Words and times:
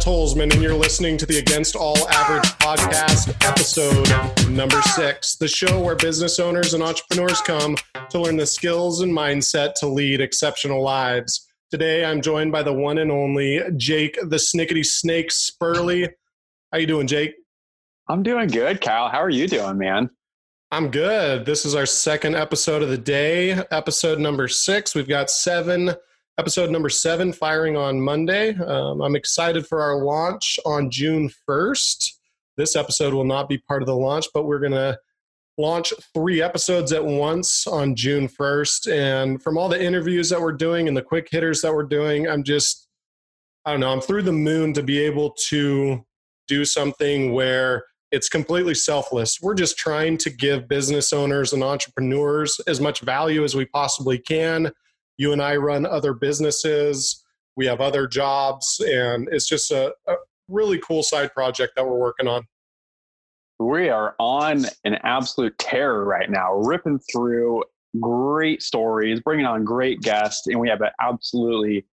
Tolsman, 0.00 0.50
and 0.50 0.62
you're 0.62 0.74
listening 0.74 1.18
to 1.18 1.26
the 1.26 1.36
Against 1.36 1.76
All 1.76 2.08
Average 2.08 2.48
podcast, 2.58 3.36
episode 3.46 4.48
number 4.48 4.80
six, 4.80 5.36
the 5.36 5.46
show 5.46 5.78
where 5.78 5.94
business 5.94 6.40
owners 6.40 6.72
and 6.72 6.82
entrepreneurs 6.82 7.42
come 7.42 7.76
to 8.08 8.18
learn 8.18 8.38
the 8.38 8.46
skills 8.46 9.02
and 9.02 9.12
mindset 9.12 9.74
to 9.74 9.86
lead 9.86 10.22
exceptional 10.22 10.82
lives. 10.82 11.46
Today, 11.70 12.02
I'm 12.02 12.22
joined 12.22 12.50
by 12.50 12.62
the 12.62 12.72
one 12.72 12.96
and 12.96 13.12
only 13.12 13.60
Jake, 13.76 14.18
the 14.22 14.36
Snickety 14.36 14.86
Snake 14.86 15.30
Spurley. 15.30 16.08
How 16.72 16.78
you 16.78 16.86
doing, 16.86 17.06
Jake? 17.06 17.34
I'm 18.08 18.22
doing 18.22 18.48
good, 18.48 18.80
Kyle. 18.80 19.10
How 19.10 19.22
are 19.22 19.28
you 19.28 19.46
doing, 19.46 19.76
man? 19.76 20.08
I'm 20.72 20.90
good. 20.90 21.44
This 21.44 21.66
is 21.66 21.74
our 21.74 21.84
second 21.84 22.36
episode 22.36 22.82
of 22.82 22.88
the 22.88 22.96
day, 22.96 23.50
episode 23.70 24.18
number 24.18 24.48
six. 24.48 24.94
We've 24.94 25.06
got 25.06 25.28
seven 25.28 25.94
episode 26.40 26.70
number 26.70 26.88
seven 26.88 27.34
firing 27.34 27.76
on 27.76 28.00
Monday. 28.00 28.54
Um, 28.54 29.02
I'm 29.02 29.14
excited 29.14 29.66
for 29.66 29.82
our 29.82 30.02
launch 30.02 30.58
on 30.64 30.90
June 30.90 31.30
1st. 31.46 32.14
This 32.56 32.76
episode 32.76 33.12
will 33.12 33.26
not 33.26 33.46
be 33.46 33.58
part 33.58 33.82
of 33.82 33.86
the 33.86 33.94
launch, 33.94 34.26
but 34.32 34.46
we're 34.46 34.58
going 34.58 34.72
to 34.72 34.98
launch 35.58 35.92
three 36.14 36.40
episodes 36.40 36.94
at 36.94 37.04
once 37.04 37.66
on 37.66 37.94
June 37.94 38.26
1st. 38.26 38.90
And 38.90 39.42
from 39.42 39.58
all 39.58 39.68
the 39.68 39.84
interviews 39.84 40.30
that 40.30 40.40
we're 40.40 40.52
doing 40.52 40.88
and 40.88 40.96
the 40.96 41.02
quick 41.02 41.28
hitters 41.30 41.60
that 41.60 41.74
we're 41.74 41.82
doing, 41.82 42.26
I'm 42.26 42.42
just, 42.42 42.88
I 43.66 43.72
don't 43.72 43.80
know, 43.80 43.92
I'm 43.92 44.00
through 44.00 44.22
the 44.22 44.32
moon 44.32 44.72
to 44.72 44.82
be 44.82 44.98
able 44.98 45.32
to 45.48 46.06
do 46.48 46.64
something 46.64 47.34
where 47.34 47.84
it's 48.12 48.30
completely 48.30 48.74
selfless. 48.74 49.42
We're 49.42 49.52
just 49.52 49.76
trying 49.76 50.16
to 50.16 50.30
give 50.30 50.68
business 50.68 51.12
owners 51.12 51.52
and 51.52 51.62
entrepreneurs 51.62 52.58
as 52.66 52.80
much 52.80 53.00
value 53.02 53.44
as 53.44 53.54
we 53.54 53.66
possibly 53.66 54.16
can 54.16 54.72
you 55.20 55.34
and 55.34 55.42
I 55.42 55.56
run 55.56 55.84
other 55.84 56.14
businesses. 56.14 57.22
We 57.54 57.66
have 57.66 57.82
other 57.82 58.06
jobs, 58.06 58.80
and 58.80 59.28
it's 59.30 59.46
just 59.46 59.70
a, 59.70 59.92
a 60.08 60.14
really 60.48 60.78
cool 60.78 61.02
side 61.02 61.34
project 61.34 61.74
that 61.76 61.86
we're 61.86 61.98
working 61.98 62.26
on. 62.26 62.44
We 63.58 63.90
are 63.90 64.14
on 64.18 64.64
an 64.84 64.94
absolute 65.02 65.58
terror 65.58 66.06
right 66.06 66.30
now, 66.30 66.54
ripping 66.54 67.00
through 67.12 67.64
great 68.00 68.62
stories, 68.62 69.20
bringing 69.20 69.44
on 69.44 69.62
great 69.62 70.00
guests, 70.00 70.46
and 70.46 70.58
we 70.58 70.70
have 70.70 70.80
an 70.80 70.92
absolutely 71.02 71.84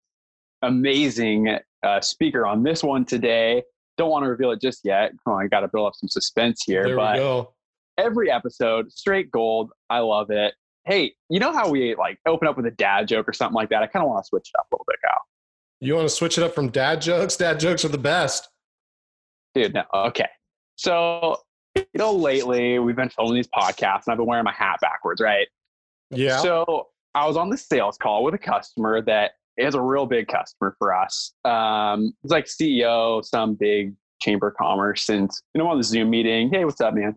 amazing 0.61 1.57
uh, 1.83 1.99
speaker 1.99 2.45
on 2.45 2.63
this 2.63 2.81
one 2.81 3.03
today. 3.03 3.61
Don't 3.97 4.09
want 4.09 4.23
to 4.23 4.29
reveal 4.29 4.51
it 4.51 4.61
just 4.61 4.85
yet. 4.85 5.11
Come 5.25 5.33
on, 5.33 5.43
I 5.43 5.47
got 5.47 5.61
to 5.61 5.67
build 5.67 5.87
up 5.87 5.95
some 5.95 6.07
suspense 6.07 6.63
here. 6.65 6.85
There 6.85 6.95
but 6.95 7.51
every 7.97 8.31
episode, 8.31 8.89
straight 8.89 9.29
gold. 9.31 9.71
I 9.89 9.99
love 9.99 10.29
it 10.29 10.53
hey, 10.87 11.13
you 11.29 11.39
know 11.39 11.51
how 11.51 11.69
we 11.69 11.95
like 11.95 12.17
open 12.25 12.47
up 12.47 12.55
with 12.55 12.65
a 12.65 12.71
dad 12.71 13.07
joke 13.07 13.27
or 13.27 13.33
something 13.33 13.53
like 13.53 13.69
that? 13.69 13.83
I 13.83 13.87
kind 13.87 14.03
of 14.03 14.09
want 14.09 14.23
to 14.23 14.27
switch 14.27 14.49
it 14.53 14.57
up 14.57 14.67
a 14.71 14.75
little 14.75 14.85
bit, 14.87 14.95
Kyle. 15.03 15.21
You 15.81 15.95
want 15.95 16.07
to 16.07 16.15
switch 16.15 16.37
it 16.37 16.43
up 16.43 16.55
from 16.55 16.69
dad 16.69 17.01
jokes? 17.01 17.35
Dad 17.35 17.59
jokes 17.59 17.85
are 17.85 17.89
the 17.89 17.97
best. 17.97 18.47
Dude, 19.53 19.73
no. 19.73 19.83
Okay. 19.93 20.29
So, 20.77 21.41
you 21.75 21.83
know, 21.95 22.13
lately 22.13 22.79
we've 22.79 22.95
been 22.95 23.09
filming 23.09 23.35
these 23.35 23.49
podcasts 23.49 24.03
and 24.05 24.13
I've 24.13 24.17
been 24.17 24.25
wearing 24.25 24.45
my 24.45 24.53
hat 24.53 24.77
backwards, 24.81 25.21
right? 25.21 25.47
Yeah. 26.09 26.39
So 26.39 26.87
I 27.13 27.27
was 27.27 27.35
on 27.35 27.49
the 27.49 27.57
sales 27.57 27.97
call 27.97 28.23
with 28.23 28.33
a 28.33 28.39
customer 28.39 29.01
that 29.03 29.31
is 29.57 29.75
a 29.75 29.81
real 29.81 30.05
big 30.05 30.27
customer 30.27 30.75
for 30.79 30.95
us. 30.95 31.33
Um, 31.43 32.13
it's 32.23 32.31
like 32.31 32.45
CEO, 32.45 33.25
some 33.25 33.55
big 33.55 33.93
chamber 34.21 34.47
of 34.47 34.55
commerce. 34.55 35.09
And, 35.09 35.29
you 35.53 35.59
know, 35.59 35.67
on 35.67 35.77
the 35.77 35.83
Zoom 35.83 36.09
meeting, 36.09 36.49
hey, 36.49 36.63
what's 36.63 36.79
up, 36.79 36.93
man? 36.93 37.15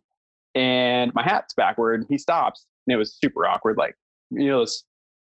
And 0.54 1.14
my 1.14 1.22
hat's 1.22 1.54
backward. 1.54 2.06
He 2.08 2.18
stops 2.18 2.66
and 2.90 2.94
it 2.94 2.98
was 2.98 3.14
super 3.14 3.46
awkward. 3.46 3.76
Like, 3.76 3.94
you 4.30 4.48
know, 4.48 4.58
those 4.58 4.84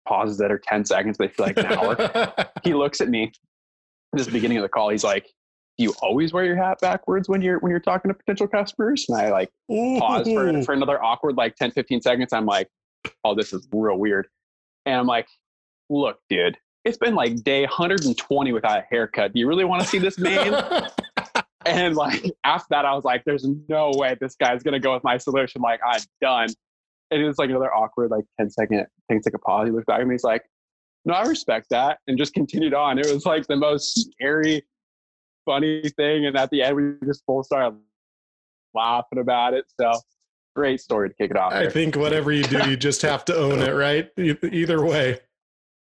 pauses 0.07 0.37
that 0.39 0.53
are 0.53 0.59
10 0.59 0.85
seconds, 0.85 1.17
they 1.17 1.29
feel 1.29 1.47
like 1.47 1.59
an 1.59 1.67
hour. 1.67 2.35
he 2.65 2.75
looks 2.75 3.01
at 3.01 3.09
me. 3.09 3.33
This 4.13 4.29
beginning 4.29 4.59
of 4.59 4.63
the 4.63 4.69
call. 4.69 4.91
He's 4.91 5.05
like, 5.05 5.25
do 5.79 5.85
you 5.85 5.95
always 6.01 6.33
wear 6.33 6.45
your 6.45 6.57
hat 6.57 6.79
backwards 6.81 7.29
when 7.29 7.43
you're 7.43 7.59
when 7.59 7.71
you're 7.71 7.81
talking 7.81 8.11
to 8.11 8.15
potential 8.15 8.47
customers? 8.47 9.05
And 9.09 9.19
I 9.19 9.31
like 9.31 9.51
pause 9.69 10.27
for, 10.27 10.63
for 10.63 10.73
another 10.73 11.03
awkward 11.03 11.37
like 11.37 11.57
10, 11.57 11.73
15 11.73 12.03
seconds. 12.03 12.33
I'm 12.33 12.47
like, 12.47 12.69
oh, 13.25 13.35
this 13.35 13.53
is 13.53 13.67
real 13.73 13.97
weird. 13.97 14.29
And 14.87 14.97
I'm 14.97 15.07
like, 15.07 15.27
look, 15.91 16.19
dude, 16.31 16.57
it's 16.85 16.99
been 16.99 17.15
like 17.15 17.43
day 17.43 17.63
120 17.63 18.53
without 18.53 18.79
a 18.79 18.85
haircut. 18.89 19.33
Do 19.35 19.41
you 19.41 19.49
really 19.49 19.65
want 19.65 19.83
to 19.83 19.89
see 19.89 19.99
this 19.99 20.19
man? 20.19 20.89
and 21.67 21.97
like 21.97 22.25
after 22.45 22.67
that, 22.71 22.85
I 22.85 22.95
was 22.95 23.05
like, 23.05 23.25
there's 23.25 23.47
no 23.69 23.91
way 23.95 24.17
this 24.21 24.37
guy's 24.37 24.63
gonna 24.63 24.81
go 24.81 24.95
with 24.95 25.05
my 25.05 25.19
solution. 25.19 25.61
Like, 25.61 25.81
I'm 25.87 26.01
done. 26.21 26.49
And 27.11 27.23
it 27.23 27.27
was 27.27 27.39
like 27.39 27.51
another 27.51 27.73
awkward, 27.73 28.11
like 28.11 28.25
10 28.39 28.51
second, 28.51 28.87
takes 29.11 29.27
like 29.27 29.35
a 29.35 29.39
pause. 29.39 29.67
He 29.69 29.73
looked 29.73 29.87
back 29.87 30.01
at 30.01 30.07
me. 30.07 30.15
He's 30.15 30.25
like, 30.25 30.43
no, 31.05 31.15
I 31.15 31.25
respect 31.27 31.69
that. 31.71 31.99
And 32.07 32.19
just 32.19 32.35
continued 32.35 32.75
on. 32.75 32.99
It 32.99 33.07
was 33.07 33.25
like 33.25 33.47
the 33.47 33.57
most 33.57 34.11
scary, 34.13 34.63
funny 35.45 35.89
thing. 35.97 36.27
And 36.27 36.37
at 36.37 36.51
the 36.51 36.63
end, 36.63 36.77
we 36.77 37.07
just 37.07 37.25
both 37.27 37.47
started 37.47 37.79
laughing 38.75 39.21
about 39.21 39.55
it. 39.55 39.67
So 39.81 39.93
great 40.57 40.81
story 40.81 41.11
to 41.11 41.15
kick 41.15 41.31
it 41.31 41.37
off. 41.37 41.53
I 41.53 41.69
think 41.69 41.97
whatever 41.97 42.33
you 42.33 42.43
do, 42.43 42.69
you 42.69 42.77
just 42.89 43.03
have 43.03 43.25
to 43.27 43.37
own 43.37 43.61
it, 43.61 43.73
right? 43.73 44.11
Either 44.19 44.85
way. 44.85 45.21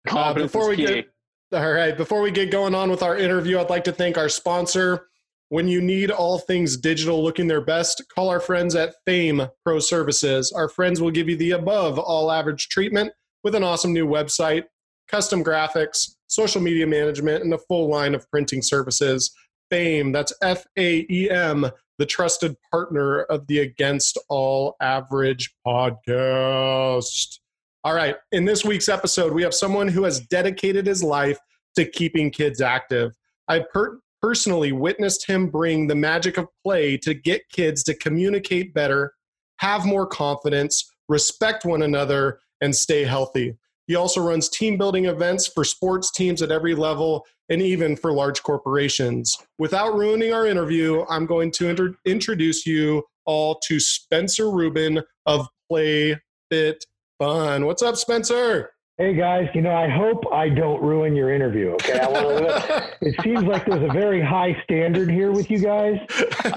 Uh, 0.09 0.33
before 0.33 0.67
we 0.67 0.75
get 0.75 1.07
all 1.51 1.71
right, 1.71 1.95
before 1.95 2.21
we 2.21 2.31
get 2.31 2.51
going 2.51 2.75
on 2.75 2.89
with 2.89 3.01
our 3.03 3.15
interview, 3.15 3.59
I'd 3.59 3.69
like 3.69 3.83
to 3.85 3.91
thank 3.91 4.17
our 4.17 4.29
sponsor, 4.29 5.07
when 5.49 5.67
you 5.67 5.81
need 5.81 6.11
all 6.11 6.39
things 6.39 6.77
digital 6.77 7.23
looking 7.23 7.47
their 7.47 7.61
best, 7.61 8.03
call 8.13 8.29
our 8.29 8.39
friends 8.39 8.75
at 8.75 8.95
Faem 9.05 9.47
Pro 9.63 9.79
Services. 9.79 10.51
Our 10.51 10.69
friends 10.69 10.99
will 10.99 11.11
give 11.11 11.29
you 11.29 11.37
the 11.37 11.51
above 11.51 11.99
all 11.99 12.31
average 12.31 12.69
treatment 12.69 13.13
with 13.43 13.55
an 13.55 13.63
awesome 13.63 13.93
new 13.93 14.07
website, 14.07 14.63
custom 15.07 15.43
graphics, 15.43 16.15
social 16.27 16.61
media 16.61 16.87
management, 16.87 17.43
and 17.43 17.53
a 17.53 17.59
full 17.59 17.89
line 17.89 18.15
of 18.15 18.29
printing 18.31 18.61
services. 18.61 19.31
Faem, 19.71 20.11
that's 20.11 20.33
F 20.41 20.65
A 20.77 21.05
E 21.09 21.29
M, 21.29 21.67
the 21.97 22.05
trusted 22.05 22.55
partner 22.71 23.21
of 23.23 23.47
the 23.47 23.59
Against 23.59 24.17
All 24.29 24.75
Average 24.81 25.53
podcast. 25.65 27.39
All 27.83 27.93
right, 27.93 28.15
in 28.31 28.45
this 28.45 28.65
week's 28.65 28.89
episode, 28.89 29.31
we 29.31 29.43
have 29.43 29.53
someone 29.53 29.87
who 29.87 30.03
has 30.05 30.19
dedicated 30.21 30.87
his 30.87 31.03
life 31.03 31.37
to 31.75 31.85
keeping 31.85 32.31
kids 32.31 32.59
active. 32.59 33.11
I 33.47 33.59
per- 33.71 33.99
personally 34.25 34.71
witnessed 34.71 35.27
him 35.27 35.45
bring 35.45 35.85
the 35.85 35.93
magic 35.93 36.35
of 36.39 36.47
play 36.63 36.97
to 36.97 37.13
get 37.13 37.47
kids 37.51 37.83
to 37.83 37.93
communicate 37.93 38.73
better, 38.73 39.13
have 39.59 39.85
more 39.85 40.07
confidence, 40.07 40.91
respect 41.07 41.63
one 41.63 41.83
another, 41.83 42.39
and 42.59 42.75
stay 42.75 43.03
healthy. 43.03 43.55
He 43.85 43.93
also 43.93 44.27
runs 44.27 44.49
team 44.49 44.79
building 44.79 45.05
events 45.05 45.45
for 45.45 45.63
sports 45.63 46.11
teams 46.11 46.41
at 46.41 46.49
every 46.49 46.73
level 46.73 47.23
and 47.49 47.61
even 47.61 47.95
for 47.95 48.11
large 48.11 48.41
corporations. 48.41 49.37
Without 49.59 49.93
ruining 49.93 50.33
our 50.33 50.47
interview, 50.47 51.05
I'm 51.07 51.27
going 51.27 51.51
to 51.51 51.69
inter- 51.69 51.95
introduce 52.03 52.65
you 52.65 53.03
all 53.27 53.59
to 53.67 53.79
Spencer 53.79 54.49
Rubin 54.49 55.03
of 55.27 55.47
Play 55.69 56.19
Fit 56.49 56.83
Fun. 57.19 57.67
What's 57.67 57.83
up, 57.83 57.95
Spencer? 57.95 58.71
Hey 58.97 59.13
guys, 59.13 59.49
you 59.53 59.61
know, 59.61 59.75
I 59.75 59.89
hope 59.89 60.23
I 60.31 60.47
don't 60.47 60.81
ruin 60.81 61.17
your 61.17 61.33
interview. 61.33 61.71
Okay, 61.71 61.99
I 61.99 62.07
want 62.07 62.47
to. 62.47 62.95
it 63.01 63.21
seems 63.23 63.43
like 63.43 63.65
there's 63.65 63.83
a 63.83 63.91
very 63.91 64.21
high 64.21 64.55
standard 64.63 65.11
here 65.11 65.33
with 65.33 65.51
you 65.51 65.59
guys. 65.59 65.99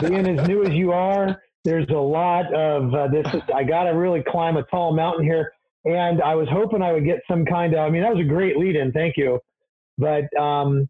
Being 0.00 0.38
as 0.38 0.46
new 0.46 0.62
as 0.62 0.70
you 0.70 0.92
are, 0.92 1.42
there's 1.64 1.88
a 1.88 1.94
lot 1.94 2.54
of 2.54 2.94
uh, 2.94 3.08
this. 3.08 3.26
Is, 3.34 3.42
I 3.52 3.64
got 3.64 3.84
to 3.84 3.90
really 3.90 4.22
climb 4.22 4.56
a 4.56 4.62
tall 4.62 4.94
mountain 4.94 5.24
here, 5.24 5.50
and 5.84 6.22
I 6.22 6.36
was 6.36 6.46
hoping 6.48 6.80
I 6.80 6.92
would 6.92 7.04
get 7.04 7.22
some 7.26 7.44
kind 7.44 7.74
of. 7.74 7.80
I 7.80 7.90
mean, 7.90 8.02
that 8.02 8.14
was 8.14 8.24
a 8.24 8.28
great 8.28 8.56
lead-in. 8.56 8.92
Thank 8.92 9.16
you, 9.16 9.40
but 9.98 10.32
um, 10.40 10.88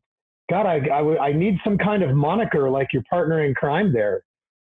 God, 0.51 0.67
I, 0.67 0.87
I, 0.89 1.29
I 1.29 1.33
need 1.33 1.57
some 1.65 1.79
kind 1.79 2.03
of 2.03 2.15
moniker 2.15 2.69
like 2.69 2.93
your 2.93 3.05
partner 3.09 3.43
in 3.47 3.55
crime 3.55 3.91
there. 3.91 4.21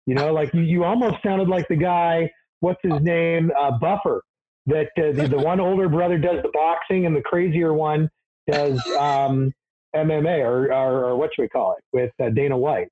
You 0.05 0.15
know, 0.15 0.33
like 0.33 0.53
you, 0.53 0.59
you 0.59 0.83
almost 0.83 1.23
sounded 1.23 1.47
like 1.47 1.65
the 1.69 1.77
guy. 1.77 2.29
What's 2.59 2.81
his 2.83 3.01
name? 3.01 3.53
Uh, 3.57 3.71
Buffer 3.79 4.21
that 4.65 4.87
uh, 4.97 5.11
the, 5.11 5.27
the 5.27 5.37
one 5.37 5.59
older 5.59 5.89
brother 5.89 6.17
does 6.17 6.41
the 6.41 6.51
boxing 6.53 7.05
and 7.05 7.15
the 7.15 7.21
crazier 7.21 7.73
one 7.73 8.09
does 8.49 8.79
um, 8.97 9.51
MMA 9.95 10.39
or, 10.39 10.73
or, 10.73 11.05
or, 11.05 11.15
what 11.15 11.31
should 11.33 11.43
we 11.43 11.49
call 11.49 11.75
it 11.77 11.83
with 11.91 12.11
uh, 12.21 12.29
Dana 12.29 12.57
White. 12.57 12.87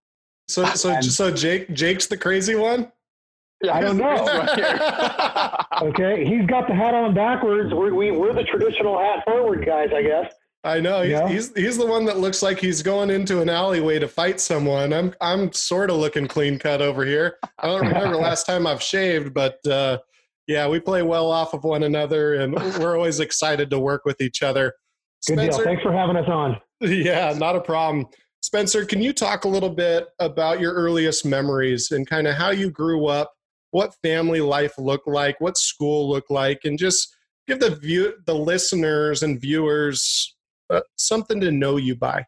So 0.47 0.65
so 0.65 0.89
and, 0.89 1.05
so 1.05 1.31
Jake 1.31 1.73
Jake's 1.73 2.07
the 2.07 2.17
crazy 2.17 2.55
one. 2.55 2.91
I 3.71 3.81
don't 3.81 3.97
know. 3.97 4.15
okay, 5.89 6.25
he's 6.25 6.45
got 6.47 6.67
the 6.67 6.73
hat 6.73 6.93
on 6.93 7.13
backwards. 7.13 7.71
We're, 7.73 7.93
we, 7.93 8.09
we're 8.09 8.33
the 8.33 8.43
traditional 8.43 8.97
hat 8.97 9.23
forward 9.23 9.65
guys, 9.65 9.89
I 9.95 10.01
guess. 10.01 10.33
I 10.63 10.79
know 10.79 11.01
he's, 11.01 11.29
he's 11.29 11.55
he's 11.55 11.77
the 11.77 11.85
one 11.85 12.05
that 12.05 12.19
looks 12.19 12.43
like 12.43 12.59
he's 12.59 12.83
going 12.83 13.09
into 13.09 13.41
an 13.41 13.49
alleyway 13.49 13.97
to 13.97 14.07
fight 14.07 14.39
someone. 14.39 14.93
I'm 14.93 15.13
I'm 15.19 15.51
sort 15.53 15.89
of 15.89 15.97
looking 15.97 16.27
clean 16.27 16.59
cut 16.59 16.81
over 16.81 17.03
here. 17.03 17.37
I 17.57 17.67
don't 17.67 17.81
remember 17.81 18.15
last 18.17 18.45
time 18.45 18.67
I've 18.67 18.81
shaved, 18.81 19.33
but 19.33 19.65
uh, 19.65 19.97
yeah, 20.51 20.67
we 20.67 20.79
play 20.79 21.01
well 21.01 21.31
off 21.31 21.53
of 21.53 21.63
one 21.63 21.83
another, 21.83 22.35
and 22.35 22.53
we're 22.79 22.95
always 22.95 23.19
excited 23.19 23.69
to 23.69 23.79
work 23.79 24.03
with 24.05 24.19
each 24.21 24.43
other. 24.43 24.73
Good 25.27 25.39
Spencer, 25.39 25.57
deal. 25.57 25.65
Thanks 25.65 25.83
for 25.83 25.93
having 25.93 26.17
us 26.17 26.27
on. 26.27 26.59
Yeah, 26.83 27.31
not 27.37 27.55
a 27.55 27.61
problem. 27.61 28.07
Spencer, 28.41 28.85
can 28.85 29.03
you 29.03 29.13
talk 29.13 29.45
a 29.45 29.47
little 29.47 29.69
bit 29.69 30.07
about 30.17 30.59
your 30.59 30.73
earliest 30.73 31.27
memories 31.27 31.91
and 31.91 32.09
kind 32.09 32.25
of 32.25 32.33
how 32.33 32.49
you 32.49 32.71
grew 32.71 33.05
up, 33.05 33.31
what 33.69 33.93
family 34.01 34.41
life 34.41 34.73
looked 34.79 35.07
like, 35.07 35.39
what 35.39 35.57
school 35.57 36.09
looked 36.09 36.31
like, 36.31 36.61
and 36.63 36.79
just 36.79 37.15
give 37.47 37.59
the 37.59 37.75
view, 37.75 38.15
the 38.25 38.33
listeners 38.33 39.21
and 39.21 39.39
viewers 39.39 40.35
uh, 40.71 40.81
something 40.95 41.39
to 41.39 41.51
know 41.51 41.77
you 41.77 41.95
by. 41.95 42.25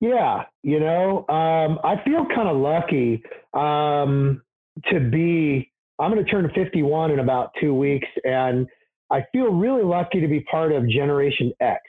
Yeah, 0.00 0.42
you 0.64 0.80
know, 0.80 1.18
um, 1.28 1.78
I 1.84 2.02
feel 2.04 2.26
kind 2.34 2.48
of 2.48 2.56
lucky 2.56 3.22
um, 3.54 4.42
to 4.90 4.98
be. 5.00 5.70
I'm 5.98 6.12
going 6.12 6.24
to 6.24 6.30
turn 6.30 6.50
51 6.54 7.10
in 7.10 7.20
about 7.20 7.50
two 7.60 7.74
weeks, 7.74 8.08
and 8.24 8.66
I 9.10 9.24
feel 9.32 9.52
really 9.52 9.82
lucky 9.82 10.20
to 10.20 10.28
be 10.28 10.40
part 10.40 10.72
of 10.72 10.88
Generation 10.88 11.52
X. 11.60 11.80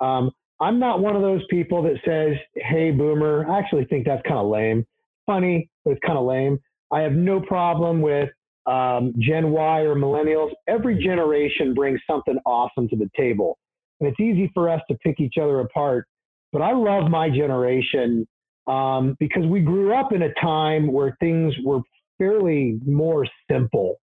Um, 0.00 0.30
I'm 0.60 0.78
not 0.78 1.00
one 1.00 1.16
of 1.16 1.22
those 1.22 1.42
people 1.48 1.82
that 1.82 1.96
says, 2.04 2.36
"Hey, 2.54 2.90
Boomer." 2.90 3.48
I 3.50 3.58
actually 3.58 3.86
think 3.86 4.06
that's 4.06 4.22
kind 4.22 4.38
of 4.38 4.46
lame. 4.46 4.86
Funny, 5.26 5.68
but 5.84 5.92
it's 5.92 6.00
kind 6.06 6.18
of 6.18 6.24
lame. 6.24 6.58
I 6.90 7.00
have 7.00 7.12
no 7.12 7.40
problem 7.40 8.02
with 8.02 8.28
um, 8.66 9.14
Gen 9.18 9.50
Y 9.50 9.80
or 9.80 9.94
millennials. 9.94 10.50
Every 10.68 11.02
generation 11.02 11.74
brings 11.74 12.00
something 12.08 12.38
awesome 12.46 12.88
to 12.88 12.96
the 12.96 13.10
table, 13.16 13.58
and 14.00 14.08
it's 14.08 14.20
easy 14.20 14.50
for 14.54 14.68
us 14.68 14.80
to 14.90 14.96
pick 14.98 15.20
each 15.20 15.34
other 15.40 15.60
apart 15.60 16.06
but 16.54 16.62
I 16.62 16.72
love 16.72 17.10
my 17.10 17.28
generation 17.28 18.28
um, 18.68 19.16
because 19.18 19.44
we 19.44 19.60
grew 19.60 19.92
up 19.92 20.12
in 20.12 20.22
a 20.22 20.32
time 20.34 20.90
where 20.90 21.16
things 21.18 21.52
were 21.64 21.80
fairly 22.18 22.78
more 22.86 23.26
simple. 23.50 24.00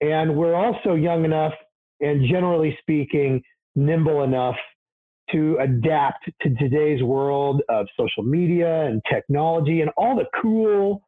And 0.00 0.36
we're 0.36 0.54
also 0.54 0.94
young 0.94 1.24
enough 1.24 1.54
and 2.00 2.28
generally 2.28 2.76
speaking, 2.80 3.42
nimble 3.74 4.22
enough 4.22 4.56
to 5.32 5.56
adapt 5.60 6.30
to 6.42 6.54
today's 6.56 7.02
world 7.02 7.62
of 7.68 7.86
social 7.98 8.22
media 8.22 8.82
and 8.84 9.00
technology 9.10 9.80
and 9.80 9.90
all 9.96 10.16
the 10.16 10.26
cool, 10.40 11.02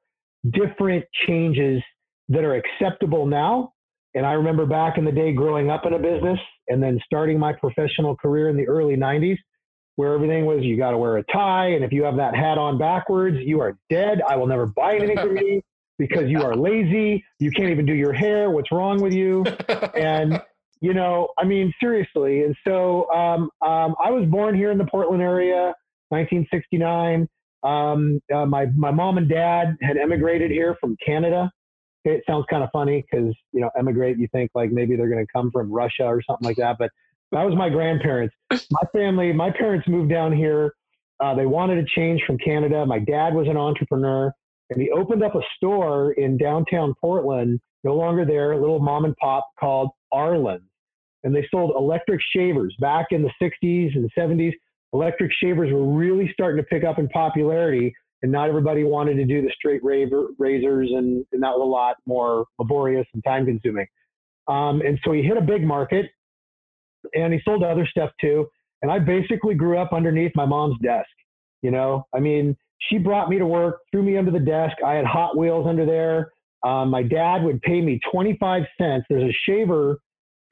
different 0.51 1.05
changes 1.27 1.83
that 2.29 2.45
are 2.45 2.55
acceptable 2.55 3.27
now. 3.27 3.73
And 4.15 4.25
I 4.25 4.33
remember 4.33 4.65
back 4.65 4.97
in 4.97 5.05
the 5.05 5.13
day 5.13 5.33
growing 5.33 5.71
up 5.71 5.85
in 5.85 5.93
a 5.93 5.99
business 5.99 6.39
and 6.69 6.83
then 6.83 6.99
starting 7.05 7.39
my 7.39 7.53
professional 7.53 8.17
career 8.17 8.49
in 8.49 8.57
the 8.57 8.67
early 8.67 8.97
90s 8.97 9.37
where 9.97 10.13
everything 10.13 10.45
was 10.45 10.63
you 10.63 10.77
got 10.77 10.91
to 10.91 10.99
wear 10.99 11.17
a 11.17 11.25
tie, 11.25 11.69
and 11.69 11.83
if 11.83 11.91
you 11.91 12.05
have 12.05 12.17
that 12.17 12.37
hat 12.37 12.59
on 12.59 12.79
backwards, 12.79 13.39
you 13.41 13.61
are 13.61 13.79
dead. 13.89 14.21
I 14.29 14.37
will 14.37 14.47
never 14.47 14.67
buy 14.67 14.97
anything 14.97 15.17
from 15.17 15.37
you 15.39 15.63
because 15.99 16.29
you 16.29 16.43
are 16.43 16.55
lazy. 16.55 17.25
You 17.39 17.51
can't 17.51 17.71
even 17.71 17.87
do 17.87 17.95
your 17.95 18.13
hair. 18.13 18.51
What's 18.51 18.73
wrong 18.73 19.01
with 19.01 19.13
you? 19.13 19.45
And 19.95 20.41
you 20.81 20.93
know, 20.93 21.29
I 21.39 21.45
mean, 21.45 21.73
seriously. 21.81 22.43
And 22.43 22.55
so 22.67 23.11
um, 23.11 23.51
um, 23.67 23.95
I 24.03 24.11
was 24.11 24.27
born 24.29 24.55
here 24.55 24.71
in 24.71 24.79
the 24.79 24.85
Portland 24.85 25.23
area, 25.23 25.75
1969. 26.11 27.27
Um, 27.63 28.21
uh, 28.33 28.47
my 28.47 28.67
my 28.77 28.91
mom 28.91 29.19
and 29.19 29.29
dad 29.29 29.77
had 29.81 29.97
emigrated 29.97 30.51
here 30.51 30.77
from 30.81 30.97
Canada. 31.05 31.51
It 32.05 32.23
sounds 32.29 32.45
kind 32.49 32.63
of 32.63 32.69
funny 32.73 33.05
because 33.11 33.35
you 33.53 33.61
know, 33.61 33.71
emigrate. 33.79 34.19
You 34.19 34.29
think 34.33 34.51
like 34.55 34.71
maybe 34.71 34.97
they're 34.97 35.09
going 35.09 35.25
to 35.25 35.33
come 35.33 35.51
from 35.51 35.73
Russia 35.73 36.05
or 36.05 36.23
something 36.23 36.47
like 36.47 36.59
that, 36.59 36.77
but 36.79 36.91
that 37.33 37.43
was 37.43 37.57
my 37.57 37.69
grandparents. 37.69 38.35
My 38.53 38.83
family, 38.93 39.33
my 39.33 39.51
parents 39.51 39.89
moved 39.89 40.11
down 40.11 40.33
here. 40.33 40.75
Uh, 41.19 41.35
they 41.35 41.47
wanted 41.47 41.77
to 41.77 41.87
change 41.95 42.23
from 42.27 42.39
Canada. 42.39 42.85
My 42.87 42.99
dad 42.99 43.35
was 43.35 43.49
an 43.49 43.57
entrepreneur, 43.57 44.33
and 44.71 44.81
he 44.81 44.91
opened 44.91 45.23
up 45.23 45.35
a 45.35 45.41
store 45.57 46.13
in 46.13 46.37
downtown 46.37 46.95
Portland, 47.01 47.61
no 47.85 47.95
longer 47.95 48.25
there, 48.25 48.53
a 48.53 48.61
little 48.61 48.81
mom 48.81 49.05
and 49.05 49.17
pop 49.17 49.49
called 49.59 49.91
Arlen's. 50.13 50.63
And 51.25 51.35
they 51.35 51.47
sold 51.51 51.75
electric 51.77 52.21
shavers 52.35 52.75
back 52.81 53.07
in 53.11 53.23
the 53.23 53.31
60s 53.43 53.97
and 53.97 54.11
70s. 54.17 54.53
Electric 54.93 55.33
shavers 55.43 55.73
were 55.73 55.85
really 55.85 56.31
starting 56.33 56.63
to 56.63 56.69
pick 56.69 56.85
up 56.85 56.99
in 56.99 57.09
popularity, 57.09 57.93
and 58.23 58.31
not 58.31 58.49
everybody 58.49 58.85
wanted 58.85 59.15
to 59.15 59.25
do 59.25 59.43
the 59.43 59.51
straight 59.55 59.83
razors, 59.83 60.91
and, 60.93 61.25
and 61.33 61.43
that 61.43 61.51
was 61.51 61.63
a 61.63 61.69
lot 61.69 61.97
more 62.07 62.47
laborious 62.59 63.07
and 63.15 63.23
time 63.25 63.47
consuming. 63.47 63.87
Um, 64.49 64.81
and 64.83 64.99
so 65.05 65.13
he 65.13 65.23
hit 65.23 65.37
a 65.37 65.41
big 65.41 65.65
market 65.65 66.07
and 67.15 67.33
he 67.33 67.41
sold 67.45 67.63
other 67.63 67.87
stuff 67.87 68.11
too. 68.21 68.47
And 68.83 68.91
I 68.91 68.99
basically 68.99 69.55
grew 69.55 69.79
up 69.79 69.93
underneath 69.93 70.33
my 70.35 70.45
mom's 70.45 70.79
desk. 70.83 71.09
You 71.63 71.71
know, 71.71 72.07
I 72.15 72.21
mean, 72.21 72.57
she 72.79 72.99
brought 72.99 73.29
me 73.29 73.39
to 73.39 73.47
work, 73.47 73.81
threw 73.91 74.03
me 74.03 74.17
under 74.17 74.31
the 74.31 74.41
desk. 74.41 74.77
I 74.85 74.95
had 74.95 75.05
Hot 75.05 75.37
Wheels 75.37 75.67
under 75.69 75.87
there. 75.87 76.33
Um, 76.63 76.91
my 76.91 77.03
dad 77.03 77.43
would 77.43 77.61
pay 77.63 77.81
me 77.81 78.01
25 78.13 78.63
cents. 78.79 79.07
There's 79.09 79.31
a 79.31 79.37
shaver 79.45 79.99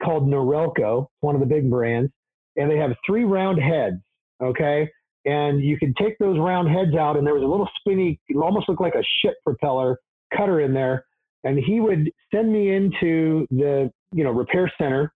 called 0.03 0.27
Norelco, 0.27 1.07
one 1.21 1.35
of 1.35 1.41
the 1.41 1.47
big 1.47 1.69
brands, 1.69 2.11
and 2.55 2.69
they 2.69 2.77
have 2.77 2.91
three 3.05 3.23
round 3.23 3.59
heads. 3.61 3.97
Okay. 4.41 4.89
And 5.25 5.63
you 5.63 5.77
could 5.77 5.95
take 5.97 6.17
those 6.19 6.37
round 6.37 6.69
heads 6.69 6.95
out, 6.95 7.17
and 7.17 7.25
there 7.25 7.33
was 7.33 7.43
a 7.43 7.47
little 7.47 7.69
spinny, 7.79 8.19
almost 8.35 8.69
looked 8.69 8.81
like 8.81 8.93
a 8.93 9.03
ship 9.21 9.33
propeller 9.43 9.97
cutter 10.35 10.61
in 10.61 10.73
there. 10.73 11.05
And 11.43 11.57
he 11.57 11.79
would 11.79 12.11
send 12.33 12.51
me 12.51 12.75
into 12.75 13.47
the, 13.49 13.91
you 14.11 14.23
know, 14.23 14.31
repair 14.31 14.71
center 14.79 15.11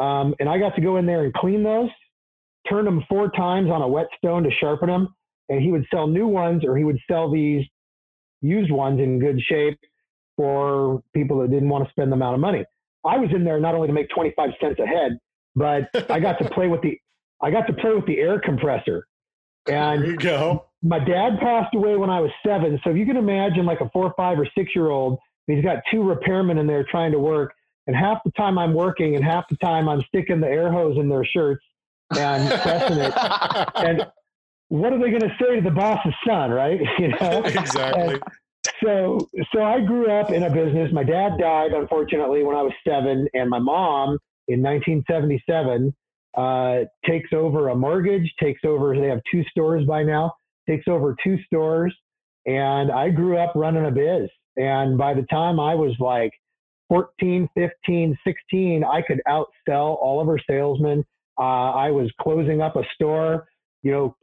um, 0.00 0.34
and 0.40 0.48
I 0.48 0.58
got 0.58 0.74
to 0.76 0.80
go 0.80 0.96
in 0.96 1.04
there 1.04 1.24
and 1.24 1.34
clean 1.34 1.62
those, 1.62 1.90
turn 2.68 2.86
them 2.86 3.04
four 3.08 3.30
times 3.30 3.70
on 3.70 3.82
a 3.82 3.88
whetstone 3.88 4.44
to 4.44 4.50
sharpen 4.58 4.88
them. 4.88 5.14
And 5.50 5.60
he 5.60 5.70
would 5.70 5.84
sell 5.92 6.06
new 6.06 6.26
ones 6.26 6.64
or 6.64 6.76
he 6.76 6.84
would 6.84 6.98
sell 7.10 7.30
these 7.30 7.66
used 8.40 8.70
ones 8.70 9.00
in 9.00 9.18
good 9.18 9.38
shape 9.40 9.78
for 10.36 11.02
people 11.12 11.40
that 11.40 11.50
didn't 11.50 11.68
want 11.68 11.84
to 11.84 11.90
spend 11.90 12.10
the 12.10 12.16
amount 12.16 12.34
of 12.34 12.40
money. 12.40 12.64
I 13.04 13.18
was 13.18 13.30
in 13.34 13.44
there 13.44 13.60
not 13.60 13.74
only 13.74 13.88
to 13.88 13.92
make 13.92 14.08
25 14.08 14.50
cents 14.60 14.78
a 14.80 14.86
head, 14.86 15.18
but 15.54 15.90
I 16.10 16.20
got 16.20 16.38
to 16.38 16.48
play 16.48 16.68
with 16.68 16.80
the 16.80 16.98
I 17.42 17.50
got 17.50 17.66
to 17.66 17.72
play 17.72 17.92
with 17.92 18.06
the 18.06 18.18
air 18.18 18.38
compressor. 18.38 19.06
And 19.66 20.02
there 20.02 20.10
you 20.10 20.16
go. 20.16 20.66
My 20.82 20.98
dad 20.98 21.38
passed 21.40 21.74
away 21.74 21.96
when 21.96 22.10
I 22.10 22.20
was 22.20 22.30
seven. 22.46 22.80
So 22.84 22.90
if 22.90 22.96
you 22.96 23.06
can 23.06 23.16
imagine 23.16 23.66
like 23.66 23.80
a 23.80 23.90
four, 23.90 24.12
five, 24.16 24.38
or 24.38 24.46
six 24.56 24.74
year 24.74 24.88
old, 24.88 25.18
he's 25.46 25.62
got 25.62 25.82
two 25.90 25.98
repairmen 25.98 26.58
in 26.58 26.66
there 26.66 26.84
trying 26.90 27.12
to 27.12 27.18
work. 27.18 27.52
And 27.86 27.96
half 27.96 28.18
the 28.24 28.30
time 28.32 28.58
I'm 28.58 28.74
working, 28.74 29.16
and 29.16 29.24
half 29.24 29.44
the 29.48 29.56
time 29.56 29.88
I'm 29.88 30.02
sticking 30.08 30.40
the 30.40 30.46
air 30.46 30.70
hose 30.70 30.96
in 30.96 31.08
their 31.08 31.24
shirts 31.24 31.64
and 32.16 32.48
pressing 32.60 32.98
it. 32.98 33.14
And 33.74 34.06
what 34.70 34.92
are 34.92 34.98
they 34.98 35.10
going 35.10 35.20
to 35.20 35.36
say 35.40 35.56
to 35.56 35.60
the 35.62 35.70
boss's 35.70 36.14
son, 36.26 36.50
right? 36.50 36.80
You 36.98 37.08
know, 37.08 37.42
exactly. 37.44 38.14
And 38.14 38.20
so, 38.82 39.28
so 39.52 39.62
I 39.62 39.80
grew 39.80 40.10
up 40.10 40.30
in 40.30 40.44
a 40.44 40.50
business. 40.50 40.90
My 40.92 41.02
dad 41.02 41.38
died, 41.38 41.72
unfortunately, 41.72 42.44
when 42.44 42.56
I 42.56 42.62
was 42.62 42.72
seven, 42.86 43.28
and 43.34 43.50
my 43.50 43.58
mom 43.58 44.18
in 44.48 44.62
1977 44.62 45.94
uh, 46.36 46.84
takes 47.04 47.30
over 47.32 47.68
a 47.68 47.74
mortgage, 47.74 48.32
takes 48.40 48.60
over. 48.64 48.96
They 48.98 49.08
have 49.08 49.20
two 49.30 49.42
stores 49.50 49.84
by 49.86 50.04
now. 50.04 50.32
Takes 50.68 50.86
over 50.86 51.16
two 51.24 51.36
stores, 51.46 51.94
and 52.46 52.92
I 52.92 53.08
grew 53.10 53.38
up 53.38 53.52
running 53.56 53.86
a 53.86 53.90
biz. 53.90 54.28
And 54.56 54.96
by 54.96 55.14
the 55.14 55.22
time 55.22 55.58
I 55.58 55.74
was 55.74 55.96
like 55.98 56.30
14, 56.90 57.48
15, 57.56 58.18
16, 58.24 58.84
I 58.84 59.02
could 59.02 59.20
outsell 59.26 59.96
all 60.00 60.20
of 60.20 60.28
our 60.28 60.38
salesmen. 60.48 61.04
Uh, 61.38 61.72
I 61.72 61.90
was 61.90 62.08
closing 62.20 62.60
up 62.60 62.76
a 62.76 62.82
store, 62.94 63.48
you 63.82 63.90
know, 63.90 64.16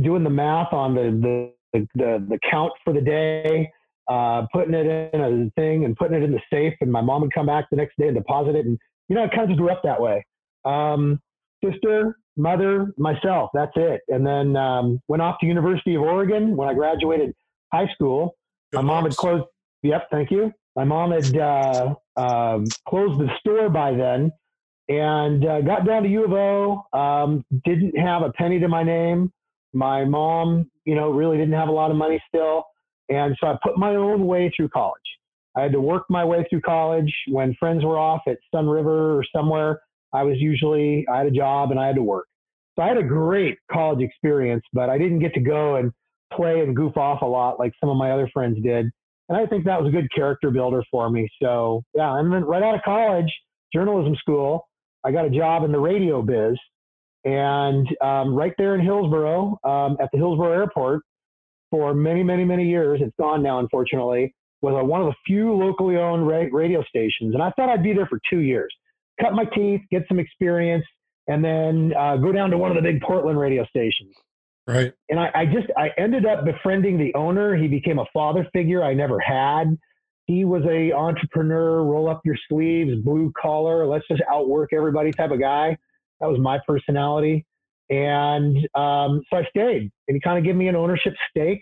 doing 0.00 0.24
the 0.24 0.30
math 0.30 0.72
on 0.72 0.94
the, 0.94 1.52
the, 1.72 1.88
the, 1.94 2.26
the 2.28 2.38
count 2.50 2.72
for 2.84 2.92
the 2.92 3.00
day, 3.00 3.70
uh, 4.08 4.46
putting 4.52 4.74
it 4.74 4.86
in 5.14 5.20
a 5.20 5.60
thing 5.60 5.84
and 5.84 5.96
putting 5.96 6.16
it 6.16 6.22
in 6.22 6.32
the 6.32 6.40
safe. 6.52 6.74
And 6.80 6.90
my 6.90 7.00
mom 7.00 7.22
would 7.22 7.32
come 7.32 7.46
back 7.46 7.66
the 7.70 7.76
next 7.76 7.96
day 7.98 8.08
and 8.08 8.16
deposit 8.16 8.56
it. 8.56 8.66
And, 8.66 8.78
you 9.08 9.16
know, 9.16 9.24
I 9.24 9.28
kind 9.28 9.42
of 9.42 9.48
just 9.48 9.58
grew 9.58 9.70
up 9.70 9.82
that 9.84 10.00
way. 10.00 10.24
Um, 10.64 11.20
sister, 11.64 12.16
mother, 12.36 12.92
myself, 12.96 13.50
that's 13.54 13.72
it. 13.76 14.00
And 14.08 14.26
then 14.26 14.56
um, 14.56 15.00
went 15.08 15.22
off 15.22 15.36
to 15.40 15.46
University 15.46 15.94
of 15.94 16.02
Oregon 16.02 16.56
when 16.56 16.68
I 16.68 16.74
graduated 16.74 17.34
high 17.72 17.88
school. 17.94 18.36
My 18.72 18.82
mom 18.82 19.04
had 19.04 19.16
closed. 19.16 19.44
Yep, 19.82 20.08
thank 20.10 20.30
you. 20.30 20.52
My 20.76 20.84
mom 20.84 21.12
had 21.12 21.36
uh, 21.36 21.94
um, 22.16 22.74
closed 22.88 23.20
the 23.20 23.28
store 23.40 23.68
by 23.68 23.92
then 23.92 24.30
and 24.88 25.46
uh, 25.46 25.60
got 25.62 25.86
down 25.86 26.02
to 26.02 26.08
U 26.08 26.24
of 26.24 26.32
O. 26.32 26.98
Um, 26.98 27.44
didn't 27.64 27.96
have 27.98 28.22
a 28.22 28.32
penny 28.32 28.58
to 28.60 28.68
my 28.68 28.82
name. 28.82 29.32
My 29.72 30.04
mom, 30.04 30.70
you 30.84 30.94
know, 30.94 31.10
really 31.10 31.36
didn't 31.36 31.54
have 31.54 31.68
a 31.68 31.72
lot 31.72 31.90
of 31.90 31.96
money 31.96 32.22
still. 32.28 32.64
And 33.08 33.36
so 33.40 33.48
I 33.48 33.56
put 33.62 33.78
my 33.78 33.96
own 33.96 34.26
way 34.26 34.52
through 34.56 34.68
college. 34.68 35.00
I 35.56 35.62
had 35.62 35.72
to 35.72 35.80
work 35.80 36.04
my 36.08 36.24
way 36.24 36.46
through 36.48 36.60
college. 36.60 37.12
When 37.28 37.54
friends 37.58 37.84
were 37.84 37.98
off 37.98 38.22
at 38.28 38.38
Sunriver 38.54 39.18
or 39.18 39.24
somewhere, 39.34 39.80
I 40.12 40.22
was 40.22 40.36
usually, 40.38 41.06
I 41.12 41.18
had 41.18 41.26
a 41.26 41.32
job 41.32 41.70
and 41.70 41.80
I 41.80 41.86
had 41.86 41.96
to 41.96 42.02
work. 42.02 42.26
So 42.76 42.82
I 42.82 42.88
had 42.88 42.98
a 42.98 43.02
great 43.02 43.58
college 43.70 44.00
experience, 44.00 44.62
but 44.72 44.88
I 44.88 44.98
didn't 44.98 45.18
get 45.18 45.34
to 45.34 45.40
go 45.40 45.76
and 45.76 45.92
play 46.32 46.60
and 46.60 46.76
goof 46.76 46.96
off 46.96 47.22
a 47.22 47.26
lot 47.26 47.58
like 47.58 47.72
some 47.80 47.90
of 47.90 47.96
my 47.96 48.12
other 48.12 48.30
friends 48.32 48.58
did 48.62 48.90
and 49.30 49.38
I 49.38 49.46
think 49.46 49.64
that 49.64 49.80
was 49.80 49.88
a 49.88 49.96
good 49.96 50.12
character 50.12 50.50
builder 50.50 50.82
for 50.90 51.08
me. 51.08 51.28
So 51.40 51.84
yeah, 51.94 52.18
and 52.18 52.30
then 52.32 52.44
right 52.44 52.64
out 52.64 52.74
of 52.74 52.82
college, 52.84 53.32
journalism 53.72 54.16
school, 54.16 54.68
I 55.04 55.12
got 55.12 55.24
a 55.24 55.30
job 55.30 55.62
in 55.62 55.70
the 55.70 55.78
radio 55.78 56.20
biz, 56.20 56.58
and 57.24 57.86
um, 58.00 58.34
right 58.34 58.52
there 58.58 58.74
in 58.74 58.80
Hillsboro, 58.80 59.58
um, 59.64 59.96
at 60.00 60.10
the 60.12 60.18
Hillsboro 60.18 60.52
Airport, 60.52 61.02
for 61.70 61.94
many, 61.94 62.22
many, 62.22 62.44
many 62.44 62.68
years. 62.68 63.00
It's 63.02 63.14
gone 63.18 63.42
now, 63.42 63.58
unfortunately. 63.58 64.34
Was 64.62 64.74
a, 64.78 64.84
one 64.84 65.00
of 65.00 65.06
the 65.06 65.14
few 65.26 65.54
locally 65.54 65.96
owned 65.96 66.26
ra- 66.26 66.46
radio 66.52 66.82
stations, 66.84 67.34
and 67.34 67.42
I 67.42 67.50
thought 67.52 67.70
I'd 67.70 67.82
be 67.82 67.94
there 67.94 68.06
for 68.06 68.20
two 68.28 68.40
years, 68.40 68.74
cut 69.20 69.32
my 69.32 69.44
teeth, 69.44 69.80
get 69.90 70.02
some 70.06 70.18
experience, 70.18 70.84
and 71.28 71.42
then 71.42 71.92
uh, 71.98 72.16
go 72.16 72.30
down 72.30 72.50
to 72.50 72.58
one 72.58 72.70
of 72.70 72.76
the 72.76 72.82
big 72.82 73.00
Portland 73.00 73.38
radio 73.38 73.64
stations. 73.66 74.14
Right. 74.66 74.92
And 75.08 75.18
I, 75.18 75.30
I 75.34 75.44
just 75.46 75.66
I 75.76 75.88
ended 75.96 76.26
up 76.26 76.44
befriending 76.44 76.98
the 76.98 77.14
owner. 77.14 77.56
He 77.56 77.68
became 77.68 77.98
a 77.98 78.04
father 78.12 78.46
figure 78.52 78.84
I 78.84 78.94
never 78.94 79.18
had. 79.18 79.78
He 80.26 80.44
was 80.44 80.62
a 80.70 80.92
entrepreneur, 80.92 81.82
roll 81.82 82.08
up 82.08 82.20
your 82.24 82.36
sleeves, 82.48 82.94
blue 83.02 83.32
collar, 83.40 83.86
let's 83.86 84.06
just 84.06 84.22
outwork 84.30 84.72
everybody 84.72 85.10
type 85.10 85.30
of 85.30 85.40
guy. 85.40 85.76
That 86.20 86.28
was 86.28 86.38
my 86.38 86.58
personality. 86.66 87.44
And 87.88 88.56
um, 88.74 89.22
so 89.28 89.38
I 89.38 89.44
stayed, 89.50 89.90
and 90.06 90.14
he 90.14 90.20
kind 90.20 90.38
of 90.38 90.44
gave 90.44 90.54
me 90.54 90.68
an 90.68 90.76
ownership 90.76 91.12
stake, 91.30 91.60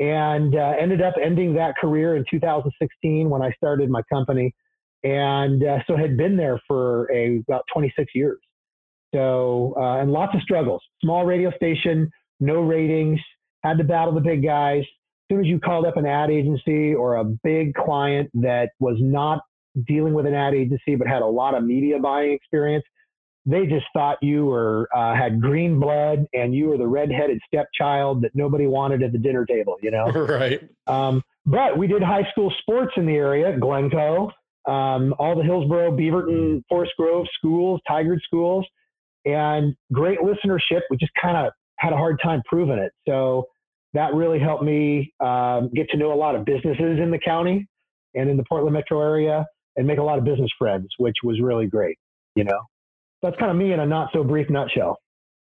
and 0.00 0.56
uh, 0.56 0.72
ended 0.80 1.00
up 1.00 1.14
ending 1.22 1.54
that 1.54 1.76
career 1.76 2.16
in 2.16 2.24
2016 2.28 3.30
when 3.30 3.40
I 3.40 3.52
started 3.52 3.88
my 3.88 4.02
company, 4.12 4.52
and 5.04 5.62
uh, 5.62 5.78
so 5.86 5.96
had 5.96 6.16
been 6.16 6.36
there 6.36 6.60
for 6.66 7.10
a 7.12 7.38
about 7.46 7.62
26 7.72 8.10
years. 8.16 8.38
So 9.14 9.74
uh, 9.76 10.00
and 10.00 10.10
lots 10.10 10.34
of 10.34 10.42
struggles. 10.42 10.82
Small 11.02 11.24
radio 11.24 11.52
station, 11.52 12.10
no 12.40 12.60
ratings, 12.62 13.20
had 13.62 13.78
to 13.78 13.84
battle 13.84 14.14
the 14.14 14.20
big 14.20 14.42
guys. 14.42 14.80
As 14.82 15.34
soon 15.34 15.40
as 15.40 15.46
you 15.46 15.60
called 15.60 15.86
up 15.86 15.96
an 15.96 16.06
ad 16.06 16.30
agency 16.30 16.94
or 16.94 17.16
a 17.16 17.24
big 17.24 17.74
client 17.74 18.28
that 18.34 18.70
was 18.80 18.96
not 19.00 19.40
dealing 19.86 20.14
with 20.14 20.26
an 20.26 20.34
ad 20.34 20.54
agency 20.54 20.96
but 20.96 21.06
had 21.06 21.22
a 21.22 21.26
lot 21.26 21.54
of 21.54 21.62
media 21.62 22.00
buying 22.00 22.32
experience, 22.32 22.84
they 23.46 23.66
just 23.66 23.86
thought 23.92 24.18
you 24.22 24.46
were 24.46 24.88
uh, 24.94 25.14
had 25.14 25.40
green 25.40 25.80
blood 25.80 26.26
and 26.34 26.54
you 26.54 26.68
were 26.68 26.76
the 26.76 26.86
redheaded 26.86 27.40
stepchild 27.46 28.22
that 28.22 28.34
nobody 28.34 28.66
wanted 28.66 29.02
at 29.02 29.12
the 29.12 29.18
dinner 29.18 29.46
table. 29.46 29.76
You 29.82 29.90
know, 29.90 30.06
right? 30.10 30.62
Um, 30.86 31.22
but 31.46 31.78
we 31.78 31.86
did 31.86 32.02
high 32.02 32.28
school 32.30 32.52
sports 32.60 32.92
in 32.96 33.06
the 33.06 33.14
area, 33.14 33.58
Glencoe, 33.58 34.30
um, 34.68 35.14
all 35.18 35.36
the 35.36 35.42
Hillsboro, 35.42 35.92
Beaverton, 35.92 36.62
Forest 36.68 36.92
Grove 36.98 37.26
schools, 37.36 37.80
Tigard 37.88 38.20
schools, 38.22 38.66
and 39.24 39.74
great 39.92 40.18
listenership. 40.20 40.82
We 40.90 40.96
just 40.98 41.12
kind 41.20 41.36
of 41.36 41.52
had 41.76 41.92
a 41.92 41.96
hard 41.96 42.20
time 42.22 42.42
proving 42.46 42.78
it. 42.78 42.92
So 43.08 43.46
that 43.94 44.14
really 44.14 44.38
helped 44.38 44.62
me 44.62 45.12
um, 45.20 45.70
get 45.74 45.88
to 45.90 45.96
know 45.96 46.12
a 46.12 46.14
lot 46.14 46.34
of 46.34 46.44
businesses 46.44 47.00
in 47.00 47.10
the 47.10 47.18
county 47.18 47.66
and 48.14 48.28
in 48.28 48.36
the 48.36 48.44
Portland 48.48 48.74
metro 48.74 49.00
area 49.00 49.46
and 49.76 49.86
make 49.86 49.98
a 49.98 50.02
lot 50.02 50.18
of 50.18 50.24
business 50.24 50.50
friends, 50.58 50.88
which 50.98 51.16
was 51.24 51.40
really 51.40 51.66
great. 51.66 51.96
You 52.36 52.44
know, 52.44 52.60
that's 53.22 53.36
kind 53.36 53.50
of 53.50 53.56
me 53.56 53.72
in 53.72 53.80
a 53.80 53.86
not 53.86 54.10
so 54.12 54.24
brief 54.24 54.48
nutshell. 54.50 54.98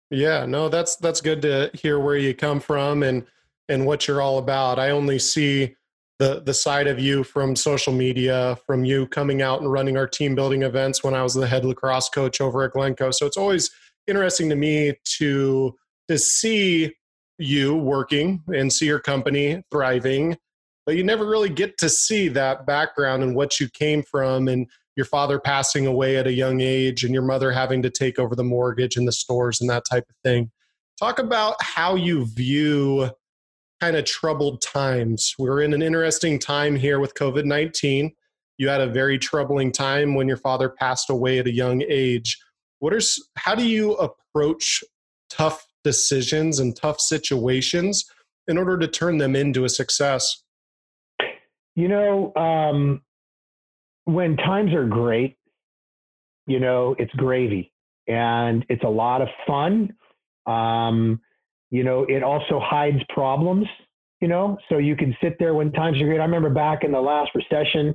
Yeah, 0.10 0.46
no, 0.46 0.70
that's 0.70 0.98
that's 0.98 1.22
good 1.22 1.42
to 1.44 1.72
hear 1.74 2.00
where 2.00 2.18
you 2.18 2.34
come 2.34 2.60
from 2.60 3.04
and 3.04 3.25
and 3.70 3.86
what 3.86 4.08
you're 4.08 4.22
all 4.22 4.38
about. 4.38 4.80
I 4.80 4.90
only 4.90 5.20
see 5.20 5.75
the 6.20 6.42
the 6.42 6.54
side 6.54 6.88
of 6.88 7.00
you 7.00 7.24
from 7.24 7.56
social 7.56 7.94
media, 7.94 8.58
from 8.66 8.84
you 8.84 9.08
coming 9.08 9.42
out 9.42 9.62
and 9.62 9.72
running 9.72 9.98
our 9.98 10.08
team 10.08 10.36
building 10.36 10.63
events 10.63 11.04
when 11.04 11.13
I 11.13 11.24
was 11.24 11.34
the 11.34 11.48
head 11.48 11.66
lacrosse 11.66 12.10
coach 12.10 12.42
over 12.42 12.63
at 12.63 12.72
Glencoe. 12.72 13.12
So 13.12 13.25
it's 13.25 13.38
always 13.38 13.72
interesting 14.08 14.50
to 14.50 14.56
me 14.56 14.94
to 15.18 15.75
to 16.10 16.18
see 16.18 16.94
you 17.38 17.75
working 17.75 18.44
and 18.54 18.72
see 18.72 18.86
your 18.86 19.00
company 19.00 19.63
thriving 19.72 20.38
but 20.86 20.96
you 20.96 21.04
never 21.04 21.25
really 21.25 21.50
get 21.50 21.78
to 21.78 21.90
see 21.90 22.28
that 22.30 22.66
background 22.66 23.24
and 23.24 23.36
what 23.36 23.60
you 23.60 23.70
came 23.70 24.04
from 24.04 24.48
and 24.48 24.68
your 24.96 25.06
father 25.06 25.40
passing 25.40 25.88
away 25.88 26.18
at 26.18 26.28
a 26.28 26.34
young 26.34 26.62
age 26.62 27.04
and 27.04 27.14
your 27.14 27.24
mother 27.24 27.52
having 27.52 27.82
to 27.82 27.90
take 27.90 28.20
over 28.20 28.36
the 28.36 28.44
mortgage 28.44 28.98
and 28.98 29.08
the 29.08 29.12
stores 29.12 29.62
and 29.62 29.70
that 29.70 29.84
type 29.90 30.06
of 30.10 30.16
thing. 30.24 30.52
Talk 31.00 31.20
about 31.20 31.56
how 31.62 31.96
you 31.96 32.26
view 32.26 33.10
kind 33.80 33.96
of 33.96 34.06
troubled 34.06 34.62
times. 34.62 35.34
We're 35.40 35.62
in 35.62 35.74
an 35.74 35.82
interesting 35.82 36.38
time 36.38 36.76
here 36.76 37.00
with 37.00 37.16
COVID 37.16 37.46
19. 37.46 38.12
You 38.58 38.70
had 38.70 38.82
a 38.82 38.88
very 38.88 39.18
troubling 39.18 39.72
time 39.72 40.14
when 40.14 40.28
your 40.28 40.38
father 40.38 40.70
passed 40.70 41.10
away 41.10 41.40
at 41.40 41.48
a 41.48 41.54
young 41.54 41.82
age. 41.88 42.38
What 42.80 42.94
are, 42.94 43.02
how 43.38 43.56
do 43.56 43.68
you 43.68 43.94
approach 43.94 44.84
tough 45.30 45.66
decisions 45.84 46.60
and 46.60 46.76
tough 46.76 47.00
situations 47.00 48.06
in 48.48 48.58
order 48.58 48.78
to 48.78 48.88
turn 48.88 49.18
them 49.18 49.36
into 49.36 49.64
a 49.64 49.70
success? 49.70 50.44
You 51.76 51.88
know, 51.88 52.34
um, 52.36 53.02
when 54.05 54.38
times 54.38 54.74
are 54.74 54.86
great, 54.86 55.38
you 56.48 56.60
know, 56.60 56.96
it's 56.98 57.13
gravy 57.13 57.72
and 58.08 58.65
it's 58.70 58.84
a 58.84 58.89
lot 58.89 59.22
of 59.22 59.27
fun. 59.48 59.93
Um, 60.46 61.22
you 61.70 61.84
know, 61.84 62.05
it 62.10 62.24
also 62.24 62.60
hides 62.60 63.00
problems, 63.10 63.65
you 64.20 64.27
know, 64.27 64.58
so 64.70 64.77
you 64.77 64.96
can 64.96 65.15
sit 65.22 65.38
there 65.39 65.53
when 65.53 65.72
times 65.72 66.01
are 66.01 66.05
great. 66.05 66.20
I 66.20 66.25
remember 66.25 66.50
back 66.50 66.84
in 66.84 66.91
the 66.91 67.00
last 67.00 67.31
recession, 67.36 67.93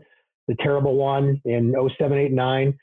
the 0.48 0.56
terrible 0.60 0.94
one 0.94 1.40
in 1.44 1.74
07, 1.98 2.16
8, 2.16 2.32
9. 2.32 2.78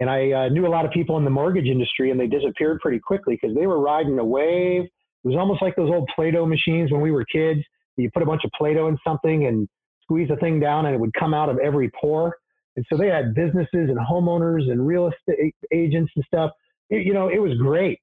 And 0.00 0.10
I 0.10 0.32
uh, 0.32 0.48
knew 0.50 0.66
a 0.66 0.68
lot 0.68 0.84
of 0.84 0.90
people 0.92 1.16
in 1.16 1.24
the 1.24 1.30
mortgage 1.30 1.66
industry 1.66 2.10
and 2.10 2.20
they 2.20 2.26
disappeared 2.26 2.80
pretty 2.80 2.98
quickly 2.98 3.38
because 3.40 3.56
they 3.56 3.66
were 3.66 3.80
riding 3.80 4.18
a 4.18 4.24
wave. 4.24 4.82
It 4.84 5.28
was 5.28 5.36
almost 5.36 5.62
like 5.62 5.74
those 5.76 5.90
old 5.90 6.08
Play 6.14 6.30
Doh 6.30 6.46
machines 6.46 6.92
when 6.92 7.00
we 7.00 7.10
were 7.10 7.24
kids. 7.24 7.60
You 7.96 8.10
put 8.12 8.22
a 8.22 8.26
bunch 8.26 8.44
of 8.44 8.50
Play 8.52 8.74
Doh 8.74 8.88
in 8.88 8.98
something 9.04 9.46
and 9.46 9.68
squeeze 10.02 10.28
the 10.28 10.36
thing 10.36 10.60
down 10.60 10.86
and 10.86 10.94
it 10.94 11.00
would 11.00 11.14
come 11.14 11.34
out 11.34 11.48
of 11.48 11.58
every 11.58 11.90
pore. 12.00 12.36
And 12.78 12.86
so 12.88 12.96
they 12.96 13.08
had 13.08 13.34
businesses 13.34 13.90
and 13.90 13.98
homeowners 13.98 14.70
and 14.70 14.86
real 14.86 15.10
estate 15.10 15.52
agents 15.72 16.12
and 16.14 16.24
stuff. 16.24 16.52
It, 16.90 17.04
you 17.04 17.12
know, 17.12 17.28
it 17.28 17.42
was 17.42 17.58
great, 17.58 17.98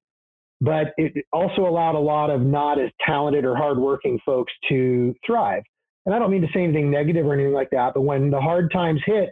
but 0.60 0.88
it 0.98 1.24
also 1.32 1.62
allowed 1.62 1.94
a 1.94 1.98
lot 1.98 2.28
of 2.28 2.42
not 2.42 2.78
as 2.78 2.90
talented 3.00 3.46
or 3.46 3.56
hardworking 3.56 4.20
folks 4.26 4.52
to 4.68 5.14
thrive. 5.26 5.62
And 6.04 6.14
I 6.14 6.18
don't 6.18 6.30
mean 6.30 6.42
to 6.42 6.48
say 6.52 6.62
anything 6.62 6.90
negative 6.90 7.24
or 7.24 7.32
anything 7.32 7.54
like 7.54 7.70
that, 7.70 7.94
but 7.94 8.02
when 8.02 8.30
the 8.30 8.38
hard 8.38 8.70
times 8.70 9.00
hit, 9.06 9.30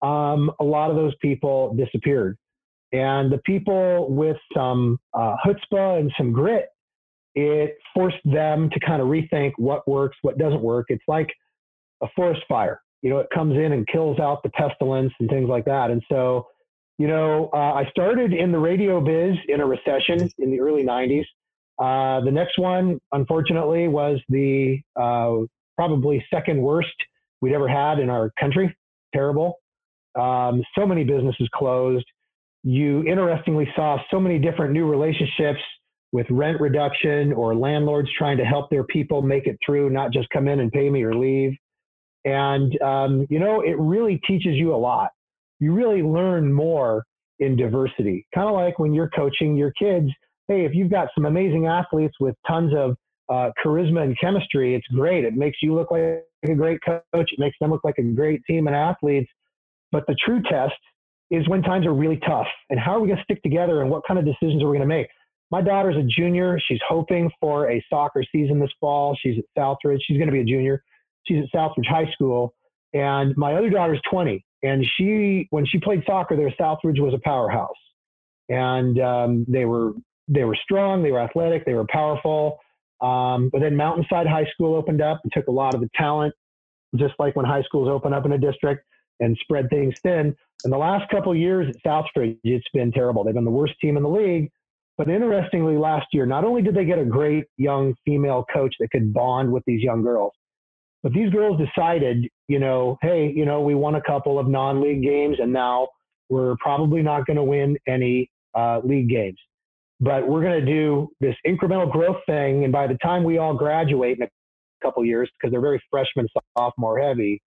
um, 0.00 0.50
a 0.60 0.64
lot 0.64 0.88
of 0.88 0.96
those 0.96 1.12
people 1.20 1.74
disappeared. 1.74 2.38
And 2.92 3.30
the 3.30 3.42
people 3.44 4.08
with 4.08 4.38
some 4.56 4.98
uh, 5.12 5.36
chutzpah 5.44 6.00
and 6.00 6.10
some 6.16 6.32
grit, 6.32 6.68
it 7.34 7.76
forced 7.92 8.16
them 8.24 8.70
to 8.70 8.80
kind 8.80 9.02
of 9.02 9.08
rethink 9.08 9.52
what 9.58 9.86
works, 9.86 10.16
what 10.22 10.38
doesn't 10.38 10.62
work. 10.62 10.86
It's 10.88 11.04
like 11.06 11.28
a 12.02 12.06
forest 12.16 12.40
fire 12.48 12.80
you 13.02 13.10
know, 13.10 13.18
it 13.18 13.28
comes 13.32 13.56
in 13.56 13.72
and 13.72 13.86
kills 13.88 14.18
out 14.18 14.42
the 14.42 14.50
pestilence 14.50 15.12
and 15.20 15.28
things 15.28 15.48
like 15.48 15.64
that. 15.64 15.90
And 15.90 16.02
so, 16.10 16.46
you 16.98 17.08
know, 17.08 17.48
uh, 17.52 17.56
I 17.74 17.88
started 17.90 18.32
in 18.32 18.52
the 18.52 18.58
radio 18.58 19.00
biz 19.00 19.36
in 19.48 19.60
a 19.60 19.66
recession 19.66 20.30
in 20.38 20.50
the 20.50 20.60
early 20.60 20.84
90s. 20.84 21.24
Uh, 21.78 22.22
the 22.24 22.30
next 22.30 22.58
one, 22.58 23.00
unfortunately, 23.12 23.88
was 23.88 24.20
the 24.28 24.78
uh, 25.00 25.46
probably 25.76 26.24
second 26.32 26.60
worst 26.60 26.88
we'd 27.40 27.54
ever 27.54 27.68
had 27.68 27.98
in 27.98 28.10
our 28.10 28.30
country. 28.38 28.76
Terrible. 29.14 29.54
Um, 30.18 30.62
so 30.78 30.86
many 30.86 31.04
businesses 31.04 31.48
closed. 31.54 32.04
You 32.62 33.02
interestingly 33.04 33.66
saw 33.74 33.96
so 34.10 34.20
many 34.20 34.38
different 34.38 34.72
new 34.72 34.86
relationships 34.86 35.60
with 36.12 36.26
rent 36.28 36.60
reduction 36.60 37.32
or 37.32 37.54
landlords 37.54 38.10
trying 38.18 38.36
to 38.36 38.44
help 38.44 38.68
their 38.68 38.84
people 38.84 39.22
make 39.22 39.46
it 39.46 39.56
through, 39.64 39.88
not 39.88 40.12
just 40.12 40.28
come 40.30 40.48
in 40.48 40.60
and 40.60 40.70
pay 40.70 40.90
me 40.90 41.02
or 41.02 41.14
leave. 41.14 41.56
And, 42.24 42.80
um, 42.82 43.26
you 43.30 43.38
know, 43.38 43.62
it 43.62 43.78
really 43.78 44.20
teaches 44.26 44.54
you 44.54 44.74
a 44.74 44.76
lot. 44.76 45.10
You 45.58 45.72
really 45.72 46.02
learn 46.02 46.52
more 46.52 47.04
in 47.38 47.56
diversity. 47.56 48.26
Kind 48.34 48.48
of 48.48 48.54
like 48.54 48.78
when 48.78 48.92
you're 48.92 49.10
coaching 49.10 49.56
your 49.56 49.72
kids. 49.72 50.08
Hey, 50.48 50.64
if 50.64 50.74
you've 50.74 50.90
got 50.90 51.08
some 51.14 51.26
amazing 51.26 51.66
athletes 51.66 52.14
with 52.20 52.34
tons 52.46 52.72
of 52.76 52.96
uh, 53.28 53.50
charisma 53.64 54.02
and 54.02 54.18
chemistry, 54.20 54.74
it's 54.74 54.86
great. 54.88 55.24
It 55.24 55.34
makes 55.34 55.58
you 55.62 55.74
look 55.74 55.90
like 55.90 56.02
a 56.02 56.54
great 56.54 56.80
coach. 56.84 57.00
It 57.12 57.38
makes 57.38 57.56
them 57.60 57.70
look 57.70 57.84
like 57.84 57.98
a 57.98 58.02
great 58.02 58.42
team 58.46 58.66
and 58.66 58.76
athletes. 58.76 59.30
But 59.92 60.06
the 60.06 60.16
true 60.24 60.42
test 60.42 60.74
is 61.30 61.48
when 61.48 61.62
times 61.62 61.86
are 61.86 61.94
really 61.94 62.18
tough 62.26 62.46
and 62.70 62.78
how 62.78 62.92
are 62.96 63.00
we 63.00 63.08
going 63.08 63.18
to 63.18 63.24
stick 63.24 63.42
together 63.42 63.82
and 63.82 63.90
what 63.90 64.02
kind 64.06 64.18
of 64.18 64.24
decisions 64.24 64.62
are 64.62 64.68
we 64.68 64.76
going 64.76 64.88
to 64.88 64.94
make? 64.94 65.08
My 65.50 65.62
daughter's 65.62 65.96
a 65.96 66.02
junior. 66.02 66.60
She's 66.68 66.80
hoping 66.88 67.30
for 67.40 67.70
a 67.70 67.84
soccer 67.88 68.24
season 68.30 68.60
this 68.60 68.70
fall. 68.80 69.16
She's 69.20 69.38
at 69.38 69.44
Southridge. 69.58 69.98
She's 70.06 70.16
going 70.16 70.28
to 70.28 70.32
be 70.32 70.40
a 70.40 70.44
junior 70.44 70.82
she's 71.30 71.44
at 71.44 71.58
Southridge 71.58 71.88
High 71.88 72.10
School, 72.12 72.54
and 72.92 73.36
my 73.36 73.54
other 73.54 73.70
daughter's 73.70 74.00
20, 74.10 74.44
and 74.62 74.84
she 74.96 75.46
when 75.50 75.64
she 75.66 75.78
played 75.78 76.02
soccer 76.06 76.36
there, 76.36 76.52
Southridge 76.60 77.00
was 77.00 77.14
a 77.14 77.20
powerhouse, 77.22 77.70
and 78.48 78.98
um, 79.00 79.46
they 79.48 79.64
were 79.64 79.92
they 80.28 80.44
were 80.44 80.56
strong, 80.62 81.02
they 81.02 81.12
were 81.12 81.20
athletic, 81.20 81.64
they 81.64 81.74
were 81.74 81.86
powerful. 81.88 82.58
Um, 83.00 83.48
but 83.50 83.60
then 83.60 83.76
Mountainside 83.76 84.26
High 84.26 84.46
School 84.52 84.74
opened 84.74 85.00
up 85.00 85.20
and 85.24 85.32
took 85.32 85.46
a 85.46 85.52
lot 85.52 85.74
of 85.74 85.80
the 85.80 85.88
talent, 85.96 86.34
just 86.96 87.14
like 87.18 87.34
when 87.34 87.46
high 87.46 87.62
schools 87.62 87.88
open 87.88 88.12
up 88.12 88.26
in 88.26 88.32
a 88.32 88.38
district 88.38 88.84
and 89.20 89.36
spread 89.42 89.70
things 89.70 89.94
thin. 90.02 90.34
In 90.64 90.70
the 90.70 90.78
last 90.78 91.10
couple 91.10 91.34
years 91.34 91.74
at 91.74 91.82
Southridge, 91.82 92.38
it's 92.44 92.66
been 92.74 92.92
terrible. 92.92 93.24
They've 93.24 93.34
been 93.34 93.44
the 93.44 93.50
worst 93.50 93.74
team 93.80 93.96
in 93.96 94.02
the 94.02 94.08
league. 94.08 94.50
But 94.98 95.08
interestingly, 95.08 95.78
last 95.78 96.08
year, 96.12 96.26
not 96.26 96.44
only 96.44 96.60
did 96.60 96.74
they 96.74 96.84
get 96.84 96.98
a 96.98 97.06
great 97.06 97.44
young 97.56 97.94
female 98.04 98.44
coach 98.52 98.74
that 98.80 98.90
could 98.90 99.14
bond 99.14 99.50
with 99.50 99.62
these 99.66 99.82
young 99.82 100.02
girls, 100.02 100.32
but 101.02 101.12
these 101.12 101.30
girls 101.30 101.58
decided, 101.58 102.28
you 102.48 102.58
know, 102.58 102.98
hey, 103.00 103.32
you 103.34 103.44
know, 103.44 103.60
we 103.60 103.74
won 103.74 103.94
a 103.94 104.02
couple 104.02 104.38
of 104.38 104.48
non-league 104.48 105.02
games, 105.02 105.38
and 105.40 105.52
now 105.52 105.88
we're 106.28 106.56
probably 106.60 107.02
not 107.02 107.26
going 107.26 107.36
to 107.36 107.42
win 107.42 107.76
any 107.88 108.30
uh, 108.54 108.80
league 108.84 109.08
games. 109.08 109.38
But 110.00 110.28
we're 110.28 110.42
going 110.42 110.64
to 110.64 110.66
do 110.66 111.08
this 111.20 111.34
incremental 111.46 111.90
growth 111.90 112.18
thing, 112.26 112.64
and 112.64 112.72
by 112.72 112.86
the 112.86 112.98
time 113.02 113.24
we 113.24 113.38
all 113.38 113.54
graduate 113.54 114.18
in 114.18 114.24
a 114.24 114.28
couple 114.82 115.04
years, 115.04 115.30
because 115.38 115.52
they're 115.52 115.60
very 115.60 115.82
freshman, 115.90 116.26
sophomore 116.56 116.98
heavy, 116.98 117.40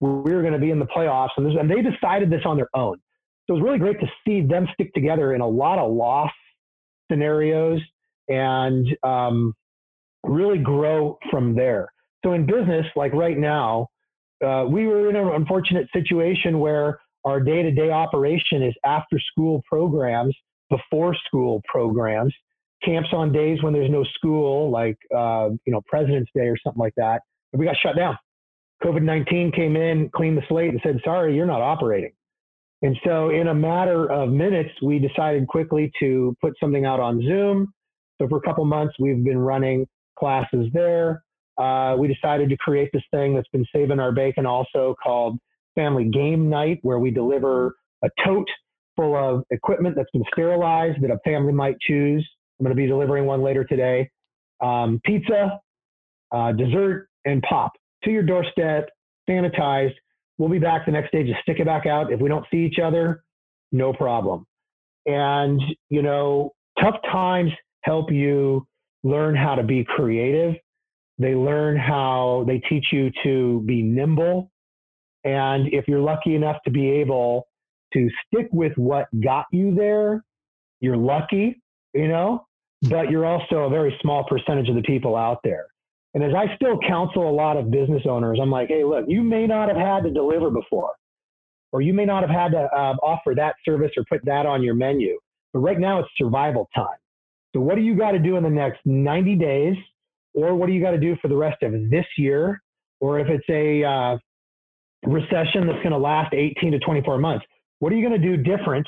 we're 0.00 0.42
going 0.42 0.52
to 0.52 0.58
be 0.58 0.70
in 0.70 0.78
the 0.78 0.86
playoffs. 0.86 1.30
And, 1.36 1.46
this, 1.46 1.54
and 1.58 1.70
they 1.70 1.82
decided 1.82 2.30
this 2.30 2.42
on 2.44 2.56
their 2.56 2.68
own. 2.74 2.98
So 3.46 3.54
it 3.54 3.60
was 3.60 3.62
really 3.62 3.78
great 3.78 4.00
to 4.00 4.06
see 4.26 4.40
them 4.40 4.66
stick 4.74 4.92
together 4.94 5.34
in 5.34 5.40
a 5.40 5.48
lot 5.48 5.78
of 5.78 5.92
loss 5.92 6.30
scenarios 7.10 7.80
and 8.28 8.86
um, 9.02 9.54
really 10.22 10.58
grow 10.58 11.18
from 11.30 11.54
there. 11.54 11.88
So 12.24 12.32
in 12.32 12.46
business, 12.46 12.86
like 12.96 13.12
right 13.12 13.38
now, 13.38 13.88
uh, 14.44 14.64
we 14.68 14.86
were 14.86 15.10
in 15.10 15.16
an 15.16 15.28
unfortunate 15.28 15.88
situation 15.92 16.58
where 16.58 16.98
our 17.24 17.38
day-to-day 17.38 17.90
operation 17.90 18.62
is 18.62 18.74
after-school 18.84 19.62
programs, 19.68 20.34
before-school 20.70 21.62
programs, 21.68 22.34
camps 22.82 23.10
on 23.12 23.30
days 23.30 23.62
when 23.62 23.72
there's 23.72 23.90
no 23.90 24.04
school, 24.16 24.70
like 24.70 24.96
uh, 25.14 25.50
you 25.64 25.72
know 25.72 25.82
President's 25.86 26.30
Day 26.34 26.48
or 26.48 26.56
something 26.64 26.80
like 26.80 26.94
that. 26.96 27.20
And 27.52 27.60
we 27.60 27.66
got 27.66 27.76
shut 27.82 27.96
down. 27.96 28.18
COVID 28.82 29.02
19 29.02 29.52
came 29.52 29.76
in, 29.76 30.10
cleaned 30.10 30.36
the 30.36 30.42
slate, 30.48 30.70
and 30.70 30.80
said, 30.82 31.00
"Sorry, 31.04 31.36
you're 31.36 31.46
not 31.46 31.60
operating." 31.62 32.12
And 32.82 32.96
so, 33.04 33.30
in 33.30 33.48
a 33.48 33.54
matter 33.54 34.10
of 34.10 34.30
minutes, 34.30 34.70
we 34.82 34.98
decided 34.98 35.46
quickly 35.46 35.90
to 36.00 36.36
put 36.42 36.54
something 36.60 36.84
out 36.84 37.00
on 37.00 37.22
Zoom. 37.22 37.72
So, 38.20 38.28
for 38.28 38.38
a 38.38 38.42
couple 38.42 38.64
months, 38.64 38.94
we've 38.98 39.24
been 39.24 39.38
running 39.38 39.86
classes 40.18 40.68
there. 40.72 41.22
Uh, 41.58 41.94
we 41.98 42.08
decided 42.08 42.48
to 42.48 42.56
create 42.56 42.90
this 42.92 43.02
thing 43.12 43.34
that's 43.34 43.48
been 43.48 43.66
saving 43.74 44.00
our 44.00 44.12
bacon 44.12 44.46
also 44.46 44.94
called 45.02 45.38
Family 45.74 46.04
Game 46.04 46.50
Night, 46.50 46.78
where 46.82 46.98
we 46.98 47.10
deliver 47.10 47.74
a 48.02 48.08
tote 48.24 48.48
full 48.96 49.16
of 49.16 49.44
equipment 49.50 49.96
that's 49.96 50.10
been 50.12 50.24
sterilized 50.32 51.02
that 51.02 51.10
a 51.10 51.18
family 51.24 51.52
might 51.52 51.78
choose. 51.80 52.28
I'm 52.58 52.64
going 52.64 52.76
to 52.76 52.80
be 52.80 52.86
delivering 52.86 53.26
one 53.26 53.42
later 53.42 53.64
today. 53.64 54.10
Um, 54.60 55.00
pizza, 55.04 55.60
uh, 56.32 56.52
dessert, 56.52 57.08
and 57.24 57.42
pop 57.42 57.72
to 58.04 58.10
your 58.10 58.22
doorstep, 58.22 58.90
sanitized. 59.28 59.94
We'll 60.38 60.48
be 60.48 60.58
back 60.58 60.86
the 60.86 60.92
next 60.92 61.12
day. 61.12 61.24
Just 61.24 61.40
stick 61.42 61.58
it 61.58 61.66
back 61.66 61.86
out. 61.86 62.12
If 62.12 62.20
we 62.20 62.28
don't 62.28 62.44
see 62.50 62.58
each 62.58 62.78
other, 62.78 63.24
no 63.72 63.92
problem. 63.92 64.46
And, 65.06 65.60
you 65.90 66.02
know, 66.02 66.54
tough 66.80 66.96
times 67.10 67.50
help 67.82 68.10
you 68.10 68.66
learn 69.02 69.34
how 69.36 69.54
to 69.54 69.62
be 69.62 69.84
creative. 69.84 70.54
They 71.18 71.34
learn 71.34 71.76
how 71.76 72.44
they 72.46 72.58
teach 72.58 72.86
you 72.92 73.10
to 73.22 73.62
be 73.66 73.82
nimble. 73.82 74.50
And 75.24 75.72
if 75.72 75.86
you're 75.88 76.00
lucky 76.00 76.34
enough 76.34 76.56
to 76.64 76.70
be 76.70 76.90
able 76.90 77.46
to 77.92 78.10
stick 78.26 78.48
with 78.52 78.72
what 78.76 79.06
got 79.22 79.46
you 79.52 79.74
there, 79.74 80.24
you're 80.80 80.96
lucky, 80.96 81.62
you 81.94 82.08
know, 82.08 82.46
but 82.82 83.10
you're 83.10 83.24
also 83.24 83.60
a 83.60 83.70
very 83.70 83.96
small 84.02 84.24
percentage 84.24 84.68
of 84.68 84.74
the 84.74 84.82
people 84.82 85.16
out 85.16 85.38
there. 85.44 85.66
And 86.14 86.22
as 86.22 86.32
I 86.34 86.54
still 86.56 86.78
counsel 86.86 87.28
a 87.28 87.32
lot 87.32 87.56
of 87.56 87.70
business 87.70 88.02
owners, 88.08 88.38
I'm 88.40 88.50
like, 88.50 88.68
hey, 88.68 88.84
look, 88.84 89.04
you 89.08 89.22
may 89.22 89.46
not 89.46 89.68
have 89.68 89.76
had 89.76 90.04
to 90.04 90.10
deliver 90.10 90.50
before, 90.50 90.92
or 91.72 91.80
you 91.80 91.92
may 91.92 92.04
not 92.04 92.22
have 92.22 92.30
had 92.30 92.52
to 92.52 92.58
uh, 92.58 92.94
offer 93.02 93.34
that 93.36 93.56
service 93.64 93.90
or 93.96 94.04
put 94.08 94.24
that 94.24 94.46
on 94.46 94.62
your 94.62 94.74
menu. 94.74 95.18
But 95.52 95.60
right 95.60 95.78
now 95.78 96.00
it's 96.00 96.08
survival 96.16 96.68
time. 96.74 96.98
So 97.54 97.60
what 97.60 97.76
do 97.76 97.82
you 97.82 97.96
got 97.96 98.12
to 98.12 98.18
do 98.18 98.36
in 98.36 98.42
the 98.42 98.50
next 98.50 98.80
90 98.84 99.36
days, 99.36 99.76
or 100.34 100.54
what 100.54 100.66
do 100.66 100.72
you 100.72 100.82
got 100.82 100.92
to 100.92 100.98
do 100.98 101.16
for 101.22 101.28
the 101.28 101.36
rest 101.36 101.62
of 101.62 101.72
this 101.90 102.06
year, 102.18 102.60
or 103.00 103.18
if 103.18 103.28
it's 103.28 103.44
a 103.48 103.84
uh, 103.84 104.18
recession 105.06 105.66
that's 105.66 105.82
going 105.82 105.90
to 105.90 105.98
last 105.98 106.34
18 106.34 106.72
to 106.72 106.78
24 106.80 107.18
months, 107.18 107.44
what 107.78 107.92
are 107.92 107.96
you 107.96 108.06
going 108.06 108.20
to 108.20 108.36
do 108.36 108.42
different 108.42 108.86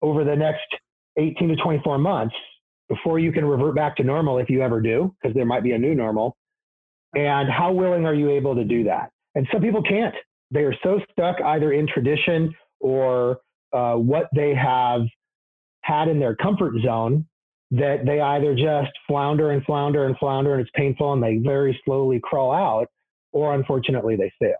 over 0.00 0.24
the 0.24 0.36
next 0.36 0.66
18 1.18 1.48
to 1.48 1.56
24 1.56 1.98
months 1.98 2.34
before 2.88 3.18
you 3.18 3.32
can 3.32 3.44
revert 3.44 3.74
back 3.74 3.96
to 3.96 4.02
normal 4.02 4.38
if 4.38 4.50
you 4.50 4.62
ever 4.62 4.80
do, 4.80 5.14
because 5.20 5.34
there 5.34 5.46
might 5.46 5.62
be 5.62 5.72
a 5.72 5.78
new 5.78 5.94
normal 5.94 6.36
and 7.14 7.50
how 7.50 7.72
willing 7.72 8.06
are 8.06 8.14
you 8.14 8.30
able 8.30 8.54
to 8.54 8.64
do 8.64 8.84
that? 8.84 9.10
And 9.34 9.46
some 9.52 9.60
people 9.60 9.82
can't. 9.82 10.14
They 10.50 10.60
are 10.60 10.74
so 10.82 11.00
stuck 11.10 11.40
either 11.40 11.72
in 11.72 11.86
tradition 11.86 12.54
or 12.80 13.38
uh, 13.72 13.94
what 13.94 14.28
they 14.34 14.54
have 14.54 15.02
had 15.82 16.08
in 16.08 16.18
their 16.18 16.36
comfort 16.36 16.74
zone 16.84 17.26
that 17.72 18.04
they 18.04 18.20
either 18.20 18.54
just 18.54 18.92
flounder 19.08 19.50
and 19.50 19.64
flounder 19.64 20.04
and 20.04 20.16
flounder 20.18 20.52
and 20.52 20.60
it's 20.60 20.70
painful 20.74 21.14
and 21.14 21.22
they 21.22 21.38
very 21.38 21.78
slowly 21.84 22.20
crawl 22.22 22.52
out, 22.52 22.86
or 23.32 23.54
unfortunately 23.54 24.14
they 24.14 24.30
fail. 24.40 24.54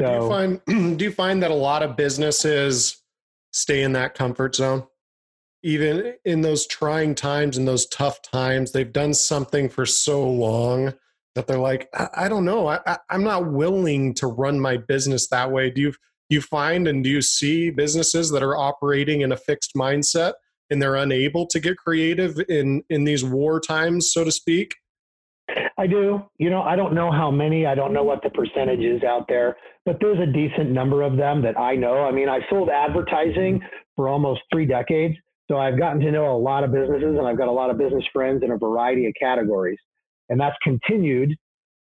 So, 0.00 0.06
do 0.06 0.24
you 0.24 0.28
find 0.28 0.96
do 0.98 1.04
you 1.04 1.12
find 1.12 1.42
that 1.42 1.52
a 1.52 1.54
lot 1.54 1.82
of 1.82 1.96
businesses 1.96 3.00
stay 3.52 3.82
in 3.82 3.92
that 3.92 4.14
comfort 4.14 4.56
zone? 4.56 4.84
Even 5.62 6.14
in 6.24 6.40
those 6.40 6.66
trying 6.66 7.14
times 7.14 7.56
and 7.56 7.68
those 7.68 7.86
tough 7.86 8.20
times, 8.22 8.72
they've 8.72 8.92
done 8.92 9.14
something 9.14 9.68
for 9.68 9.86
so 9.86 10.28
long 10.28 10.92
that 11.36 11.46
they're 11.46 11.58
like, 11.58 11.88
I, 11.94 12.08
I 12.14 12.28
don't 12.28 12.44
know, 12.44 12.66
I, 12.66 12.80
I, 12.84 12.98
I'm 13.08 13.22
not 13.22 13.52
willing 13.52 14.14
to 14.14 14.26
run 14.26 14.58
my 14.58 14.76
business 14.76 15.28
that 15.28 15.52
way. 15.52 15.70
Do 15.70 15.80
you 15.80 15.94
you 16.28 16.40
find 16.40 16.88
and 16.88 17.04
do 17.04 17.10
you 17.10 17.22
see 17.22 17.70
businesses 17.70 18.30
that 18.30 18.42
are 18.42 18.56
operating 18.56 19.20
in 19.20 19.30
a 19.30 19.36
fixed 19.36 19.74
mindset 19.76 20.32
and 20.72 20.82
they're 20.82 20.96
unable 20.96 21.46
to 21.46 21.60
get 21.60 21.76
creative 21.76 22.40
in 22.48 22.82
in 22.90 23.04
these 23.04 23.24
war 23.24 23.60
times, 23.60 24.12
so 24.12 24.24
to 24.24 24.32
speak? 24.32 24.74
I 25.78 25.86
do. 25.86 26.22
You 26.38 26.50
know, 26.50 26.62
I 26.62 26.76
don't 26.76 26.94
know 26.94 27.12
how 27.12 27.30
many. 27.30 27.66
I 27.66 27.74
don't 27.74 27.92
know 27.92 28.04
what 28.04 28.22
the 28.22 28.30
percentage 28.30 28.80
is 28.80 29.02
out 29.04 29.26
there, 29.28 29.56
but 29.84 29.98
there's 30.00 30.18
a 30.18 30.32
decent 30.32 30.70
number 30.70 31.02
of 31.02 31.16
them 31.16 31.42
that 31.42 31.58
I 31.58 31.74
know. 31.76 32.04
I 32.04 32.10
mean, 32.10 32.28
I've 32.28 32.42
sold 32.48 32.70
advertising 32.70 33.60
for 33.96 34.08
almost 34.08 34.40
three 34.52 34.66
decades. 34.66 35.14
So 35.50 35.58
I've 35.58 35.78
gotten 35.78 36.00
to 36.00 36.10
know 36.10 36.34
a 36.34 36.38
lot 36.38 36.64
of 36.64 36.72
businesses 36.72 37.16
and 37.18 37.26
I've 37.26 37.36
got 37.36 37.48
a 37.48 37.52
lot 37.52 37.68
of 37.68 37.76
business 37.76 38.04
friends 38.12 38.42
in 38.42 38.52
a 38.52 38.56
variety 38.56 39.06
of 39.06 39.12
categories 39.20 39.78
and 40.32 40.40
that's 40.40 40.56
continued 40.62 41.36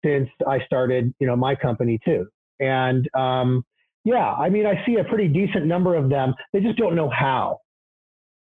since 0.04 0.28
I 0.46 0.60
started, 0.64 1.12
you 1.18 1.26
know, 1.26 1.34
my 1.34 1.56
company 1.56 1.98
too. 2.04 2.26
And 2.60 3.08
um, 3.14 3.64
yeah, 4.04 4.32
I 4.32 4.48
mean, 4.48 4.64
I 4.64 4.84
see 4.86 4.96
a 4.96 5.04
pretty 5.04 5.28
decent 5.28 5.66
number 5.66 5.96
of 5.96 6.08
them. 6.08 6.34
They 6.52 6.60
just 6.60 6.78
don't 6.78 6.94
know 6.94 7.10
how. 7.10 7.58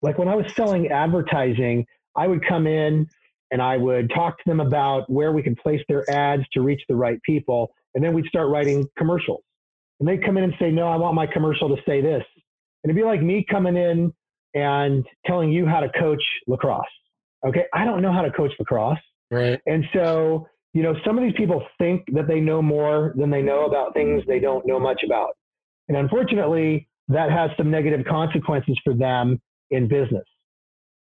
Like 0.02 0.18
when 0.18 0.28
I 0.28 0.34
was 0.34 0.52
selling 0.54 0.88
advertising, 0.88 1.86
I 2.16 2.26
would 2.26 2.46
come 2.46 2.66
in 2.66 3.08
and 3.50 3.62
I 3.62 3.76
would 3.76 4.10
talk 4.14 4.38
to 4.38 4.44
them 4.46 4.60
about 4.60 5.08
where 5.10 5.32
we 5.32 5.42
can 5.42 5.54
place 5.54 5.80
their 5.88 6.08
ads 6.10 6.42
to 6.52 6.60
reach 6.60 6.82
the 6.88 6.96
right 6.96 7.20
people, 7.22 7.72
and 7.94 8.02
then 8.02 8.12
we'd 8.14 8.26
start 8.26 8.48
writing 8.48 8.86
commercials. 8.98 9.42
And 10.00 10.08
they'd 10.08 10.24
come 10.24 10.36
in 10.36 10.44
and 10.44 10.54
say, 10.58 10.70
"No, 10.70 10.88
I 10.88 10.96
want 10.96 11.14
my 11.14 11.26
commercial 11.26 11.68
to 11.74 11.80
say 11.86 12.00
this." 12.00 12.24
And 12.82 12.90
it'd 12.90 12.96
be 12.96 13.04
like 13.04 13.22
me 13.22 13.44
coming 13.48 13.76
in 13.76 14.12
and 14.54 15.06
telling 15.26 15.52
you 15.52 15.66
how 15.66 15.80
to 15.80 15.88
coach 15.90 16.22
lacrosse. 16.46 16.84
Okay, 17.46 17.64
I 17.72 17.84
don't 17.84 18.02
know 18.02 18.12
how 18.12 18.22
to 18.22 18.30
coach 18.30 18.52
lacrosse. 18.58 18.98
Right. 19.30 19.60
And 19.66 19.84
so, 19.92 20.46
you 20.72 20.82
know, 20.82 20.94
some 21.04 21.18
of 21.18 21.24
these 21.24 21.34
people 21.36 21.62
think 21.78 22.04
that 22.12 22.26
they 22.26 22.40
know 22.40 22.62
more 22.62 23.14
than 23.16 23.30
they 23.30 23.42
know 23.42 23.66
about 23.66 23.94
things 23.94 24.22
they 24.26 24.40
don't 24.40 24.66
know 24.66 24.78
much 24.78 25.02
about. 25.04 25.30
And 25.88 25.96
unfortunately, 25.96 26.88
that 27.08 27.30
has 27.30 27.50
some 27.56 27.70
negative 27.70 28.04
consequences 28.06 28.78
for 28.82 28.94
them 28.94 29.40
in 29.70 29.88
business. 29.88 30.24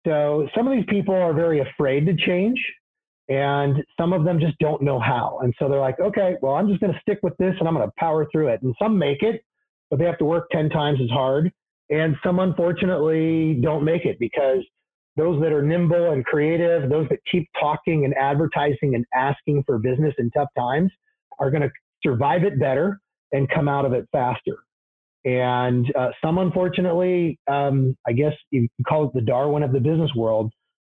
So 0.06 0.48
some 0.56 0.68
of 0.68 0.74
these 0.74 0.86
people 0.90 1.16
are 1.16 1.34
very 1.34 1.60
afraid 1.60 2.06
to 2.08 2.16
change 2.16 2.60
and 3.30 3.84
some 4.00 4.14
of 4.14 4.24
them 4.26 4.40
just 4.40 4.58
don't 4.60 4.82
know 4.82 5.00
how. 5.00 5.40
And 5.42 5.54
so 5.58 5.70
they're 5.70 5.80
like, 5.80 6.00
okay, 6.00 6.36
well, 6.42 6.56
I'm 6.56 6.68
just 6.68 6.82
going 6.82 6.92
to 6.92 7.00
stick 7.00 7.20
with 7.24 7.38
this 7.38 7.54
and 7.60 7.68
I'm 7.68 7.76
going 7.76 7.88
to 7.88 7.94
power 7.98 8.28
through 8.32 8.50
it. 8.50 8.62
And 8.62 8.76
some 8.82 8.98
make 8.98 9.22
it, 9.22 9.44
but 9.90 10.00
they 10.00 10.06
have 10.06 10.18
to 10.18 10.26
work 10.26 10.50
10 10.52 10.70
times 10.70 11.00
as 11.02 11.10
hard. 11.10 11.52
And 11.90 12.16
some 12.24 12.40
unfortunately 12.40 13.60
don't 13.62 13.84
make 13.84 14.06
it 14.06 14.18
because 14.20 14.60
those 15.18 15.42
that 15.42 15.52
are 15.52 15.62
nimble 15.62 16.12
and 16.12 16.26
creative, 16.26 16.90
those 16.90 17.08
that 17.10 17.20
keep 17.32 17.48
talking 17.60 18.06
and 18.06 18.14
advertising 18.16 18.96
and 18.96 19.06
asking 19.14 19.64
for 19.66 19.78
business 19.78 20.14
in 20.18 20.32
tough 20.32 20.50
times 20.58 20.92
are 21.40 21.52
going 21.52 21.64
to 21.64 21.72
survive 22.04 22.44
it 22.44 22.60
better 22.60 23.00
and 23.32 23.50
come 23.50 23.68
out 23.68 23.86
of 23.86 23.94
it 23.94 24.08
faster. 24.12 24.58
And 25.24 25.86
uh, 25.96 26.10
some, 26.24 26.40
unfortunately, 26.40 27.40
um, 27.50 27.96
I 28.08 28.14
guess 28.14 28.34
you 28.50 28.68
call 28.88 29.06
it 29.06 29.14
the 29.14 29.22
Darwin 29.22 29.64
of 29.64 29.72
the 29.72 29.80
business 29.80 30.12
world, 30.16 30.52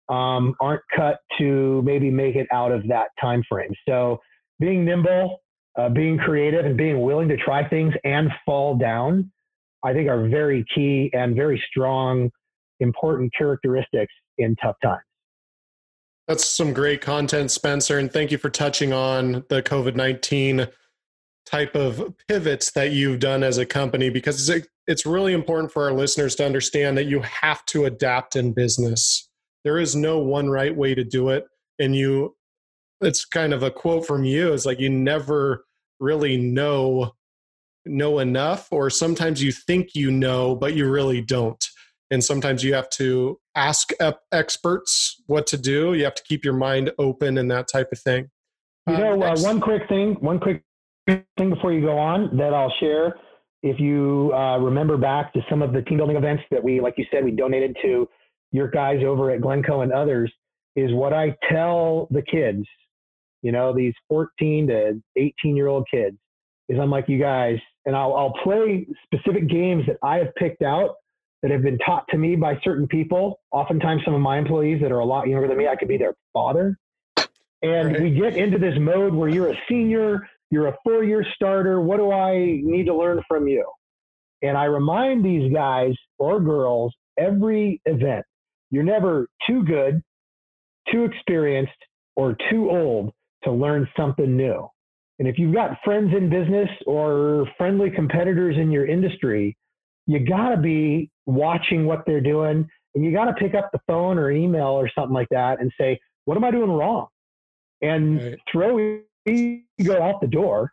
um, 0.10 0.56
aren't 0.62 0.82
cut 0.96 1.20
to 1.40 1.82
maybe 1.84 2.10
make 2.10 2.36
it 2.36 2.48
out 2.52 2.72
of 2.72 2.88
that 2.88 3.08
time 3.20 3.44
frame. 3.50 3.72
So 3.88 4.20
being 4.60 4.86
nimble, 4.86 5.42
uh, 5.78 5.90
being 5.90 6.18
creative, 6.18 6.66
and 6.66 6.78
being 6.78 7.02
willing 7.02 7.28
to 7.30 7.38
try 7.38 7.68
things 7.68 7.94
and 8.04 8.30
fall 8.46 8.78
down, 8.78 9.32
I 9.84 9.94
think 9.94 10.10
are 10.10 10.28
very 10.30 10.66
key 10.74 11.10
and 11.14 11.36
very 11.36 11.62
strong 11.70 12.30
important 12.80 13.34
characteristics 13.38 14.14
in 14.38 14.56
tough 14.58 14.76
times. 14.84 15.02
That's 16.28 16.46
some 16.46 16.74
great 16.74 17.02
content, 17.02 17.52
Spencer, 17.52 18.00
and 18.00 18.12
thank 18.12 18.32
you 18.32 18.38
for 18.38 18.50
touching 18.50 18.94
on 18.94 19.44
the 19.50 19.62
COVID 19.62 19.96
19 19.96 20.68
type 21.46 21.76
of 21.76 22.14
pivots 22.28 22.72
that 22.72 22.92
you've 22.92 23.20
done 23.20 23.44
as 23.44 23.58
a 23.58 23.66
company 23.66 24.10
because 24.10 24.50
it's 24.88 25.06
really 25.06 25.34
important 25.34 25.72
for 25.72 25.84
our 25.84 25.94
listeners 25.94 26.36
to 26.36 26.46
understand 26.46 26.98
that 26.98 27.06
you 27.06 27.22
have 27.22 27.66
to 27.66 27.86
adapt 27.86 28.36
in 28.36 28.54
business. 28.54 29.30
There 29.64 29.78
is 29.78 29.96
no 29.96 30.20
one 30.20 30.50
right 30.50 30.76
way 30.76 30.96
to 30.96 31.04
do 31.04 31.30
it. 31.30 31.46
And 31.80 31.96
you, 31.96 32.36
it's 33.04 33.26
kind 33.26 33.54
of 33.54 33.64
a 33.64 33.72
quote 33.72 34.06
from 34.06 34.24
you 34.24 34.54
it's 34.54 34.66
like 34.66 34.80
you 34.80 34.90
never 34.90 35.66
really 36.00 36.38
know 36.38 37.12
know 37.86 38.20
enough 38.20 38.68
or 38.72 38.90
sometimes 38.90 39.44
you 39.44 39.52
think 39.52 39.94
you 39.94 40.10
know 40.10 40.56
but 40.56 40.74
you 40.74 40.90
really 40.90 41.22
don't 41.22 41.66
and 42.12 42.24
sometimes 42.24 42.64
you 42.64 42.74
have 42.74 42.90
to 42.90 43.38
ask 43.56 43.90
experts 44.32 45.22
what 45.28 45.46
to 45.46 45.58
do 45.58 45.94
you 45.94 46.04
have 46.04 46.16
to 46.16 46.24
keep 46.24 46.46
your 46.46 46.54
mind 46.54 46.92
open 46.98 47.38
and 47.38 47.52
that 47.52 47.68
type 47.68 47.90
of 47.92 48.00
thing 48.00 48.30
you 48.88 48.98
know 48.98 49.22
uh, 49.22 49.36
one 49.40 49.60
quick 49.60 49.88
thing 49.90 50.14
one 50.16 50.40
quick 50.40 50.64
thing 51.08 51.50
before 51.50 51.74
you 51.74 51.82
go 51.82 51.98
on 51.98 52.36
that 52.38 52.54
i'll 52.54 52.74
share 52.80 53.16
if 53.62 53.80
you 53.80 54.32
uh, 54.34 54.58
remember 54.58 54.98
back 54.98 55.34
to 55.34 55.40
some 55.50 55.62
of 55.62 55.74
the 55.74 55.82
team 55.84 55.98
building 55.98 56.16
events 56.16 56.44
that 56.52 56.64
we 56.64 56.80
like 56.80 56.96
you 56.98 57.06
said 57.12 57.24
we 57.24 57.32
donated 57.32 57.76
to 57.82 58.08
your 58.52 58.70
guys 58.70 59.02
over 59.06 59.32
at 59.32 59.42
glencoe 59.42 59.82
and 59.82 59.92
others 59.92 60.32
is 60.76 60.92
what 60.94 61.14
i 61.14 61.36
tell 61.52 62.08
the 62.12 62.22
kids 62.22 62.66
you 63.42 63.52
know 63.52 63.74
these 63.76 63.94
14 64.10 64.68
to 64.68 65.02
18 65.16 65.56
year 65.56 65.68
old 65.68 65.88
kids 65.92 66.18
is 66.70 66.80
i'm 66.80 66.90
like 66.90 67.10
you 67.10 67.20
guys 67.20 67.58
and 67.86 67.98
I'll, 67.98 68.16
I'll 68.16 68.34
play 68.44 68.88
specific 69.06 69.50
games 69.50 69.84
that 69.88 69.98
i 70.02 70.18
have 70.18 70.34
picked 70.36 70.62
out 70.62 70.96
that 71.44 71.52
have 71.52 71.62
been 71.62 71.78
taught 71.80 72.08
to 72.10 72.18
me 72.18 72.36
by 72.36 72.58
certain 72.64 72.88
people. 72.88 73.42
Oftentimes, 73.52 74.02
some 74.06 74.16
of 74.16 74.22
my 74.22 74.40
employees 74.40 74.82
that 74.82 74.92
are 74.92 75.00
a 75.00 75.06
lot 75.06 75.28
younger 75.28 75.48
than 75.48 75.58
me, 75.58 75.68
I 75.68 75.76
could 75.76 75.90
be 75.90 75.98
their 75.98 76.16
father. 76.32 76.80
And 77.62 77.94
right. 77.94 78.02
we 78.02 78.12
get 78.12 78.38
into 78.38 78.58
this 78.58 78.76
mode 78.80 79.14
where 79.14 79.30
you're 79.30 79.52
a 79.52 79.58
senior, 79.70 80.28
you're 80.54 80.68
a 80.68 80.78
four 80.84 81.04
year 81.04 81.26
starter. 81.34 81.82
What 81.82 81.98
do 81.98 82.12
I 82.12 82.62
need 82.62 82.86
to 82.86 82.96
learn 82.96 83.22
from 83.28 83.48
you? 83.48 83.66
And 84.44 84.56
I 84.56 84.66
remind 84.66 85.26
these 85.26 85.52
guys 85.52 85.94
or 86.20 86.40
girls 86.40 86.94
every 87.18 87.82
event 87.86 88.24
you're 88.70 88.84
never 88.84 89.28
too 89.48 89.64
good, 89.64 90.02
too 90.92 91.06
experienced, 91.06 91.72
or 92.16 92.36
too 92.52 92.70
old 92.70 93.12
to 93.44 93.52
learn 93.52 93.88
something 93.98 94.36
new. 94.36 94.68
And 95.20 95.28
if 95.28 95.38
you've 95.38 95.54
got 95.54 95.78
friends 95.84 96.12
in 96.16 96.30
business 96.30 96.70
or 96.86 97.48
friendly 97.58 97.90
competitors 97.90 98.56
in 98.58 98.72
your 98.72 98.88
industry, 98.88 99.56
you 100.08 100.20
got 100.26 100.50
to 100.50 100.58
be 100.58 101.10
watching 101.26 101.86
what 101.86 102.04
they're 102.06 102.22
doing 102.22 102.68
and 102.96 103.04
you 103.04 103.12
got 103.12 103.26
to 103.26 103.34
pick 103.34 103.56
up 103.56 103.70
the 103.74 103.80
phone 103.88 104.18
or 104.18 104.32
email 104.32 104.68
or 104.68 104.90
something 104.94 105.14
like 105.14 105.30
that 105.30 105.60
and 105.62 105.72
say, 105.80 106.00
what 106.26 106.38
am 106.38 106.44
I 106.44 106.52
doing 106.52 106.72
wrong? 106.72 107.08
And 107.82 108.22
right. 108.22 108.40
throw 108.52 109.00
ego 109.26 110.02
out 110.02 110.22
the 110.22 110.28
door 110.28 110.72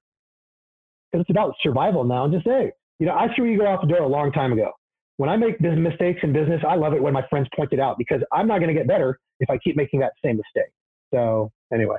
because 1.11 1.23
it's 1.23 1.31
about 1.31 1.55
survival 1.63 2.05
now 2.05 2.25
and 2.25 2.33
just 2.33 2.47
say, 2.47 2.73
you 2.99 3.07
know, 3.07 3.13
I 3.13 3.35
threw 3.35 3.47
ego 3.47 3.67
out 3.67 3.81
the 3.81 3.87
door 3.87 4.03
a 4.03 4.09
long 4.09 4.33
time 4.33 4.53
ago. 4.53 4.71
When 5.17 5.29
I 5.29 5.37
make 5.37 5.61
mistakes 5.61 6.21
in 6.23 6.33
business, 6.33 6.63
I 6.67 6.77
love 6.77 6.95
it 6.95 7.03
when 7.03 7.13
my 7.13 7.27
friends 7.29 7.49
point 7.55 7.73
it 7.73 7.81
out 7.81 7.99
because 7.99 8.23
I'm 8.33 8.47
not 8.47 8.59
going 8.59 8.69
to 8.69 8.75
get 8.75 8.87
better 8.87 9.19
if 9.41 9.51
I 9.51 9.59
keep 9.59 9.77
making 9.77 10.01
that 10.01 10.13
same 10.25 10.37
mistake. 10.37 10.71
So, 11.13 11.51
anyway. 11.73 11.99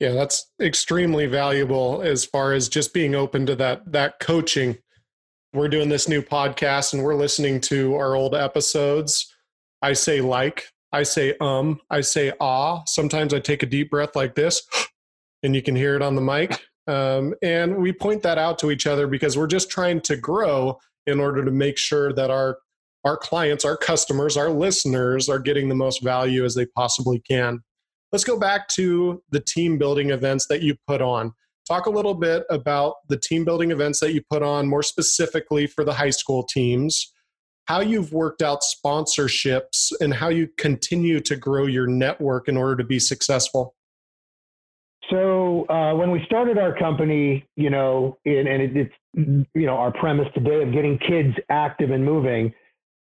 Yeah, 0.00 0.12
that's 0.12 0.50
extremely 0.60 1.26
valuable 1.26 2.02
as 2.02 2.24
far 2.24 2.52
as 2.52 2.68
just 2.68 2.92
being 2.92 3.14
open 3.14 3.46
to 3.46 3.56
that 3.56 3.90
that 3.92 4.20
coaching. 4.20 4.76
We're 5.52 5.68
doing 5.68 5.88
this 5.88 6.08
new 6.08 6.20
podcast 6.20 6.92
and 6.92 7.02
we're 7.04 7.14
listening 7.14 7.60
to 7.62 7.94
our 7.94 8.16
old 8.16 8.34
episodes. 8.34 9.32
I 9.82 9.92
say 9.92 10.20
like, 10.20 10.68
I 10.92 11.04
say 11.04 11.34
um, 11.40 11.80
I 11.90 12.00
say 12.00 12.32
ah. 12.40 12.82
Sometimes 12.86 13.32
I 13.32 13.38
take 13.40 13.62
a 13.62 13.66
deep 13.66 13.90
breath 13.90 14.16
like 14.16 14.34
this, 14.34 14.62
and 15.44 15.54
you 15.54 15.62
can 15.62 15.76
hear 15.76 15.94
it 15.94 16.02
on 16.02 16.16
the 16.16 16.20
mic. 16.20 16.60
Um, 16.86 17.34
and 17.42 17.76
we 17.76 17.92
point 17.92 18.22
that 18.22 18.38
out 18.38 18.58
to 18.58 18.70
each 18.70 18.86
other 18.86 19.06
because 19.06 19.38
we're 19.38 19.46
just 19.46 19.70
trying 19.70 20.00
to 20.02 20.16
grow 20.16 20.78
in 21.06 21.20
order 21.20 21.44
to 21.44 21.50
make 21.50 21.78
sure 21.78 22.12
that 22.12 22.30
our 22.30 22.58
our 23.04 23.18
clients, 23.18 23.66
our 23.66 23.76
customers, 23.76 24.36
our 24.38 24.48
listeners 24.48 25.28
are 25.28 25.38
getting 25.38 25.68
the 25.68 25.74
most 25.74 26.02
value 26.02 26.42
as 26.42 26.54
they 26.54 26.64
possibly 26.64 27.20
can. 27.20 27.62
Let's 28.12 28.24
go 28.24 28.38
back 28.38 28.66
to 28.68 29.22
the 29.30 29.40
team 29.40 29.76
building 29.76 30.08
events 30.08 30.46
that 30.48 30.62
you 30.62 30.74
put 30.86 31.02
on. 31.02 31.32
Talk 31.68 31.84
a 31.84 31.90
little 31.90 32.14
bit 32.14 32.44
about 32.48 32.94
the 33.10 33.18
team 33.18 33.44
building 33.44 33.72
events 33.72 34.00
that 34.00 34.14
you 34.14 34.22
put 34.30 34.42
on, 34.42 34.66
more 34.66 34.82
specifically 34.82 35.66
for 35.66 35.84
the 35.84 35.92
high 35.92 36.10
school 36.10 36.44
teams, 36.44 37.12
how 37.66 37.80
you've 37.80 38.12
worked 38.12 38.40
out 38.40 38.60
sponsorships, 38.62 39.92
and 40.00 40.14
how 40.14 40.28
you 40.28 40.48
continue 40.56 41.20
to 41.20 41.36
grow 41.36 41.66
your 41.66 41.86
network 41.86 42.48
in 42.48 42.56
order 42.56 42.76
to 42.76 42.84
be 42.84 42.98
successful. 42.98 43.73
So 45.10 45.66
uh, 45.68 45.94
when 45.94 46.10
we 46.10 46.22
started 46.26 46.58
our 46.58 46.76
company, 46.76 47.46
you 47.56 47.70
know, 47.70 48.18
in, 48.24 48.46
and 48.46 48.62
it, 48.62 48.76
it's 48.76 48.94
you 49.54 49.66
know 49.66 49.76
our 49.76 49.92
premise 49.92 50.28
today 50.34 50.62
of 50.62 50.72
getting 50.72 50.98
kids 50.98 51.34
active 51.48 51.90
and 51.90 52.04
moving. 52.04 52.52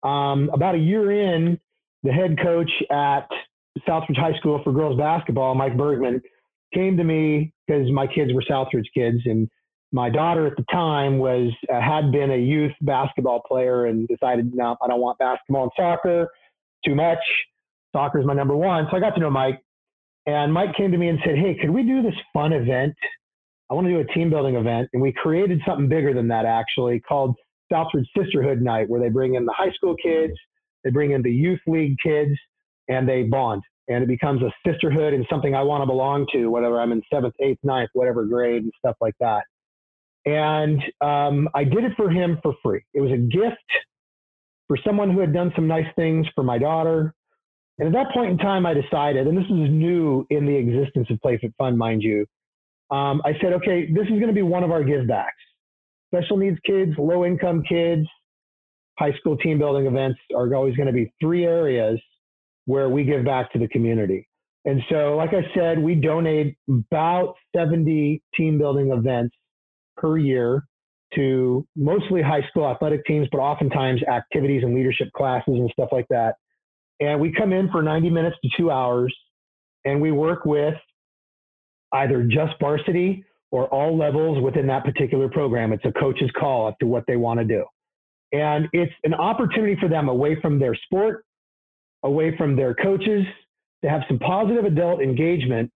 Um, 0.03 0.49
about 0.53 0.75
a 0.75 0.79
year 0.79 1.11
in, 1.11 1.59
the 2.03 2.11
head 2.11 2.37
coach 2.41 2.71
at 2.89 3.27
Southridge 3.87 4.17
High 4.17 4.37
School 4.39 4.61
for 4.63 4.73
girls 4.73 4.97
basketball, 4.97 5.53
Mike 5.55 5.77
Bergman, 5.77 6.21
came 6.73 6.97
to 6.97 7.03
me 7.03 7.53
because 7.67 7.91
my 7.91 8.07
kids 8.07 8.33
were 8.33 8.43
Southridge 8.49 8.87
kids, 8.93 9.19
and 9.25 9.49
my 9.91 10.09
daughter 10.09 10.47
at 10.47 10.55
the 10.57 10.65
time 10.71 11.19
was 11.19 11.51
uh, 11.71 11.79
had 11.79 12.11
been 12.11 12.31
a 12.31 12.37
youth 12.37 12.71
basketball 12.81 13.41
player 13.47 13.85
and 13.85 14.07
decided, 14.07 14.53
no, 14.55 14.75
I 14.81 14.87
don't 14.87 15.01
want 15.01 15.19
basketball 15.19 15.63
and 15.63 15.71
soccer 15.77 16.27
too 16.85 16.95
much. 16.95 17.19
Soccer 17.93 18.19
is 18.19 18.25
my 18.25 18.33
number 18.33 18.55
one. 18.55 18.87
So 18.89 18.97
I 18.97 18.99
got 18.99 19.15
to 19.15 19.19
know 19.19 19.29
Mike, 19.29 19.61
and 20.25 20.53
Mike 20.53 20.75
came 20.75 20.91
to 20.91 20.97
me 20.97 21.09
and 21.09 21.19
said, 21.25 21.35
Hey, 21.35 21.57
could 21.59 21.69
we 21.69 21.83
do 21.83 22.01
this 22.01 22.15
fun 22.33 22.53
event? 22.53 22.93
I 23.69 23.73
want 23.73 23.87
to 23.87 23.93
do 23.93 23.99
a 23.99 24.13
team 24.13 24.29
building 24.29 24.55
event. 24.55 24.89
And 24.93 25.01
we 25.01 25.13
created 25.13 25.61
something 25.65 25.87
bigger 25.87 26.13
than 26.13 26.27
that, 26.27 26.45
actually, 26.45 26.99
called 26.99 27.35
Southridge 27.71 28.05
Sisterhood 28.17 28.61
Night, 28.61 28.89
where 28.89 28.99
they 28.99 29.09
bring 29.09 29.35
in 29.35 29.45
the 29.45 29.53
high 29.57 29.71
school 29.71 29.95
kids, 30.03 30.33
they 30.83 30.89
bring 30.89 31.11
in 31.11 31.21
the 31.21 31.31
youth 31.31 31.61
league 31.67 31.95
kids, 32.03 32.31
and 32.89 33.07
they 33.07 33.23
bond 33.23 33.63
and 33.87 34.03
it 34.03 34.07
becomes 34.07 34.41
a 34.41 34.51
sisterhood 34.65 35.13
and 35.13 35.25
something 35.29 35.53
I 35.53 35.63
want 35.63 35.81
to 35.81 35.85
belong 35.85 36.25
to, 36.33 36.47
whether 36.47 36.79
I'm 36.79 36.91
in 36.91 37.01
seventh, 37.11 37.33
eighth, 37.41 37.59
ninth, 37.63 37.89
whatever 37.93 38.25
grade 38.25 38.63
and 38.63 38.71
stuff 38.77 38.95
like 39.01 39.15
that. 39.19 39.43
And 40.25 40.81
um, 41.01 41.49
I 41.53 41.63
did 41.63 41.83
it 41.83 41.93
for 41.97 42.09
him 42.09 42.39
for 42.43 42.53
free. 42.63 42.83
It 42.93 43.01
was 43.01 43.11
a 43.11 43.17
gift 43.17 43.57
for 44.67 44.77
someone 44.85 45.11
who 45.11 45.19
had 45.19 45.33
done 45.33 45.51
some 45.55 45.67
nice 45.67 45.87
things 45.95 46.27
for 46.35 46.43
my 46.43 46.57
daughter. 46.57 47.13
And 47.79 47.87
at 47.87 47.93
that 47.93 48.13
point 48.13 48.31
in 48.31 48.37
time, 48.37 48.65
I 48.65 48.73
decided, 48.73 49.27
and 49.27 49.37
this 49.37 49.45
is 49.45 49.51
new 49.51 50.25
in 50.29 50.45
the 50.45 50.55
existence 50.55 51.07
of 51.09 51.17
PlayFit 51.17 51.53
Fun, 51.57 51.77
mind 51.77 52.03
you. 52.03 52.25
Um, 52.91 53.21
I 53.25 53.33
said, 53.41 53.53
okay, 53.53 53.87
this 53.91 54.03
is 54.03 54.19
going 54.19 54.27
to 54.27 54.33
be 54.33 54.41
one 54.41 54.63
of 54.63 54.71
our 54.71 54.83
give 54.83 55.07
backs. 55.07 55.33
Special 56.13 56.37
needs 56.37 56.57
kids, 56.65 56.91
low 56.97 57.25
income 57.25 57.63
kids, 57.67 58.05
high 58.99 59.13
school 59.17 59.37
team 59.37 59.57
building 59.57 59.85
events 59.85 60.19
are 60.35 60.53
always 60.53 60.75
going 60.75 60.87
to 60.87 60.93
be 60.93 61.11
three 61.21 61.45
areas 61.45 61.99
where 62.65 62.89
we 62.89 63.03
give 63.03 63.25
back 63.25 63.51
to 63.53 63.59
the 63.59 63.67
community. 63.69 64.27
And 64.65 64.81
so, 64.89 65.15
like 65.15 65.31
I 65.33 65.41
said, 65.55 65.79
we 65.79 65.95
donate 65.95 66.55
about 66.69 67.35
70 67.55 68.21
team 68.35 68.59
building 68.59 68.91
events 68.91 69.35
per 69.97 70.17
year 70.17 70.63
to 71.15 71.65
mostly 71.75 72.21
high 72.21 72.47
school 72.49 72.67
athletic 72.67 73.05
teams, 73.05 73.27
but 73.31 73.39
oftentimes 73.39 74.01
activities 74.03 74.63
and 74.63 74.75
leadership 74.75 75.07
classes 75.15 75.55
and 75.55 75.69
stuff 75.73 75.89
like 75.91 76.05
that. 76.09 76.35
And 77.01 77.19
we 77.19 77.33
come 77.33 77.51
in 77.51 77.69
for 77.69 77.83
90 77.83 78.09
minutes 78.09 78.37
to 78.43 78.49
two 78.55 78.71
hours 78.71 79.13
and 79.83 80.01
we 80.01 80.11
work 80.11 80.45
with 80.45 80.75
either 81.93 82.23
just 82.23 82.53
varsity 82.61 83.25
or 83.51 83.67
all 83.67 83.97
levels 83.97 84.41
within 84.41 84.67
that 84.67 84.85
particular 84.85 85.27
program. 85.27 85.73
It's 85.73 85.83
a 85.83 85.91
coach's 85.91 86.31
call 86.39 86.67
up 86.67 86.79
to 86.79 86.85
what 86.85 87.03
they 87.07 87.17
want 87.17 87.39
to 87.39 87.45
do. 87.45 87.65
And 88.31 88.69
it's 88.71 88.93
an 89.03 89.13
opportunity 89.13 89.75
for 89.77 89.89
them 89.89 90.07
away 90.07 90.39
from 90.41 90.57
their 90.59 90.75
sport 90.75 91.25
away 92.03 92.35
from 92.37 92.55
their 92.55 92.73
coaches 92.73 93.25
to 93.83 93.89
have 93.89 94.01
some 94.07 94.19
positive 94.19 94.65
adult 94.65 95.01
engagement. 95.01 95.71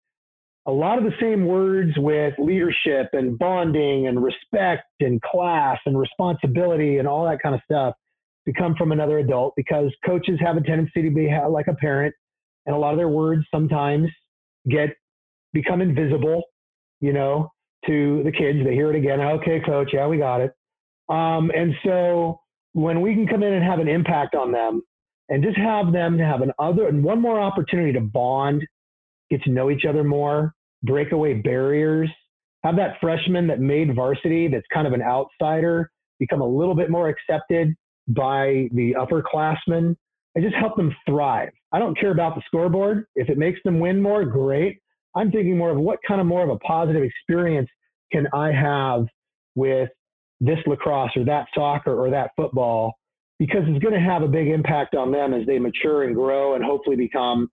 A 0.68 0.72
lot 0.72 0.98
of 0.98 1.04
the 1.04 1.14
same 1.20 1.46
words 1.46 1.92
with 1.98 2.34
leadership 2.38 3.10
and 3.14 3.38
bonding 3.38 4.08
and 4.08 4.22
respect 4.22 4.84
and 5.00 5.22
class 5.22 5.80
and 5.86 5.98
responsibility 5.98 6.98
and 6.98 7.08
all 7.08 7.26
that 7.26 7.42
kind 7.42 7.56
of 7.56 7.62
stuff 7.66 7.96
to 8.48 8.54
come 8.54 8.76
from 8.76 8.92
another 8.92 9.20
adult 9.20 9.54
because 9.56 9.92
coaches 10.06 10.40
have 10.40 10.58
a 10.58 10.62
tendency 10.62 11.02
to 11.02 11.12
be 11.12 11.30
like 11.50 11.68
a 11.68 11.76
parent 11.76 12.14
and 12.66 12.76
a 12.76 12.80
lot 12.80 12.92
of 12.92 12.98
their 12.98 13.10
words 13.10 13.44
sometimes 13.54 14.08
get 14.70 14.90
become 15.54 15.82
invisible, 15.82 16.44
you 17.00 17.14
know, 17.14 17.52
to 17.86 18.22
the 18.24 18.32
kids. 18.32 18.60
They 18.64 18.74
hear 18.74 18.90
it 18.90 18.96
again. 18.96 19.20
Okay, 19.20 19.60
coach. 19.66 19.90
Yeah, 19.94 20.08
we 20.08 20.18
got 20.18 20.42
it. 20.42 20.52
Um, 21.10 21.52
and 21.56 21.74
so 21.84 22.40
when 22.74 23.02
we 23.02 23.14
can 23.14 23.28
come 23.28 23.44
in 23.44 23.54
and 23.54 23.64
have 23.64 23.80
an 23.80 23.88
impact 23.88 24.36
on 24.36 24.52
them 24.52 24.82
and 25.30 25.44
just 25.44 25.58
have 25.58 25.92
them 25.92 26.18
have 26.20 26.42
an 26.42 26.52
other 26.58 26.88
and 26.88 27.04
one 27.04 27.20
more 27.20 27.40
opportunity 27.40 27.92
to 27.94 28.02
bond, 28.02 28.64
get 29.30 29.44
to 29.44 29.50
know 29.50 29.70
each 29.70 29.86
other 29.86 30.04
more, 30.04 30.54
break 30.84 31.12
away 31.12 31.34
barriers, 31.34 32.10
have 32.64 32.76
that 32.78 32.98
freshman 33.02 33.48
that 33.48 33.60
made 33.60 33.96
varsity 33.96 34.48
that's 34.48 34.66
kind 34.74 34.88
of 34.88 34.94
an 34.94 35.02
outsider 35.02 35.92
become 36.20 36.42
a 36.42 36.48
little 36.48 36.76
bit 36.76 36.90
more 36.90 37.10
accepted 37.10 37.76
by 38.16 38.70
the 38.74 38.96
upperclassmen 38.98 39.96
and 40.36 40.44
just 40.44 40.56
help 40.56 40.76
them 40.78 40.96
thrive. 41.08 41.50
I 41.72 41.80
don't 41.80 42.00
care 42.00 42.12
about 42.12 42.36
the 42.36 42.42
scoreboard. 42.46 43.06
If 43.16 43.30
it 43.30 43.38
makes 43.38 43.60
them 43.64 43.80
win 43.80 44.02
more, 44.02 44.26
great. 44.26 44.80
I'm 45.16 45.32
thinking 45.32 45.58
more 45.58 45.72
of 45.72 45.78
what 45.78 46.00
kind 46.08 46.22
of 46.22 46.28
more 46.28 46.44
of 46.44 46.50
a 46.50 46.58
positive 46.60 47.04
experience 47.04 47.70
can 48.12 48.28
I 48.34 48.52
have 48.52 49.06
with 49.56 49.90
this 50.40 50.60
lacrosse 50.66 51.12
or 51.16 51.26
that 51.26 51.48
soccer 51.54 51.94
or 51.94 52.10
that 52.12 52.32
football 52.36 52.94
because 53.40 53.62
it's 53.68 53.84
going 53.84 53.94
to 53.94 54.00
have 54.00 54.22
a 54.22 54.28
big 54.28 54.48
impact 54.48 54.96
on 54.96 55.12
them 55.12 55.34
as 55.34 55.46
they 55.48 55.60
mature 55.60 56.04
and 56.04 56.16
grow 56.16 56.56
and 56.56 56.64
hopefully 56.64 56.96
become 56.96 57.50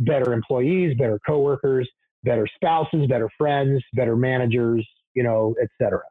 better 0.00 0.32
employees, 0.32 0.96
better 0.98 1.18
coworkers, 1.26 1.88
better 2.24 2.46
spouses, 2.56 3.06
better 3.08 3.28
friends, 3.38 3.82
better 3.94 4.16
managers, 4.16 4.86
you 5.14 5.22
know, 5.22 5.54
et 5.62 5.68
cetera. 5.80 6.02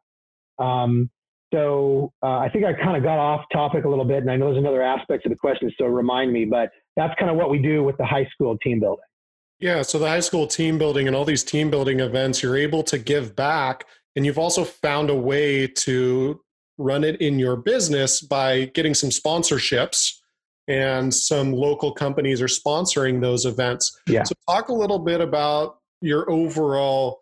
Um, 0.59 1.09
so 1.53 2.11
uh, 2.23 2.37
I 2.39 2.49
think 2.49 2.65
I 2.65 2.73
kind 2.73 2.97
of 2.97 3.03
got 3.03 3.17
off 3.17 3.45
topic 3.53 3.85
a 3.85 3.89
little 3.89 4.05
bit, 4.05 4.17
and 4.17 4.31
I 4.31 4.35
know 4.35 4.47
there's 4.47 4.57
another 4.57 4.81
aspect 4.81 5.25
of 5.25 5.31
the 5.31 5.37
question, 5.37 5.71
so 5.77 5.85
remind 5.85 6.31
me. 6.31 6.45
But 6.45 6.71
that's 6.95 7.13
kind 7.19 7.31
of 7.31 7.37
what 7.37 7.49
we 7.49 7.59
do 7.59 7.83
with 7.83 7.97
the 7.97 8.05
high 8.05 8.27
school 8.33 8.57
team 8.57 8.79
building. 8.79 9.03
Yeah, 9.59 9.81
so 9.81 9.97
the 9.97 10.07
high 10.07 10.19
school 10.19 10.45
team 10.45 10.77
building 10.77 11.07
and 11.07 11.15
all 11.15 11.25
these 11.25 11.43
team 11.43 11.71
building 11.71 11.99
events, 11.99 12.43
you're 12.43 12.57
able 12.57 12.83
to 12.83 12.97
give 12.97 13.35
back, 13.35 13.85
and 14.15 14.25
you've 14.25 14.37
also 14.37 14.63
found 14.63 15.09
a 15.09 15.15
way 15.15 15.67
to 15.67 16.39
run 16.77 17.03
it 17.03 17.19
in 17.21 17.39
your 17.39 17.55
business 17.55 18.21
by 18.21 18.65
getting 18.65 18.93
some 18.93 19.09
sponsorships 19.09 20.11
and 20.67 21.13
some 21.13 21.53
local 21.53 21.91
companies 21.91 22.41
are 22.41 22.47
sponsoring 22.47 23.21
those 23.21 23.45
events. 23.45 23.97
Yeah. 24.07 24.23
So 24.23 24.35
talk 24.47 24.69
a 24.69 24.73
little 24.73 24.99
bit 24.99 25.21
about 25.21 25.77
your 26.01 26.29
overall 26.29 27.21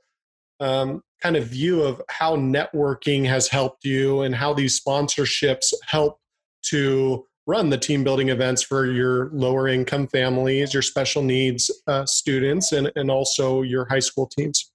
um, 0.59 1.01
kind 1.21 1.35
of 1.35 1.47
view 1.47 1.81
of 1.81 2.01
how 2.09 2.35
networking 2.35 3.25
has 3.25 3.47
helped 3.47 3.85
you 3.85 4.21
and 4.21 4.35
how 4.35 4.53
these 4.53 4.79
sponsorships 4.79 5.73
help 5.87 6.19
to 6.63 7.25
run 7.47 7.69
the 7.69 7.77
team 7.77 8.03
building 8.03 8.29
events 8.29 8.63
for 8.63 8.85
your 8.85 9.29
lower 9.31 9.67
income 9.67 10.07
families, 10.07 10.73
your 10.73 10.81
special 10.81 11.21
needs 11.21 11.69
uh, 11.87 12.05
students, 12.05 12.71
and, 12.71 12.91
and 12.95 13.11
also 13.11 13.61
your 13.61 13.85
high 13.85 13.99
school 13.99 14.27
teams? 14.27 14.71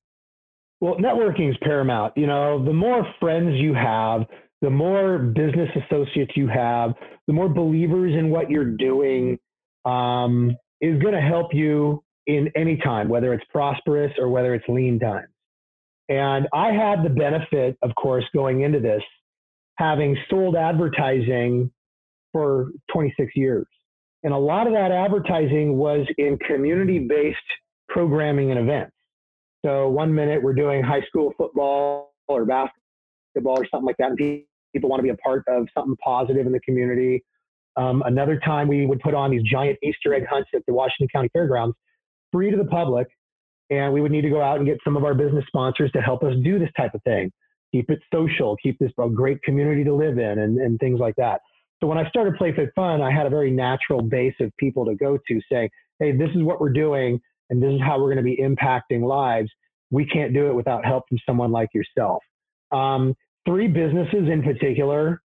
Well, 0.81 0.95
networking 0.97 1.51
is 1.51 1.57
paramount. 1.63 2.15
You 2.17 2.27
know, 2.27 2.65
the 2.65 2.73
more 2.73 3.07
friends 3.19 3.61
you 3.61 3.75
have, 3.75 4.23
the 4.63 4.71
more 4.71 5.19
business 5.19 5.69
associates 5.85 6.33
you 6.37 6.49
have, 6.49 6.95
the 7.27 7.33
more 7.33 7.49
believers 7.49 8.15
in 8.17 8.31
what 8.31 8.51
you're 8.51 8.65
doing 8.77 9.39
um, 9.85 10.57
is 10.81 11.01
going 11.03 11.15
to 11.15 11.21
help 11.21 11.53
you 11.53 12.03
in 12.27 12.51
any 12.57 12.77
time, 12.77 13.09
whether 13.09 13.35
it's 13.35 13.45
prosperous 13.51 14.13
or 14.19 14.29
whether 14.29 14.55
it's 14.55 14.65
lean 14.69 14.99
times. 14.99 15.29
And 16.11 16.49
I 16.53 16.73
had 16.73 17.05
the 17.05 17.09
benefit, 17.09 17.79
of 17.83 17.95
course, 17.95 18.25
going 18.35 18.63
into 18.63 18.81
this, 18.81 19.03
having 19.77 20.17
sold 20.29 20.57
advertising 20.57 21.71
for 22.33 22.73
26 22.93 23.31
years. 23.37 23.67
And 24.25 24.35
a 24.35 24.39
lot 24.39 24.67
of 24.67 24.73
that 24.73 24.91
advertising 24.91 25.77
was 25.77 26.07
in 26.19 26.37
community 26.39 26.99
based 26.99 27.39
programming 27.89 28.51
and 28.51 28.59
events. 28.59 28.93
So 29.65 29.89
one 29.89 30.13
minute 30.13 30.43
we're 30.43 30.53
doing 30.53 30.83
high 30.83 31.03
school 31.03 31.33
football 31.39 32.13
or 32.27 32.45
basketball 32.45 33.61
or 33.61 33.67
something 33.71 33.87
like 33.87 33.97
that, 33.99 34.11
and 34.11 34.19
people 34.19 34.91
want 34.91 34.99
to 34.99 35.05
be 35.05 35.11
a 35.11 35.17
part 35.17 35.45
of 35.49 35.69
something 35.77 35.97
positive 36.05 36.45
in 36.45 36.53
the 36.53 36.61
community. 36.61 37.25
Um, 37.77 38.03
another 38.05 38.39
time 38.45 38.67
we 38.67 38.85
would 38.85 39.01
put 39.01 39.15
on 39.15 39.31
these 39.31 39.43
giant 39.43 39.79
Easter 39.83 40.13
egg 40.13 40.27
hunts 40.29 40.51
at 40.55 40.63
the 40.67 40.73
Washington 40.73 41.09
County 41.13 41.29
Fairgrounds, 41.33 41.77
free 42.33 42.51
to 42.51 42.57
the 42.57 42.65
public, 42.65 43.07
and 43.71 43.93
we 43.93 44.01
would 44.01 44.13
need 44.13 44.23
to 44.23 44.31
go 44.31 44.43
out 44.43 44.59
and 44.59 44.67
get 44.67 44.79
some 44.85 44.97
of 44.97 45.05
our 45.05 45.15
business 45.15 45.45
sponsors 45.47 45.91
to 45.93 46.01
help 46.01 46.23
us 46.23 46.35
do 46.43 46.59
this 46.59 46.71
type 46.77 46.95
of 46.95 47.03
thing. 47.05 47.31
Keep 47.73 47.91
it 47.91 48.01
social, 48.13 48.57
keep 48.63 48.79
this 48.79 48.91
a 48.99 49.09
great 49.09 49.41
community 49.43 49.85
to 49.85 49.95
live 49.95 50.19
in, 50.19 50.41
and, 50.41 50.59
and 50.59 50.79
things 50.81 50.99
like 50.99 51.15
that. 51.17 51.41
So 51.81 51.87
when 51.87 51.97
I 51.97 52.09
started 52.09 52.35
Play 52.35 52.53
Fit 52.55 52.71
Fun, 52.75 53.01
I 53.01 53.11
had 53.11 53.27
a 53.27 53.31
very 53.31 53.51
natural 53.51 54.03
base 54.03 54.35
of 54.41 54.53
people 54.59 54.85
to 54.87 54.95
go 54.97 55.17
to 55.17 55.41
saying, 55.51 55.71
hey, 55.99 56.13
this 56.13 56.31
is 56.35 56.43
what 56.43 56.61
we're 56.61 56.73
doing, 56.73 57.21
and 57.49 57.63
this 57.63 57.73
is 57.73 57.81
how 57.81 57.99
we're 57.99 58.13
going 58.13 58.17
to 58.17 58.23
be 58.23 58.37
impacting 58.37 59.03
lives. 59.03 59.51
We 59.91 60.05
can't 60.05 60.35
do 60.35 60.49
it 60.49 60.55
without 60.55 60.85
help 60.85 61.05
from 61.09 61.19
someone 61.25 61.53
like 61.53 61.69
yourself. 61.73 62.23
Um, 62.73 63.15
three 63.47 63.69
businesses 63.69 64.29
in 64.29 64.43
particular 64.43 65.23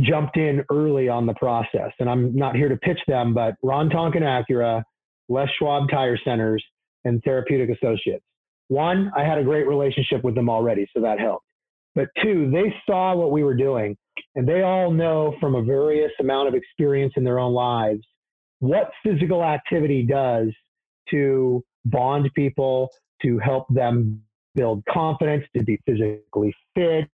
jumped 0.00 0.36
in 0.36 0.64
early 0.70 1.08
on 1.08 1.26
the 1.26 1.34
process. 1.34 1.92
And 1.98 2.08
I'm 2.08 2.34
not 2.34 2.56
here 2.56 2.68
to 2.68 2.76
pitch 2.76 3.00
them, 3.06 3.34
but 3.34 3.54
Ron 3.62 3.90
Tonkin 3.90 4.22
Acura, 4.22 4.82
Les 5.28 5.48
Schwab 5.58 5.88
Tire 5.90 6.18
Centers, 6.24 6.64
and 7.04 7.22
Therapeutic 7.22 7.70
Associates. 7.76 8.24
One, 8.68 9.12
I 9.16 9.24
had 9.24 9.38
a 9.38 9.44
great 9.44 9.66
relationship 9.66 10.24
with 10.24 10.34
them 10.34 10.48
already, 10.48 10.86
so 10.94 11.02
that 11.02 11.18
helped. 11.20 11.44
But 11.94 12.08
two, 12.22 12.50
they 12.50 12.74
saw 12.86 13.14
what 13.14 13.30
we 13.30 13.44
were 13.44 13.54
doing, 13.54 13.96
and 14.34 14.48
they 14.48 14.62
all 14.62 14.90
know 14.90 15.36
from 15.40 15.54
a 15.54 15.62
various 15.62 16.10
amount 16.18 16.48
of 16.48 16.54
experience 16.54 17.12
in 17.16 17.24
their 17.24 17.38
own 17.38 17.52
lives 17.52 18.02
what 18.60 18.90
physical 19.04 19.44
activity 19.44 20.04
does 20.04 20.48
to 21.10 21.62
bond 21.84 22.30
people, 22.34 22.90
to 23.22 23.38
help 23.38 23.66
them 23.68 24.22
build 24.54 24.82
confidence, 24.90 25.44
to 25.56 25.62
be 25.62 25.78
physically 25.86 26.54
fit, 26.74 27.08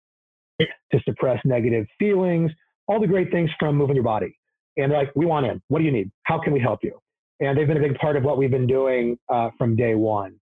to 0.61 1.01
suppress 1.05 1.41
negative 1.45 1.87
feelings, 1.99 2.51
all 2.87 3.01
the 3.01 3.07
great 3.07 3.31
things 3.31 3.51
from 3.59 3.77
moving 3.77 3.97
your 3.97 4.05
body. 4.05 4.37
And 4.77 4.91
they're 4.91 4.99
like, 4.99 5.13
we 5.17 5.27
want 5.27 5.47
in. 5.47 5.61
What 5.69 5.81
do 5.81 5.85
you 5.85 5.93
need? 5.93 6.11
How 6.23 6.39
can 6.41 6.53
we 6.53 6.61
help 6.61 6.81
you? 6.83 6.99
And 7.41 7.57
they've 7.57 7.67
been 7.67 7.79
a 7.79 7.89
big 7.89 7.99
part 7.99 8.17
of 8.17 8.23
what 8.23 8.37
we've 8.39 8.51
been 8.51 8.67
doing 8.67 9.19
uh, 9.29 9.51
from 9.57 9.77
day 9.77 9.95
one. 9.95 10.37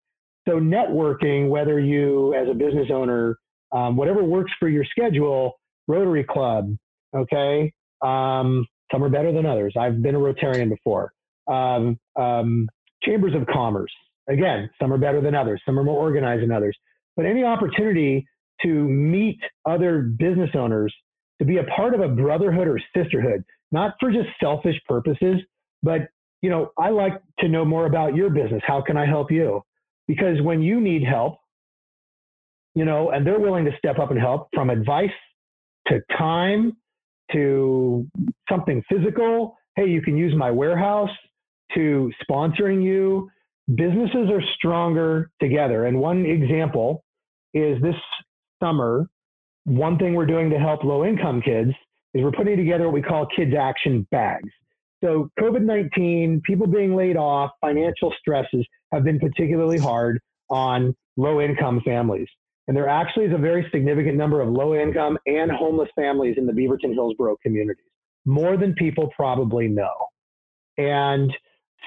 So, 0.47 0.59
networking, 0.59 1.49
whether 1.49 1.79
you 1.79 2.33
as 2.33 2.47
a 2.49 2.53
business 2.53 2.87
owner, 2.91 3.37
um, 3.71 3.95
whatever 3.97 4.23
works 4.23 4.51
for 4.59 4.69
your 4.69 4.85
schedule, 4.85 5.59
Rotary 5.87 6.23
Club, 6.23 6.75
okay? 7.15 7.73
Um, 8.01 8.65
some 8.91 9.03
are 9.03 9.09
better 9.09 9.31
than 9.31 9.45
others. 9.45 9.73
I've 9.77 10.01
been 10.01 10.15
a 10.15 10.19
Rotarian 10.19 10.69
before. 10.69 11.11
Um, 11.47 11.97
um 12.15 12.67
chambers 13.03 13.33
of 13.35 13.45
Commerce, 13.47 13.91
again, 14.27 14.69
some 14.81 14.91
are 14.91 14.97
better 14.97 15.21
than 15.21 15.35
others, 15.35 15.61
some 15.65 15.77
are 15.79 15.83
more 15.83 15.99
organized 15.99 16.43
than 16.43 16.51
others. 16.51 16.75
But 17.15 17.25
any 17.25 17.43
opportunity 17.43 18.25
to 18.63 18.67
meet 18.67 19.39
other 19.65 20.01
business 20.01 20.49
owners, 20.55 20.93
to 21.39 21.45
be 21.45 21.57
a 21.57 21.63
part 21.63 21.93
of 21.93 22.01
a 22.01 22.07
brotherhood 22.07 22.67
or 22.67 22.79
sisterhood, 22.95 23.43
not 23.71 23.93
for 23.99 24.11
just 24.11 24.29
selfish 24.41 24.75
purposes, 24.87 25.37
but 25.83 26.07
you 26.41 26.49
know, 26.49 26.71
I 26.77 26.89
like 26.89 27.21
to 27.39 27.47
know 27.47 27.65
more 27.65 27.85
about 27.85 28.15
your 28.15 28.29
business. 28.29 28.61
How 28.65 28.81
can 28.81 28.97
I 28.97 29.05
help 29.05 29.31
you? 29.31 29.63
Because 30.07 30.41
when 30.41 30.61
you 30.61 30.79
need 30.79 31.03
help, 31.03 31.39
you 32.75 32.85
know, 32.85 33.09
and 33.09 33.25
they're 33.25 33.39
willing 33.39 33.65
to 33.65 33.71
step 33.77 33.99
up 33.99 34.11
and 34.11 34.19
help 34.19 34.49
from 34.53 34.69
advice 34.69 35.09
to 35.87 35.99
time 36.17 36.77
to 37.31 38.07
something 38.49 38.83
physical. 38.89 39.57
Hey, 39.75 39.87
you 39.87 40.01
can 40.01 40.15
use 40.17 40.35
my 40.35 40.51
warehouse 40.51 41.09
to 41.75 42.11
sponsoring 42.29 42.83
you. 42.83 43.29
Businesses 43.73 44.29
are 44.29 44.41
stronger 44.55 45.29
together. 45.41 45.85
And 45.85 45.99
one 45.99 46.25
example 46.25 47.03
is 47.53 47.81
this 47.81 47.95
summer, 48.61 49.09
one 49.65 49.97
thing 49.97 50.13
we're 50.13 50.25
doing 50.25 50.49
to 50.51 50.59
help 50.59 50.83
low 50.83 51.03
income 51.03 51.41
kids 51.41 51.71
is 52.13 52.23
we're 52.23 52.31
putting 52.31 52.55
together 52.57 52.85
what 52.85 52.93
we 52.93 53.01
call 53.01 53.27
kids 53.35 53.53
action 53.59 54.07
bags. 54.11 54.49
So 55.03 55.29
COVID 55.39 55.61
19, 55.61 56.41
people 56.45 56.67
being 56.67 56.95
laid 56.95 57.17
off, 57.17 57.51
financial 57.61 58.13
stresses 58.19 58.65
have 58.91 59.03
been 59.03 59.19
particularly 59.19 59.77
hard 59.77 60.19
on 60.49 60.95
low 61.17 61.41
income 61.41 61.81
families. 61.85 62.27
And 62.67 62.75
there 62.75 62.89
actually 62.89 63.25
is 63.25 63.33
a 63.33 63.37
very 63.37 63.67
significant 63.71 64.17
number 64.17 64.41
of 64.41 64.49
low 64.49 64.75
income 64.75 65.17
and 65.25 65.51
homeless 65.51 65.89
families 65.95 66.35
in 66.37 66.45
the 66.45 66.51
Beaverton 66.51 66.93
Hillsboro 66.93 67.37
communities, 67.41 67.85
more 68.25 68.57
than 68.57 68.73
people 68.73 69.09
probably 69.15 69.67
know. 69.67 69.93
And 70.77 71.31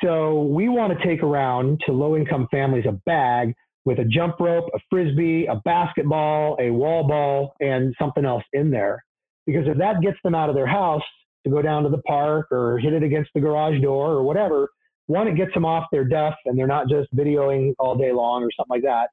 so 0.02 0.42
we 0.42 0.68
want 0.68 0.98
to 0.98 1.06
take 1.06 1.22
around 1.22 1.82
to 1.86 1.92
low 1.92 2.16
income 2.16 2.48
families 2.50 2.86
a 2.88 2.92
bag 2.92 3.54
with 3.84 3.98
a 3.98 4.04
jump 4.04 4.40
rope, 4.40 4.70
a 4.74 4.78
frisbee, 4.88 5.46
a 5.46 5.56
basketball, 5.64 6.56
a 6.60 6.70
wall 6.70 7.06
ball, 7.06 7.54
and 7.60 7.94
something 7.98 8.24
else 8.24 8.44
in 8.52 8.70
there. 8.70 9.04
Because 9.46 9.66
if 9.66 9.78
that 9.78 10.00
gets 10.00 10.18
them 10.22 10.34
out 10.34 10.48
of 10.48 10.54
their 10.54 10.66
house 10.66 11.02
to 11.44 11.50
go 11.50 11.62
down 11.62 11.82
to 11.84 11.88
the 11.88 12.02
park 12.02 12.46
or 12.50 12.78
hit 12.78 12.92
it 12.92 13.02
against 13.02 13.30
the 13.34 13.40
garage 13.40 13.80
door 13.80 14.12
or 14.12 14.22
whatever, 14.22 14.68
one, 15.06 15.26
it 15.26 15.36
gets 15.36 15.52
them 15.54 15.64
off 15.64 15.86
their 15.90 16.04
duff 16.04 16.34
and 16.44 16.58
they're 16.58 16.66
not 16.66 16.88
just 16.88 17.14
videoing 17.14 17.74
all 17.78 17.96
day 17.96 18.12
long 18.12 18.42
or 18.42 18.50
something 18.56 18.70
like 18.70 18.82
that. 18.82 19.08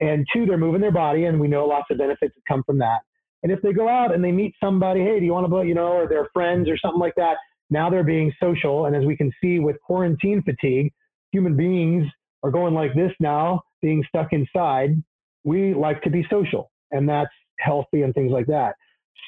And 0.00 0.26
two, 0.32 0.46
they're 0.46 0.58
moving 0.58 0.80
their 0.80 0.92
body, 0.92 1.24
and 1.24 1.40
we 1.40 1.48
know 1.48 1.66
lots 1.66 1.86
of 1.90 1.98
benefits 1.98 2.34
that 2.34 2.42
come 2.46 2.62
from 2.64 2.78
that. 2.78 3.00
And 3.42 3.50
if 3.50 3.60
they 3.62 3.72
go 3.72 3.88
out 3.88 4.14
and 4.14 4.22
they 4.22 4.30
meet 4.30 4.54
somebody, 4.62 5.00
hey, 5.00 5.18
do 5.18 5.24
you 5.24 5.32
want 5.32 5.50
to, 5.50 5.62
you 5.66 5.74
know, 5.74 5.88
or 5.88 6.08
their 6.08 6.28
friends 6.32 6.68
or 6.68 6.76
something 6.78 7.00
like 7.00 7.14
that, 7.16 7.36
now 7.70 7.90
they're 7.90 8.04
being 8.04 8.32
social. 8.40 8.86
And 8.86 8.94
as 8.94 9.04
we 9.04 9.16
can 9.16 9.32
see 9.42 9.58
with 9.58 9.76
quarantine 9.84 10.42
fatigue, 10.42 10.92
human 11.32 11.56
beings 11.56 12.06
are 12.42 12.50
going 12.50 12.74
like 12.74 12.94
this 12.94 13.12
now 13.20 13.62
being 13.82 14.04
stuck 14.08 14.32
inside, 14.32 14.90
we 15.44 15.74
like 15.74 16.02
to 16.02 16.10
be 16.10 16.26
social 16.30 16.70
and 16.90 17.08
that's 17.08 17.30
healthy 17.58 18.02
and 18.02 18.14
things 18.14 18.32
like 18.32 18.46
that. 18.46 18.74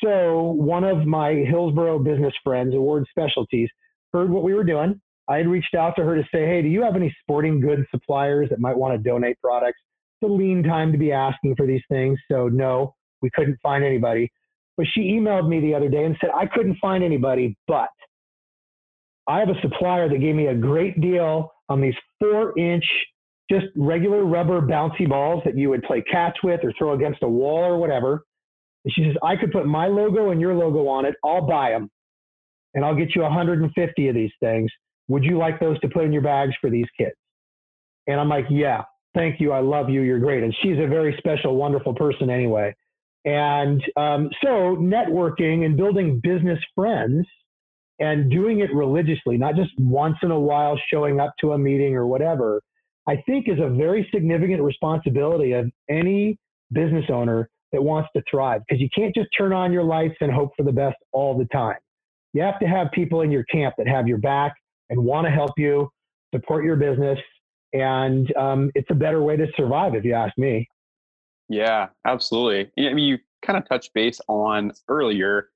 So 0.03 0.53
one 0.57 0.85
of 0.85 1.07
my 1.07 1.33
Hillsboro 1.35 1.99
business 1.99 2.33
friends, 2.43 2.75
Award 2.75 3.07
Specialties, 3.11 3.69
heard 4.13 4.31
what 4.31 4.43
we 4.43 4.55
were 4.55 4.65
doing. 4.65 5.01
I 5.29 5.37
had 5.37 5.47
reached 5.47 5.75
out 5.75 5.95
to 5.97 6.03
her 6.03 6.17
to 6.17 6.23
say, 6.33 6.47
hey, 6.47 6.63
do 6.63 6.69
you 6.69 6.83
have 6.83 6.97
any 6.97 7.15
sporting 7.21 7.61
goods 7.61 7.83
suppliers 7.91 8.49
that 8.51 8.59
might 8.59 8.77
want 8.77 8.95
to 8.95 9.09
donate 9.09 9.41
products? 9.41 9.79
It's 10.21 10.29
a 10.29 10.33
lean 10.33 10.63
time 10.63 10.91
to 10.93 10.99
be 10.99 11.13
asking 11.13 11.57
for 11.57 11.67
these 11.67 11.83
things. 11.89 12.19
So 12.31 12.49
no, 12.49 12.95
we 13.23 13.31
couldn't 13.31 13.59
find 13.63 13.85
anybody. 13.85 14.33
But 14.77 14.87
she 14.93 15.13
emailed 15.13 15.49
me 15.49 15.61
the 15.61 15.75
other 15.75 15.89
day 15.89 16.05
and 16.05 16.17
said, 16.21 16.31
I 16.35 16.47
couldn't 16.47 16.79
find 16.81 17.05
anybody, 17.05 17.57
but 17.69 17.91
I 19.29 19.39
have 19.39 19.51
a 19.51 19.61
supplier 19.63 20.09
that 20.09 20.19
gave 20.19 20.35
me 20.35 20.47
a 20.47 20.55
great 20.55 21.01
deal 21.01 21.53
on 21.69 21.81
these 21.81 21.95
four 22.19 22.59
inch 22.59 22.85
just 23.51 23.67
regular 23.77 24.25
rubber 24.25 24.61
bouncy 24.61 25.09
balls 25.09 25.43
that 25.45 25.57
you 25.57 25.69
would 25.71 25.83
play 25.83 26.03
catch 26.11 26.39
with 26.43 26.61
or 26.63 26.73
throw 26.79 26.95
against 26.95 27.23
a 27.23 27.29
wall 27.29 27.65
or 27.65 27.79
whatever. 27.79 28.25
And 28.85 28.95
she 28.95 29.05
says, 29.05 29.17
I 29.23 29.37
could 29.37 29.53
put 29.53 29.67
my 29.67 29.87
logo 29.87 30.31
and 30.31 30.41
your 30.41 30.55
logo 30.55 30.89
on 30.89 31.05
it. 31.05 31.15
I'll 31.25 31.47
buy 31.47 31.71
them 31.71 31.91
and 32.75 32.85
I'll 32.85 32.95
get 32.95 33.15
you 33.15 33.23
150 33.23 34.09
of 34.09 34.15
these 34.15 34.31
things. 34.41 34.71
Would 35.09 35.25
you 35.25 35.39
like 35.39 35.59
those 35.61 35.79
to 35.81 35.89
put 35.89 36.05
in 36.05 36.13
your 36.13 36.23
bags 36.23 36.55
for 36.61 36.71
these 36.71 36.87
kids? 36.97 37.17
And 38.07 38.21
I'm 38.21 38.29
like, 38.29 38.47
yeah, 38.49 38.83
thank 39.15 39.41
you. 39.41 39.53
I 39.53 39.61
love 39.61 39.91
you. 39.91 40.03
You're 40.03 40.21
great. 40.21 40.43
And 40.43 40.55
she's 40.63 40.79
a 40.79 40.87
very 40.87 41.15
special, 41.19 41.57
wonderful 41.57 41.95
person 41.95 42.31
anyway. 42.31 42.75
And 43.25 43.83
um, 43.97 44.31
so 44.43 44.77
networking 44.77 45.65
and 45.65 45.77
building 45.77 46.21
business 46.23 46.59
friends 46.75 47.27
and 47.99 48.31
doing 48.31 48.61
it 48.61 48.73
religiously, 48.75 49.37
not 49.37 49.57
just 49.57 49.71
once 49.79 50.17
in 50.23 50.31
a 50.31 50.41
while 50.41 50.81
showing 50.91 51.21
up 51.21 51.35
to 51.41 51.53
a 51.53 51.59
meeting 51.59 51.95
or 51.95 52.07
whatever, 52.07 52.63
I 53.07 53.17
think 53.27 53.47
is 53.49 53.59
a 53.61 53.69
very 53.69 54.09
significant 54.13 54.63
responsibility 54.63 55.53
of 55.53 55.71
any 55.91 56.39
business 56.73 57.05
owner 57.13 57.51
that 57.73 57.83
wants 57.83 58.09
to 58.17 58.23
thrive 58.31 58.63
because 58.67 58.81
you 58.81 58.89
can't 58.95 59.15
just 59.15 59.29
turn 59.37 59.53
on 59.53 59.73
your 59.73 59.85
lights 59.85 60.17
and 60.21 60.33
hope 60.33 60.51
for 60.57 60.63
the 60.63 60.73
best 60.73 60.97
all 61.13 61.37
the 61.37 61.47
time. 61.47 61.79
You 62.33 62.43
have 62.43 62.59
to 62.61 62.67
have 62.67 62.91
people 62.93 63.23
in 63.23 63.31
your 63.31 63.45
camp 63.45 63.75
that 63.79 63.89
have 63.89 64.07
your 64.07 64.19
back 64.19 64.55
and 64.89 65.03
want 65.03 65.27
to 65.27 65.31
help 65.31 65.53
you, 65.57 65.91
support 66.35 66.65
your 66.65 66.77
business, 66.77 67.19
and 67.73 68.35
um, 68.37 68.71
it's 68.75 68.91
a 68.91 68.95
better 68.95 69.23
way 69.23 69.37
to 69.37 69.47
survive, 69.57 69.95
if 69.95 70.05
you 70.05 70.15
ask 70.15 70.37
me. 70.37 70.69
Yeah, 71.49 71.89
absolutely. 72.07 72.71
I 72.79 72.93
mean, 72.93 73.07
you 73.07 73.19
kind 73.45 73.57
of 73.57 73.69
touched 73.69 73.93
base 73.95 74.21
on 74.29 74.73
earlier 74.89 75.49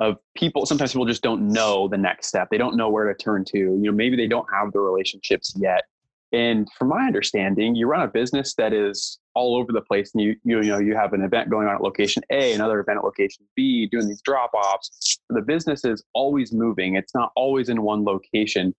of 0.00 0.16
people 0.36 0.66
sometimes 0.66 0.92
people 0.92 1.06
just 1.06 1.22
don't 1.22 1.48
know 1.48 1.86
the 1.86 1.96
next 1.96 2.26
step 2.26 2.48
they 2.50 2.58
don't 2.58 2.76
know 2.76 2.88
where 2.88 3.12
to 3.12 3.14
turn 3.14 3.44
to 3.44 3.58
you 3.58 3.82
know 3.82 3.92
maybe 3.92 4.16
they 4.16 4.26
don't 4.26 4.46
have 4.52 4.72
the 4.72 4.80
relationships 4.80 5.54
yet 5.56 5.84
and 6.32 6.68
from 6.78 6.88
my 6.88 7.06
understanding 7.06 7.74
you 7.74 7.86
run 7.86 8.02
a 8.02 8.08
business 8.08 8.54
that 8.54 8.72
is 8.72 9.18
all 9.34 9.56
over 9.56 9.72
the 9.72 9.80
place 9.80 10.10
and 10.14 10.22
you 10.22 10.36
you, 10.44 10.60
you 10.62 10.70
know 10.70 10.78
you 10.78 10.94
have 10.94 11.12
an 11.12 11.22
event 11.22 11.50
going 11.50 11.66
on 11.66 11.74
at 11.74 11.80
location 11.82 12.22
a 12.30 12.52
another 12.52 12.80
event 12.80 12.98
at 12.98 13.04
location 13.04 13.44
b 13.56 13.86
doing 13.86 14.08
these 14.08 14.22
drop 14.22 14.52
offs 14.54 15.18
the 15.32 15.42
business 15.42 15.84
is 15.84 16.02
always 16.14 16.52
moving. 16.52 16.94
It's 16.96 17.14
not 17.14 17.32
always 17.36 17.68
in 17.68 17.82
one 17.82 18.04
location. 18.04 18.74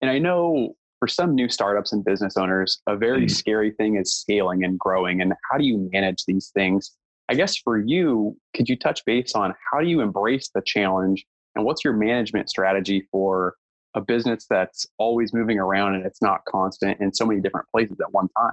And 0.00 0.10
i 0.10 0.18
know 0.18 0.74
for 0.98 1.08
some 1.08 1.34
new 1.34 1.48
startups 1.48 1.92
and 1.92 2.04
business 2.04 2.36
owners 2.36 2.80
a 2.86 2.96
very 2.96 3.26
mm. 3.26 3.30
scary 3.30 3.72
thing 3.72 3.96
is 3.96 4.12
scaling 4.12 4.64
and 4.64 4.78
growing. 4.78 5.20
And 5.20 5.34
how 5.50 5.58
do 5.58 5.64
you 5.64 5.88
manage 5.92 6.24
these 6.26 6.50
things? 6.54 6.92
I 7.28 7.34
guess 7.34 7.56
for 7.56 7.78
you, 7.78 8.36
could 8.54 8.68
you 8.68 8.76
touch 8.76 9.04
base 9.04 9.32
on 9.34 9.54
how 9.70 9.80
do 9.80 9.86
you 9.86 10.00
embrace 10.00 10.50
the 10.54 10.62
challenge? 10.64 11.24
And 11.54 11.64
what's 11.64 11.84
your 11.84 11.92
management 11.92 12.50
strategy 12.50 13.06
for 13.10 13.54
a 13.94 14.00
business 14.00 14.46
that's 14.48 14.86
always 14.98 15.32
moving 15.32 15.58
around 15.58 15.94
and 15.94 16.06
it's 16.06 16.22
not 16.22 16.44
constant 16.46 17.00
in 17.00 17.12
so 17.12 17.26
many 17.26 17.40
different 17.40 17.66
places 17.74 17.98
at 18.00 18.12
one 18.12 18.28
time? 18.38 18.52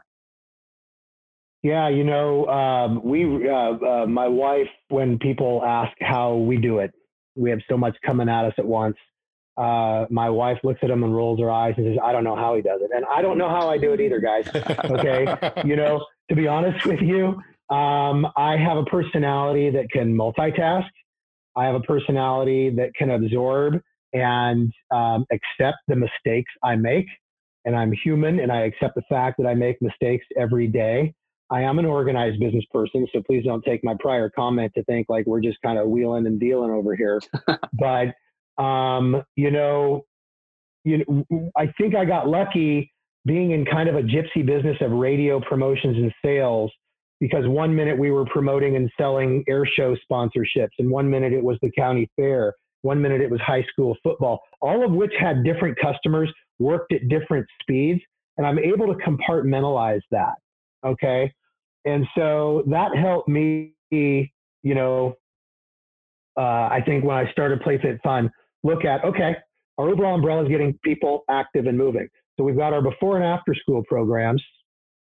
Yeah, 1.61 1.89
you 1.89 2.05
know, 2.05 2.47
um, 2.47 3.03
we, 3.03 3.49
uh, 3.49 3.53
uh, 3.53 4.05
my 4.07 4.27
wife, 4.27 4.69
when 4.87 5.19
people 5.19 5.61
ask 5.65 5.91
how 5.99 6.35
we 6.35 6.57
do 6.57 6.79
it, 6.79 6.91
we 7.35 7.49
have 7.49 7.59
so 7.69 7.77
much 7.77 7.97
coming 8.05 8.29
at 8.29 8.45
us 8.45 8.53
at 8.57 8.65
once. 8.65 8.95
Uh, 9.57 10.05
my 10.09 10.29
wife 10.29 10.57
looks 10.63 10.79
at 10.83 10.89
him 10.89 11.03
and 11.03 11.13
rolls 11.13 11.39
her 11.41 11.51
eyes 11.51 11.73
and 11.75 11.85
says, 11.85 11.97
I 12.01 12.13
don't 12.13 12.23
know 12.23 12.35
how 12.35 12.55
he 12.55 12.61
does 12.61 12.79
it. 12.81 12.91
And 12.95 13.03
I 13.05 13.21
don't 13.21 13.37
know 13.37 13.49
how 13.49 13.69
I 13.69 13.77
do 13.77 13.91
it 13.91 13.99
either, 13.99 14.19
guys. 14.19 14.47
Okay. 14.85 15.27
you 15.65 15.75
know, 15.75 16.05
to 16.29 16.35
be 16.35 16.47
honest 16.47 16.85
with 16.85 17.01
you, 17.01 17.41
um, 17.69 18.25
I 18.37 18.55
have 18.55 18.77
a 18.77 18.85
personality 18.85 19.69
that 19.71 19.91
can 19.91 20.15
multitask. 20.15 20.87
I 21.57 21.65
have 21.65 21.75
a 21.75 21.81
personality 21.81 22.69
that 22.77 22.95
can 22.95 23.09
absorb 23.09 23.81
and 24.13 24.71
um, 24.91 25.25
accept 25.31 25.77
the 25.87 25.95
mistakes 25.95 26.51
I 26.63 26.75
make. 26.75 27.07
And 27.65 27.75
I'm 27.75 27.91
human 27.91 28.39
and 28.39 28.51
I 28.51 28.61
accept 28.61 28.95
the 28.95 29.03
fact 29.09 29.37
that 29.37 29.47
I 29.47 29.53
make 29.53 29.81
mistakes 29.81 30.25
every 30.37 30.67
day. 30.67 31.13
I 31.51 31.61
am 31.61 31.79
an 31.79 31.85
organized 31.85 32.39
business 32.39 32.63
person, 32.71 33.07
so 33.11 33.21
please 33.25 33.43
don't 33.43 33.63
take 33.63 33.83
my 33.83 33.95
prior 33.99 34.29
comment 34.29 34.71
to 34.75 34.83
think 34.83 35.07
like 35.09 35.25
we're 35.25 35.41
just 35.41 35.57
kind 35.61 35.79
of 35.79 35.87
wheeling 35.87 36.27
and 36.27 36.39
dealing 36.39 36.71
over 36.71 36.95
here. 36.95 37.19
but 37.73 38.61
um, 38.61 39.23
you 39.35 39.49
know, 39.49 40.05
you 40.83 41.03
know, 41.03 41.51
I 41.57 41.73
think 41.77 41.95
I 41.95 42.05
got 42.05 42.27
lucky 42.27 42.93
being 43.25 43.51
in 43.51 43.65
kind 43.65 43.89
of 43.89 43.95
a 43.95 44.01
gypsy 44.01 44.45
business 44.45 44.77
of 44.81 44.91
radio 44.91 45.39
promotions 45.39 45.97
and 45.97 46.13
sales 46.23 46.71
because 47.19 47.47
one 47.47 47.75
minute 47.75 47.97
we 47.97 48.11
were 48.11 48.25
promoting 48.25 48.75
and 48.75 48.89
selling 48.97 49.43
air 49.47 49.65
show 49.65 49.95
sponsorships, 50.09 50.69
and 50.77 50.89
one 50.89 51.09
minute 51.09 51.33
it 51.33 51.43
was 51.43 51.57
the 51.61 51.71
county 51.71 52.09
fair, 52.15 52.53
one 52.81 53.01
minute 53.01 53.21
it 53.21 53.29
was 53.29 53.41
high 53.41 53.63
school 53.71 53.95
football, 54.03 54.39
all 54.61 54.85
of 54.85 54.91
which 54.91 55.11
had 55.19 55.43
different 55.43 55.77
customers, 55.79 56.31
worked 56.59 56.93
at 56.93 57.07
different 57.09 57.45
speeds, 57.61 58.01
and 58.37 58.45
I'm 58.47 58.59
able 58.59 58.87
to 58.87 58.93
compartmentalize 58.93 60.01
that. 60.11 60.35
Okay. 60.85 61.31
And 61.85 62.05
so 62.15 62.63
that 62.67 62.95
helped 62.95 63.27
me, 63.27 63.73
you 63.91 64.29
know, 64.63 65.15
uh, 66.37 66.41
I 66.71 66.81
think 66.85 67.03
when 67.03 67.17
I 67.17 67.29
started 67.31 67.61
PlayFit 67.61 68.01
Fun, 68.01 68.31
look 68.63 68.85
at, 68.85 69.03
okay, 69.03 69.35
our 69.77 69.89
overall 69.89 70.15
umbrella 70.15 70.43
is 70.43 70.49
getting 70.49 70.77
people 70.83 71.23
active 71.29 71.65
and 71.67 71.77
moving. 71.77 72.07
So 72.37 72.43
we've 72.43 72.57
got 72.57 72.73
our 72.73 72.81
before 72.81 73.17
and 73.17 73.25
after 73.25 73.53
school 73.53 73.83
programs. 73.87 74.43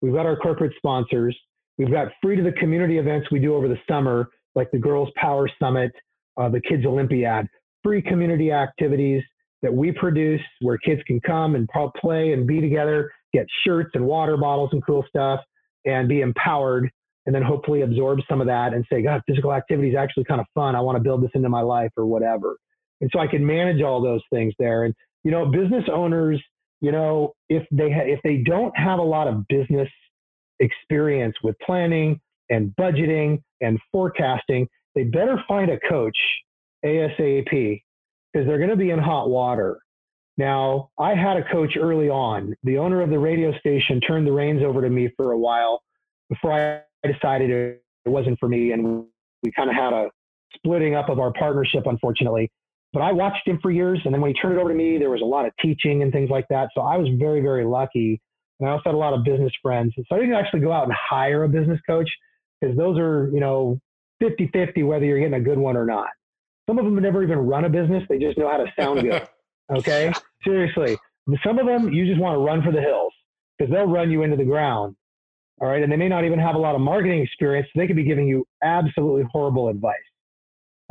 We've 0.02 0.14
got 0.14 0.26
our 0.26 0.36
corporate 0.36 0.74
sponsors. 0.78 1.38
We've 1.78 1.92
got 1.92 2.10
free 2.22 2.36
to 2.36 2.44
the 2.44 2.52
community 2.54 2.98
events 2.98 3.28
we 3.32 3.40
do 3.40 3.56
over 3.56 3.68
the 3.68 3.78
summer, 3.90 4.30
like 4.56 4.70
the 4.72 4.78
Girls 4.78 5.10
Power 5.16 5.50
Summit, 5.60 5.92
uh, 6.38 6.50
the 6.50 6.62
Kids 6.62 6.86
Olympiad, 6.86 7.48
free 7.84 8.02
community 8.02 8.52
activities 8.52 9.24
that 9.62 9.74
we 9.74 9.92
produce 9.92 10.42
where 10.62 10.78
kids 10.78 11.02
can 11.06 11.20
come 11.22 11.56
and 11.56 11.70
play 12.00 12.34
and 12.34 12.48
be 12.48 12.60
together, 12.62 13.12
get 13.34 13.46
shirts 13.64 13.92
and 13.94 14.06
water 14.06 14.38
bottles 14.38 14.70
and 14.74 14.84
cool 14.86 15.06
stuff, 15.08 15.40
and 15.86 16.08
be 16.08 16.22
empowered. 16.22 16.90
And 17.28 17.36
then 17.36 17.44
hopefully 17.44 17.82
absorb 17.82 18.20
some 18.28 18.42
of 18.42 18.48
that 18.48 18.74
and 18.74 18.84
say, 18.92 19.04
God, 19.04 19.22
physical 19.28 19.54
activity 19.54 19.90
is 19.90 19.96
actually 19.96 20.24
kind 20.24 20.42
of 20.42 20.48
fun. 20.56 20.76
I 20.76 20.82
want 20.82 20.96
to 20.96 21.04
build 21.04 21.22
this 21.22 21.30
into 21.36 21.50
my 21.50 21.62
life 21.62 21.92
or 21.96 22.06
whatever. 22.06 22.58
And 23.00 23.10
so 23.14 23.20
I 23.20 23.28
can 23.28 23.46
manage 23.46 23.82
all 23.82 24.02
those 24.02 24.22
things 24.34 24.54
there. 24.58 24.86
And, 24.86 24.96
you 25.24 25.30
know, 25.30 25.46
business 25.46 25.84
owners, 25.94 26.42
you 26.82 26.92
know, 26.92 27.34
if 27.48 27.64
they 27.72 27.92
ha- 27.92 28.06
if 28.06 28.20
they 28.24 28.38
don't 28.38 28.76
have 28.76 28.98
a 28.98 29.04
lot 29.04 29.28
of 29.28 29.48
business 29.48 29.90
experience 30.60 31.36
with 31.44 31.56
planning 31.64 32.20
and 32.50 32.74
budgeting 32.80 33.42
and 33.62 33.80
forecasting, 33.92 34.68
they 34.96 35.04
better 35.04 35.42
find 35.48 35.70
a 35.70 35.80
coach 35.88 36.18
ASAP 36.86 37.82
because 38.32 38.48
they're 38.48 38.58
going 38.58 38.70
to 38.70 38.76
be 38.76 38.92
in 38.92 39.00
hot 39.00 39.30
water. 39.30 39.80
Now, 40.38 40.90
I 40.98 41.14
had 41.14 41.38
a 41.38 41.44
coach 41.52 41.78
early 41.80 42.10
on. 42.10 42.56
The 42.64 42.78
owner 42.78 43.02
of 43.02 43.10
the 43.10 43.20
radio 43.20 43.58
station 43.60 44.00
turned 44.02 44.26
the 44.26 44.32
reins 44.32 44.64
over 44.64 44.82
to 44.82 44.90
me 44.90 45.10
for 45.18 45.34
a 45.34 45.38
while 45.38 45.82
before 46.30 46.54
I 46.54 47.08
decided 47.08 47.52
it 47.52 47.84
wasn't 48.06 48.40
for 48.40 48.48
me. 48.48 48.72
And 48.72 49.06
we 49.44 49.52
kind 49.52 49.70
of 49.70 49.76
had 49.76 49.94
a 49.94 50.10
splitting 50.56 50.96
up 50.96 51.10
of 51.10 51.20
our 51.20 51.34
partnership, 51.34 51.86
unfortunately. 51.86 52.50
But 52.94 53.02
I 53.02 53.12
watched 53.12 53.48
him 53.48 53.60
for 53.62 53.72
years. 53.72 54.00
And 54.06 54.14
then 54.14 54.22
when 54.22 54.34
he 54.34 54.42
turned 54.42 54.58
it 54.58 54.60
over 54.60 54.70
to 54.70 54.76
me, 54.76 54.98
there 54.98 55.10
was 55.10 55.22
a 55.22 55.26
lot 55.26 55.46
of 55.46 55.54
teaching 55.62 56.02
and 56.02 56.12
things 56.12 56.30
like 56.30 56.48
that. 56.50 56.70
So 56.74 56.82
I 56.82 56.98
was 56.98 57.10
very, 57.20 57.42
very 57.42 57.66
lucky 57.66 58.22
and 58.62 58.70
I 58.70 58.74
also 58.74 58.84
had 58.86 58.96
a 58.96 58.98
lot 58.98 59.14
of 59.14 59.24
business 59.24 59.52
friends. 59.62 59.94
So 59.96 60.16
I 60.16 60.20
didn't 60.20 60.36
actually 60.36 60.60
go 60.62 60.72
out 60.72 60.84
and 60.84 60.94
hire 60.94 61.44
a 61.44 61.50
business 61.50 61.80
coach 61.88 62.10
because 62.62 62.78
those 62.78 62.98
are, 63.00 63.28
you 63.34 63.40
know, 63.40 63.80
50 64.20 64.52
50 64.54 64.84
whether 64.84 65.04
you're 65.04 65.18
getting 65.18 65.34
a 65.34 65.42
good 65.42 65.58
one 65.58 65.76
or 65.76 65.86
not. 65.86 66.10
Some 66.72 66.80
of 66.80 66.86
them 66.86 66.94
have 66.94 67.04
never 67.04 67.22
even 67.22 67.40
run 67.40 67.66
a 67.66 67.70
business, 67.70 68.02
they 68.08 68.18
just 68.18 68.38
know 68.38 68.50
how 68.50 68.56
to 68.56 68.66
sound 68.80 69.02
good. 69.02 69.28
Okay? 69.78 70.12
Seriously. 70.44 70.98
Some 71.46 71.58
of 71.58 71.66
them 71.66 71.94
you 71.94 72.06
just 72.06 72.20
want 72.20 72.36
to 72.36 72.40
run 72.40 72.62
for 72.62 72.74
the 72.74 72.82
hills 72.82 73.14
because 73.58 73.72
they'll 73.72 73.88
run 73.88 74.12
you 74.12 74.24
into 74.24 74.36
the 74.36 74.44
ground. 74.44 74.98
All 75.62 75.68
right. 75.70 75.82
And 75.82 75.90
they 75.90 75.96
may 75.96 76.10
not 76.10 76.26
even 76.26 76.40
have 76.40 76.56
a 76.56 76.58
lot 76.58 76.76
of 76.76 76.82
marketing 76.82 77.22
experience. 77.22 77.68
So 77.68 77.80
they 77.80 77.88
could 77.88 77.96
be 77.96 78.04
giving 78.04 78.28
you 78.28 78.46
absolutely 78.62 79.24
horrible 79.32 79.70
advice. 79.70 79.96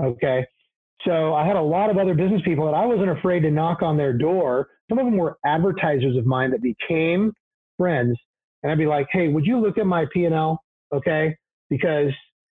Okay. 0.02 0.46
So 1.06 1.34
I 1.34 1.46
had 1.46 1.56
a 1.56 1.62
lot 1.62 1.90
of 1.90 1.98
other 1.98 2.14
business 2.14 2.40
people 2.42 2.64
that 2.64 2.74
I 2.74 2.86
wasn't 2.86 3.10
afraid 3.10 3.40
to 3.40 3.50
knock 3.50 3.82
on 3.82 3.98
their 3.98 4.14
door. 4.14 4.68
Some 4.88 4.98
of 4.98 5.04
them 5.04 5.18
were 5.18 5.36
advertisers 5.44 6.16
of 6.16 6.24
mine 6.24 6.52
that 6.52 6.62
became 6.62 7.32
friends 7.76 8.16
and 8.62 8.72
I'd 8.72 8.78
be 8.78 8.86
like, 8.86 9.08
hey, 9.12 9.28
would 9.28 9.44
you 9.44 9.60
look 9.60 9.76
at 9.76 9.86
my 9.86 10.06
P&L? 10.10 10.62
Okay. 10.94 11.36
Because, 11.68 12.12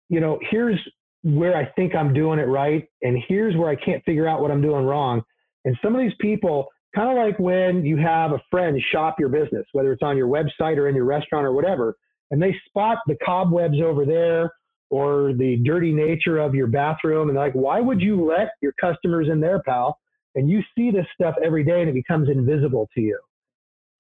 you 0.09 0.21
know, 0.21 0.39
here's 0.51 0.79
where 1.23 1.57
I 1.57 1.67
think 1.77 1.95
I'm 1.95 2.13
doing 2.13 2.39
it 2.39 2.49
right. 2.49 2.87
And 3.03 3.23
here's 3.29 3.57
where 3.57 3.69
I 3.69 3.77
can't 3.77 4.05
figure 4.05 4.29
out 4.29 4.41
what 4.41 4.51
I'm 4.51 4.63
doing 4.63 4.85
wrong. 4.85 5.23
And 5.65 5.77
some 5.83 5.95
of 5.95 6.01
these 6.01 6.15
people, 6.21 6.67
kind 6.95 7.11
of 7.11 7.25
like 7.25 7.39
when 7.39 7.85
you 7.85 7.97
have 7.97 8.33
a 8.33 8.43
friend 8.51 8.81
shop 8.93 9.17
your 9.19 9.29
business, 9.29 9.65
whether 9.73 9.93
it's 9.93 10.03
on 10.03 10.17
your 10.17 10.29
website 10.29 10.77
or 10.77 10.89
in 10.89 10.95
your 10.95 11.05
restaurant 11.05 11.47
or 11.47 11.53
whatever, 11.53 11.97
and 12.31 12.43
they 12.43 12.55
spot 12.67 12.99
the 13.07 13.17
cobwebs 13.25 13.79
over 13.83 14.05
there 14.05 14.53
or 14.91 15.33
the 15.35 15.57
dirty 15.65 15.93
nature 15.93 16.39
of 16.39 16.55
your 16.55 16.67
bathroom. 16.67 17.29
And 17.29 17.37
they're 17.37 17.45
like, 17.45 17.55
why 17.55 17.81
would 17.81 18.01
you 18.01 18.27
let 18.27 18.51
your 18.61 18.73
customers 18.81 19.29
in 19.31 19.41
there, 19.41 19.63
pal? 19.63 19.99
And 20.35 20.51
you 20.51 20.63
see 20.77 20.91
this 20.91 21.07
stuff 21.15 21.35
every 21.45 21.65
day 21.65 21.81
and 21.81 21.89
it 21.89 21.95
becomes 21.95 22.29
invisible 22.29 22.89
to 22.95 23.01
you. 23.01 23.19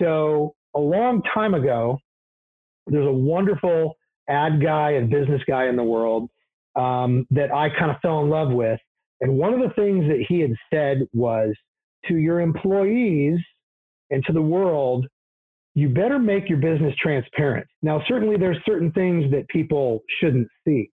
So 0.00 0.54
a 0.74 0.80
long 0.80 1.22
time 1.34 1.54
ago, 1.54 1.98
there's 2.86 3.06
a 3.06 3.12
wonderful 3.12 3.94
ad 4.28 4.62
guy 4.62 4.92
and 4.92 5.08
business 5.08 5.42
guy 5.46 5.68
in 5.68 5.76
the 5.76 5.84
world 5.84 6.28
um, 6.76 7.26
that 7.30 7.52
I 7.54 7.68
kind 7.70 7.90
of 7.90 7.96
fell 8.00 8.20
in 8.22 8.30
love 8.30 8.50
with. 8.50 8.78
And 9.20 9.38
one 9.38 9.54
of 9.54 9.60
the 9.60 9.74
things 9.74 10.04
that 10.08 10.24
he 10.28 10.40
had 10.40 10.52
said 10.72 11.06
was 11.12 11.54
to 12.08 12.16
your 12.16 12.40
employees 12.40 13.38
and 14.10 14.24
to 14.26 14.32
the 14.32 14.42
world, 14.42 15.06
you 15.74 15.88
better 15.88 16.18
make 16.18 16.48
your 16.48 16.58
business 16.58 16.94
transparent. 17.00 17.66
Now, 17.82 18.02
certainly 18.06 18.36
there's 18.36 18.58
certain 18.66 18.92
things 18.92 19.30
that 19.30 19.48
people 19.48 20.00
shouldn't 20.20 20.48
see. 20.66 20.90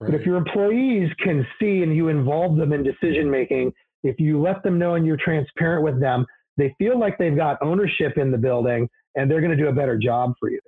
Right. 0.00 0.12
But 0.12 0.20
if 0.20 0.26
your 0.26 0.36
employees 0.36 1.10
can 1.22 1.46
see 1.60 1.82
and 1.82 1.94
you 1.96 2.08
involve 2.08 2.56
them 2.56 2.72
in 2.72 2.84
decision 2.84 3.30
making, 3.30 3.72
if 4.02 4.20
you 4.20 4.40
let 4.40 4.62
them 4.62 4.78
know 4.78 4.94
and 4.94 5.06
you're 5.06 5.16
transparent 5.16 5.84
with 5.84 6.00
them, 6.00 6.26
they 6.56 6.74
feel 6.78 6.98
like 6.98 7.18
they've 7.18 7.36
got 7.36 7.58
ownership 7.62 8.18
in 8.18 8.30
the 8.30 8.38
building 8.38 8.88
and 9.16 9.30
they're 9.30 9.40
going 9.40 9.56
to 9.56 9.62
do 9.62 9.68
a 9.68 9.72
better 9.72 9.96
job 9.96 10.34
for 10.38 10.50
you. 10.50 10.60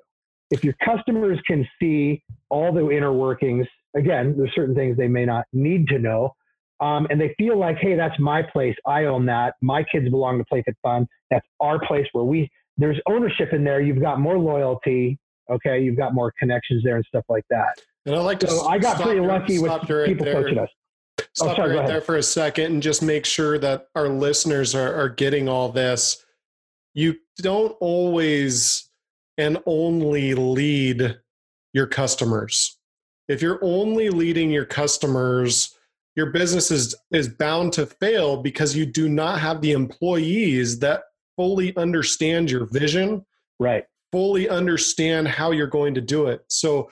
If 0.50 0.64
your 0.64 0.74
customers 0.84 1.38
can 1.46 1.66
see 1.80 2.22
all 2.50 2.72
the 2.72 2.88
inner 2.90 3.12
workings, 3.12 3.66
again, 3.96 4.34
there's 4.36 4.52
certain 4.54 4.74
things 4.74 4.96
they 4.96 5.08
may 5.08 5.24
not 5.24 5.44
need 5.52 5.88
to 5.88 5.98
know, 5.98 6.34
um, 6.80 7.06
and 7.10 7.20
they 7.20 7.34
feel 7.38 7.58
like, 7.58 7.78
hey, 7.78 7.96
that's 7.96 8.18
my 8.18 8.42
place. 8.42 8.74
I 8.86 9.04
own 9.04 9.26
that. 9.26 9.54
My 9.62 9.84
kids 9.84 10.08
belong 10.08 10.38
to 10.38 10.44
PlayFit 10.52 10.74
Fun. 10.82 11.06
That's 11.30 11.46
our 11.60 11.84
place 11.86 12.06
where 12.12 12.24
we 12.24 12.50
there's 12.76 13.00
ownership 13.08 13.52
in 13.52 13.64
there. 13.64 13.80
You've 13.80 14.02
got 14.02 14.20
more 14.20 14.38
loyalty. 14.38 15.18
Okay, 15.50 15.80
you've 15.80 15.96
got 15.96 16.12
more 16.12 16.32
connections 16.38 16.82
there 16.84 16.96
and 16.96 17.04
stuff 17.06 17.24
like 17.28 17.44
that. 17.50 17.80
And 18.04 18.14
I 18.14 18.20
like 18.20 18.40
to. 18.40 18.48
So 18.48 18.66
I 18.66 18.78
got 18.78 19.00
pretty 19.00 19.20
lucky 19.20 19.58
with 19.58 19.70
right 19.70 20.06
people 20.06 20.24
there. 20.26 20.34
coaching 20.34 20.58
us. 20.58 20.68
Oh, 21.18 21.24
stop 21.32 21.50
oh, 21.52 21.56
sorry, 21.56 21.76
right 21.76 21.86
there 21.86 22.02
for 22.02 22.16
a 22.16 22.22
second 22.22 22.66
and 22.66 22.82
just 22.82 23.02
make 23.02 23.24
sure 23.24 23.58
that 23.58 23.88
our 23.94 24.08
listeners 24.08 24.74
are, 24.74 24.94
are 24.94 25.08
getting 25.08 25.48
all 25.48 25.70
this 25.70 26.22
you 26.96 27.14
don't 27.36 27.76
always 27.78 28.88
and 29.36 29.58
only 29.66 30.34
lead 30.34 31.18
your 31.74 31.86
customers. 31.86 32.75
If 33.28 33.42
you're 33.42 33.58
only 33.62 34.08
leading 34.10 34.50
your 34.50 34.64
customers 34.64 35.76
your 36.16 36.30
business 36.30 36.70
is 36.70 36.94
is 37.12 37.28
bound 37.28 37.74
to 37.74 37.86
fail 37.86 38.42
because 38.42 38.74
you 38.74 38.86
do 38.86 39.08
not 39.08 39.38
have 39.38 39.60
the 39.60 39.72
employees 39.72 40.78
that 40.80 41.02
fully 41.36 41.76
understand 41.76 42.50
your 42.50 42.64
vision 42.64 43.24
right 43.60 43.84
fully 44.12 44.48
understand 44.48 45.28
how 45.28 45.50
you're 45.52 45.66
going 45.66 45.94
to 45.94 46.00
do 46.00 46.26
it 46.26 46.42
so 46.48 46.90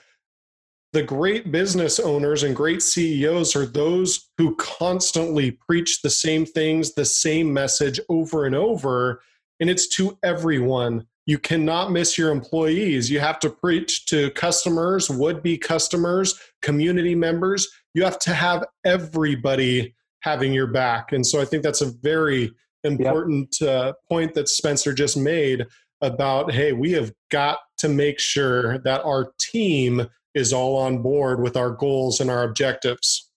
the 0.93 1.03
great 1.03 1.51
business 1.51 1.99
owners 1.99 2.43
and 2.43 2.55
great 2.55 2.81
CEOs 2.81 3.53
are 3.53 3.65
those 3.65 4.29
who 4.37 4.55
constantly 4.55 5.51
preach 5.51 6.01
the 6.01 6.09
same 6.09 6.45
things, 6.45 6.93
the 6.93 7.03
same 7.03 7.51
message 7.51 7.99
over 8.07 8.45
and 8.45 8.55
over, 8.55 9.21
and 9.59 9.69
it's 9.69 9.89
to 9.89 10.17
everyone. 10.23 11.05
You 11.25 11.39
cannot 11.39 11.91
miss 11.91 12.17
your 12.17 12.31
employees. 12.31 13.09
You 13.09 13.19
have 13.19 13.39
to 13.39 13.49
preach 13.49 14.05
to 14.07 14.29
customers, 14.31 15.09
would 15.09 15.41
be 15.41 15.57
customers, 15.57 16.39
community 16.61 17.15
members. 17.15 17.67
You 17.93 18.03
have 18.03 18.19
to 18.19 18.33
have 18.33 18.63
everybody 18.85 19.95
having 20.21 20.53
your 20.53 20.67
back. 20.67 21.11
And 21.11 21.25
so 21.25 21.41
I 21.41 21.45
think 21.45 21.63
that's 21.63 21.81
a 21.81 21.91
very 22.01 22.51
important 22.83 23.55
yep. 23.59 23.69
uh, 23.69 23.93
point 24.07 24.35
that 24.35 24.49
Spencer 24.49 24.93
just 24.93 25.17
made 25.17 25.65
about 26.01 26.51
hey, 26.51 26.73
we 26.73 26.91
have 26.91 27.11
got 27.31 27.59
to 27.79 27.89
make 27.89 28.19
sure 28.19 28.77
that 28.79 29.03
our 29.03 29.31
team 29.39 30.07
is 30.35 30.51
all 30.51 30.77
on 30.77 31.01
board 31.01 31.41
with 31.41 31.55
our 31.57 31.71
goals 31.71 32.19
and 32.19 32.29
our 32.29 32.43
objectives? 32.43 33.31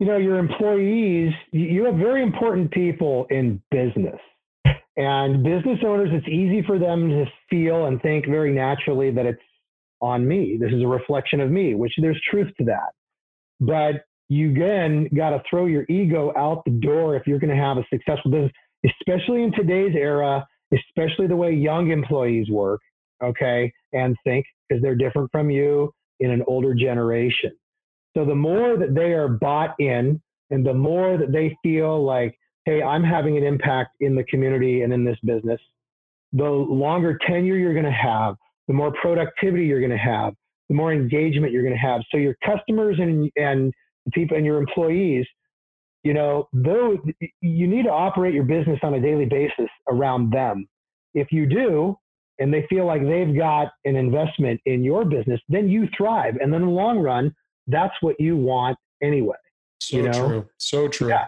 You 0.00 0.06
know, 0.06 0.16
your 0.16 0.38
employees, 0.38 1.32
you 1.52 1.84
have 1.84 1.94
very 1.94 2.22
important 2.22 2.70
people 2.70 3.26
in 3.30 3.62
business. 3.70 4.18
And 4.96 5.42
business 5.42 5.78
owners, 5.84 6.08
it's 6.12 6.28
easy 6.28 6.62
for 6.66 6.78
them 6.78 7.10
to 7.10 7.26
feel 7.50 7.86
and 7.86 8.00
think 8.00 8.26
very 8.26 8.52
naturally 8.52 9.10
that 9.10 9.26
it's 9.26 9.42
on 10.00 10.26
me. 10.26 10.56
This 10.60 10.72
is 10.72 10.82
a 10.82 10.86
reflection 10.86 11.40
of 11.40 11.50
me, 11.50 11.74
which 11.74 11.92
there's 11.98 12.20
truth 12.30 12.48
to 12.58 12.64
that. 12.64 12.92
But 13.60 14.04
you 14.28 14.50
again 14.50 15.08
got 15.14 15.30
to 15.30 15.42
throw 15.48 15.66
your 15.66 15.84
ego 15.88 16.32
out 16.36 16.64
the 16.64 16.70
door 16.72 17.14
if 17.14 17.26
you're 17.26 17.38
going 17.38 17.54
to 17.54 17.62
have 17.62 17.76
a 17.76 17.84
successful 17.92 18.30
business, 18.30 18.52
especially 18.84 19.42
in 19.42 19.52
today's 19.52 19.94
era, 19.94 20.46
especially 20.72 21.26
the 21.26 21.36
way 21.36 21.52
young 21.52 21.90
employees 21.90 22.50
work, 22.50 22.80
okay, 23.22 23.72
and 23.92 24.16
think 24.24 24.44
because 24.68 24.82
they're 24.82 24.96
different 24.96 25.30
from 25.30 25.50
you 25.50 25.92
in 26.20 26.30
an 26.30 26.42
older 26.46 26.74
generation. 26.74 27.52
So 28.16 28.24
the 28.24 28.34
more 28.34 28.76
that 28.78 28.94
they 28.94 29.12
are 29.12 29.28
bought 29.28 29.74
in 29.78 30.20
and 30.50 30.66
the 30.66 30.74
more 30.74 31.18
that 31.18 31.32
they 31.32 31.56
feel 31.62 32.02
like, 32.04 32.36
hey, 32.66 32.82
I'm 32.82 33.04
having 33.04 33.38
an 33.38 33.44
impact 33.44 33.96
in 34.00 34.14
the 34.14 34.24
community 34.24 34.82
and 34.82 34.92
in 34.92 35.04
this 35.04 35.16
business, 35.24 35.60
the 36.32 36.44
longer 36.44 37.18
tenure 37.26 37.56
you're 37.56 37.72
going 37.72 37.86
to 37.86 37.90
have, 37.90 38.34
the 38.68 38.74
more 38.74 38.92
productivity 39.00 39.64
you're 39.64 39.80
going 39.80 39.92
to 39.92 39.96
have, 39.96 40.34
the 40.68 40.74
more 40.74 40.92
engagement 40.92 41.52
you're 41.52 41.62
going 41.62 41.74
to 41.74 41.80
have. 41.80 42.02
So 42.10 42.18
your 42.18 42.36
customers 42.44 42.96
and, 42.98 43.30
and 43.36 43.72
people 44.12 44.36
and 44.36 44.44
your 44.44 44.58
employees, 44.58 45.24
you 46.02 46.12
know, 46.12 46.48
though 46.52 46.98
you 47.40 47.66
need 47.68 47.84
to 47.84 47.90
operate 47.90 48.34
your 48.34 48.44
business 48.44 48.80
on 48.82 48.94
a 48.94 49.00
daily 49.00 49.26
basis 49.26 49.70
around 49.88 50.32
them. 50.32 50.68
If 51.14 51.28
you 51.30 51.46
do, 51.46 51.96
and 52.38 52.52
they 52.52 52.66
feel 52.68 52.84
like 52.84 53.02
they've 53.02 53.34
got 53.34 53.68
an 53.84 53.96
investment 53.96 54.60
in 54.66 54.84
your 54.84 55.04
business, 55.04 55.40
then 55.48 55.68
you 55.68 55.88
thrive. 55.96 56.36
And 56.40 56.52
then 56.52 56.62
in 56.62 56.66
the 56.66 56.74
long 56.74 56.98
run, 56.98 57.34
that's 57.66 57.94
what 58.00 58.16
you 58.20 58.36
want 58.36 58.76
anyway. 59.02 59.36
So 59.80 59.96
you 59.96 60.02
know? 60.02 60.28
true. 60.28 60.46
So 60.58 60.88
true. 60.88 61.08
Yeah. 61.08 61.26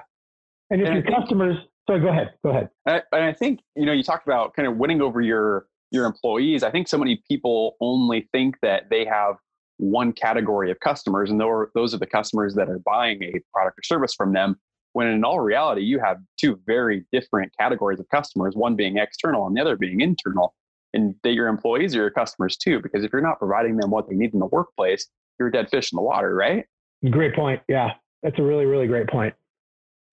And 0.70 0.80
if 0.80 0.86
and 0.86 0.96
your 0.96 1.04
think, 1.04 1.16
customers, 1.16 1.56
sorry, 1.86 2.00
go 2.00 2.08
ahead. 2.08 2.34
Go 2.44 2.50
ahead. 2.50 2.68
And 2.86 3.02
I, 3.12 3.28
I 3.28 3.32
think, 3.32 3.60
you 3.74 3.86
know, 3.86 3.92
you 3.92 4.02
talked 4.02 4.26
about 4.26 4.54
kind 4.54 4.68
of 4.68 4.76
winning 4.76 5.00
over 5.00 5.20
your 5.20 5.66
your 5.90 6.04
employees. 6.04 6.62
I 6.62 6.70
think 6.70 6.86
so 6.86 6.98
many 6.98 7.22
people 7.28 7.76
only 7.80 8.28
think 8.32 8.56
that 8.60 8.90
they 8.90 9.06
have 9.06 9.36
one 9.78 10.12
category 10.12 10.70
of 10.70 10.78
customers, 10.80 11.30
and 11.30 11.40
those 11.40 11.94
are 11.94 11.98
the 11.98 12.06
customers 12.06 12.54
that 12.56 12.68
are 12.68 12.80
buying 12.80 13.22
a 13.22 13.40
product 13.54 13.78
or 13.78 13.82
service 13.84 14.14
from 14.14 14.32
them. 14.32 14.56
When 14.92 15.06
in 15.06 15.24
all 15.24 15.40
reality, 15.40 15.82
you 15.82 15.98
have 16.00 16.18
two 16.38 16.60
very 16.66 17.04
different 17.12 17.52
categories 17.58 18.00
of 18.00 18.08
customers, 18.08 18.54
one 18.54 18.74
being 18.74 18.98
external 18.98 19.46
and 19.46 19.56
the 19.56 19.60
other 19.60 19.76
being 19.76 20.00
internal 20.00 20.54
and 20.94 21.14
that 21.22 21.32
your 21.32 21.48
employees 21.48 21.94
are 21.94 21.98
your 21.98 22.10
customers 22.10 22.56
too. 22.56 22.80
Because 22.80 23.04
if 23.04 23.12
you're 23.12 23.22
not 23.22 23.38
providing 23.38 23.76
them 23.76 23.90
what 23.90 24.08
they 24.08 24.14
need 24.14 24.32
in 24.32 24.40
the 24.40 24.46
workplace, 24.46 25.06
you're 25.38 25.48
a 25.48 25.52
dead 25.52 25.68
fish 25.70 25.92
in 25.92 25.96
the 25.96 26.02
water, 26.02 26.34
right? 26.34 26.64
Great 27.10 27.34
point. 27.34 27.60
Yeah, 27.68 27.92
that's 28.22 28.38
a 28.38 28.42
really, 28.42 28.66
really 28.66 28.86
great 28.86 29.08
point. 29.08 29.34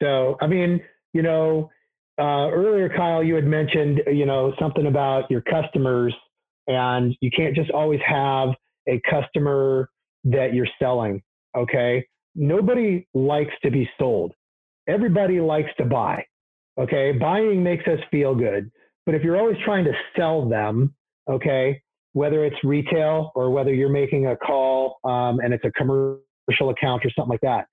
So, 0.02 0.38
I 0.42 0.48
mean, 0.48 0.82
you 1.14 1.22
know, 1.22 1.70
uh, 2.20 2.50
earlier, 2.52 2.90
Kyle, 2.90 3.24
you 3.24 3.36
had 3.36 3.46
mentioned, 3.46 4.02
you 4.08 4.26
know, 4.26 4.54
something 4.60 4.88
about 4.88 5.30
your 5.30 5.42
customers, 5.42 6.14
and 6.68 7.16
you 7.22 7.30
can't 7.36 7.56
just 7.56 7.72
always 7.72 8.00
have 8.06 8.50
a 8.88 9.02
customer 9.10 9.90
that 10.24 10.54
you're 10.54 10.68
selling. 10.80 11.22
Okay. 11.56 12.06
Nobody 12.36 13.08
likes 13.14 13.54
to 13.64 13.72
be 13.72 13.90
sold. 13.98 14.34
Everybody 14.88 15.40
likes 15.40 15.70
to 15.78 15.86
buy. 15.86 16.26
Okay. 16.80 17.12
Buying 17.14 17.64
makes 17.64 17.88
us 17.88 18.00
feel 18.12 18.36
good. 18.36 18.72
But 19.06 19.16
if 19.16 19.24
you're 19.24 19.38
always 19.38 19.58
trying 19.64 19.86
to 19.86 19.94
sell 20.18 20.48
them, 20.50 20.96
okay, 21.30 21.82
whether 22.14 22.44
it's 22.44 22.56
retail 22.64 23.32
or 23.36 23.52
whether 23.52 23.74
you're 23.74 23.90
making 23.90 24.28
a 24.28 24.36
call 24.36 24.98
um, 25.04 25.40
and 25.40 25.54
it's 25.54 25.64
a 25.64 25.72
commercial 25.72 26.70
account 26.70 27.06
or 27.06 27.12
something 27.16 27.30
like 27.30 27.42
that, 27.42 27.68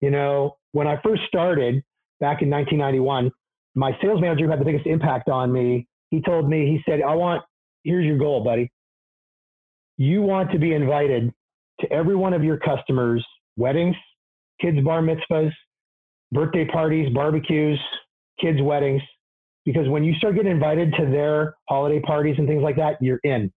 you 0.00 0.10
know, 0.10 0.56
when 0.72 0.86
I 0.86 1.00
first 1.02 1.22
started 1.26 1.82
back 2.20 2.42
in 2.42 2.50
1991, 2.50 3.30
my 3.74 3.96
sales 4.02 4.20
manager 4.20 4.44
who 4.44 4.50
had 4.50 4.60
the 4.60 4.64
biggest 4.64 4.86
impact 4.86 5.28
on 5.28 5.52
me, 5.52 5.86
he 6.10 6.20
told 6.20 6.48
me, 6.48 6.66
he 6.66 6.80
said, 6.90 7.00
I 7.02 7.14
want, 7.14 7.42
here's 7.84 8.04
your 8.04 8.18
goal, 8.18 8.42
buddy. 8.42 8.70
You 9.96 10.22
want 10.22 10.50
to 10.52 10.58
be 10.58 10.74
invited 10.74 11.32
to 11.80 11.92
every 11.92 12.16
one 12.16 12.32
of 12.32 12.42
your 12.42 12.56
customers' 12.56 13.24
weddings, 13.56 13.96
kids' 14.60 14.82
bar 14.82 15.02
mitzvahs, 15.02 15.52
birthday 16.32 16.66
parties, 16.66 17.12
barbecues, 17.14 17.78
kids' 18.40 18.60
weddings, 18.60 19.02
because 19.64 19.88
when 19.88 20.04
you 20.04 20.14
start 20.14 20.34
getting 20.36 20.50
invited 20.50 20.92
to 20.94 21.06
their 21.06 21.54
holiday 21.68 22.00
parties 22.00 22.36
and 22.38 22.48
things 22.48 22.62
like 22.62 22.76
that, 22.76 22.96
you're 23.00 23.20
in. 23.24 23.52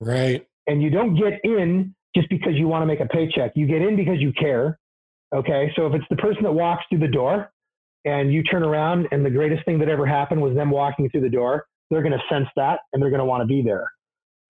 Right. 0.00 0.46
And 0.66 0.82
you 0.82 0.90
don't 0.90 1.14
get 1.14 1.40
in 1.44 1.94
just 2.16 2.28
because 2.28 2.54
you 2.54 2.68
want 2.68 2.82
to 2.82 2.86
make 2.86 3.00
a 3.00 3.06
paycheck. 3.06 3.52
You 3.54 3.66
get 3.66 3.82
in 3.82 3.96
because 3.96 4.18
you 4.18 4.32
care. 4.32 4.78
Okay. 5.34 5.72
So 5.76 5.86
if 5.86 5.94
it's 5.94 6.04
the 6.10 6.16
person 6.16 6.42
that 6.44 6.52
walks 6.52 6.84
through 6.88 7.00
the 7.00 7.08
door 7.08 7.50
and 8.04 8.32
you 8.32 8.42
turn 8.42 8.62
around 8.62 9.08
and 9.10 9.24
the 9.24 9.30
greatest 9.30 9.64
thing 9.64 9.78
that 9.80 9.88
ever 9.88 10.06
happened 10.06 10.40
was 10.40 10.54
them 10.54 10.70
walking 10.70 11.10
through 11.10 11.22
the 11.22 11.28
door, 11.28 11.66
they're 11.90 12.02
going 12.02 12.12
to 12.12 12.22
sense 12.30 12.48
that 12.56 12.80
and 12.92 13.02
they're 13.02 13.10
going 13.10 13.20
to 13.20 13.24
want 13.24 13.42
to 13.42 13.46
be 13.46 13.62
there. 13.62 13.90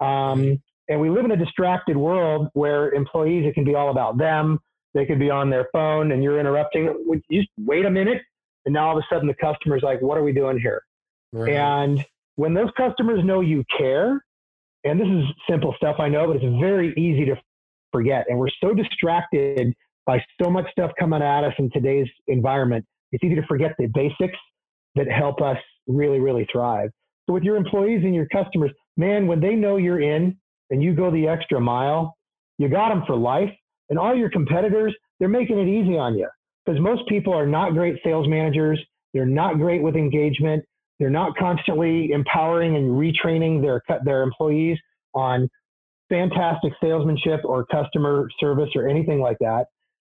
Um, 0.00 0.60
and 0.88 1.00
we 1.00 1.08
live 1.08 1.24
in 1.24 1.30
a 1.30 1.36
distracted 1.36 1.96
world 1.96 2.48
where 2.52 2.92
employees, 2.92 3.46
it 3.46 3.54
can 3.54 3.64
be 3.64 3.74
all 3.74 3.90
about 3.90 4.18
them. 4.18 4.58
They 4.92 5.06
could 5.06 5.18
be 5.18 5.30
on 5.30 5.50
their 5.50 5.68
phone 5.72 6.12
and 6.12 6.22
you're 6.22 6.38
interrupting. 6.38 7.22
You 7.28 7.40
just 7.40 7.50
wait 7.58 7.86
a 7.86 7.90
minute. 7.90 8.22
And 8.66 8.74
now 8.74 8.88
all 8.88 8.98
of 8.98 9.02
a 9.02 9.14
sudden 9.14 9.26
the 9.26 9.34
customer's 9.34 9.82
like, 9.82 10.00
what 10.02 10.18
are 10.18 10.22
we 10.22 10.32
doing 10.32 10.58
here? 10.58 10.82
Right. 11.32 11.52
And 11.54 12.04
when 12.36 12.54
those 12.54 12.70
customers 12.76 13.24
know 13.24 13.40
you 13.40 13.64
care, 13.76 14.24
and 14.84 15.00
this 15.00 15.08
is 15.08 15.24
simple 15.48 15.74
stuff 15.76 15.96
I 15.98 16.08
know, 16.08 16.26
but 16.26 16.36
it's 16.36 16.60
very 16.60 16.92
easy 16.96 17.24
to 17.26 17.36
forget. 17.90 18.26
And 18.28 18.38
we're 18.38 18.48
so 18.62 18.74
distracted 18.74 19.74
by 20.06 20.22
so 20.42 20.50
much 20.50 20.70
stuff 20.70 20.90
coming 20.98 21.22
at 21.22 21.44
us 21.44 21.54
in 21.58 21.70
today's 21.70 22.08
environment. 22.28 22.84
It's 23.12 23.22
easy 23.24 23.34
to 23.36 23.46
forget 23.46 23.72
the 23.78 23.86
basics 23.94 24.38
that 24.94 25.10
help 25.10 25.40
us 25.40 25.56
really, 25.86 26.20
really 26.20 26.46
thrive. 26.50 26.90
So 27.26 27.32
with 27.32 27.42
your 27.42 27.56
employees 27.56 28.02
and 28.04 28.14
your 28.14 28.26
customers, 28.26 28.70
man, 28.96 29.26
when 29.26 29.40
they 29.40 29.54
know 29.54 29.76
you're 29.76 30.00
in 30.00 30.36
and 30.70 30.82
you 30.82 30.94
go 30.94 31.10
the 31.10 31.26
extra 31.28 31.60
mile, 31.60 32.16
you 32.58 32.68
got 32.68 32.90
them 32.90 33.02
for 33.06 33.16
life. 33.16 33.50
And 33.90 33.98
all 33.98 34.14
your 34.14 34.30
competitors, 34.30 34.94
they're 35.18 35.28
making 35.28 35.58
it 35.58 35.68
easy 35.68 35.98
on 35.98 36.16
you 36.16 36.28
because 36.64 36.80
most 36.80 37.06
people 37.08 37.34
are 37.34 37.46
not 37.46 37.72
great 37.72 37.96
sales 38.02 38.26
managers. 38.28 38.80
They're 39.12 39.26
not 39.26 39.58
great 39.58 39.82
with 39.82 39.94
engagement. 39.94 40.64
They're 40.98 41.10
not 41.10 41.36
constantly 41.36 42.10
empowering 42.12 42.76
and 42.76 42.90
retraining 42.90 43.60
their 43.60 43.82
their 44.04 44.22
employees 44.22 44.78
on 45.14 45.48
fantastic 46.08 46.72
salesmanship 46.82 47.40
or 47.44 47.66
customer 47.66 48.28
service 48.40 48.70
or 48.74 48.88
anything 48.88 49.20
like 49.20 49.36
that. 49.40 49.66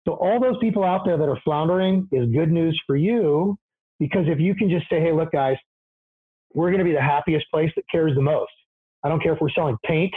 So 0.07 0.15
all 0.15 0.41
those 0.41 0.57
people 0.61 0.85
out 0.85 1.05
there 1.05 1.17
that 1.17 1.29
are 1.29 1.39
floundering 1.45 2.09
is 2.13 2.31
good 2.33 2.51
news 2.51 2.81
for 2.87 2.97
you 2.97 3.59
because 3.99 4.27
if 4.29 4.41
you 4.41 4.55
can 4.55 4.71
just 4.71 4.89
say, 4.89 5.01
"Hey, 5.01 5.13
look, 5.13 5.33
guys, 5.33 5.57
we're 6.55 6.71
going 6.71 6.79
to 6.79 6.85
be 6.85 6.93
the 6.93 7.03
happiest 7.03 7.47
place 7.51 7.71
that 7.77 7.85
cares 7.91 8.15
the 8.15 8.23
most." 8.23 8.53
I 9.05 9.09
don't 9.09 9.23
care 9.23 9.33
if 9.33 9.41
we're 9.41 9.51
selling 9.51 9.77
paint 9.85 10.15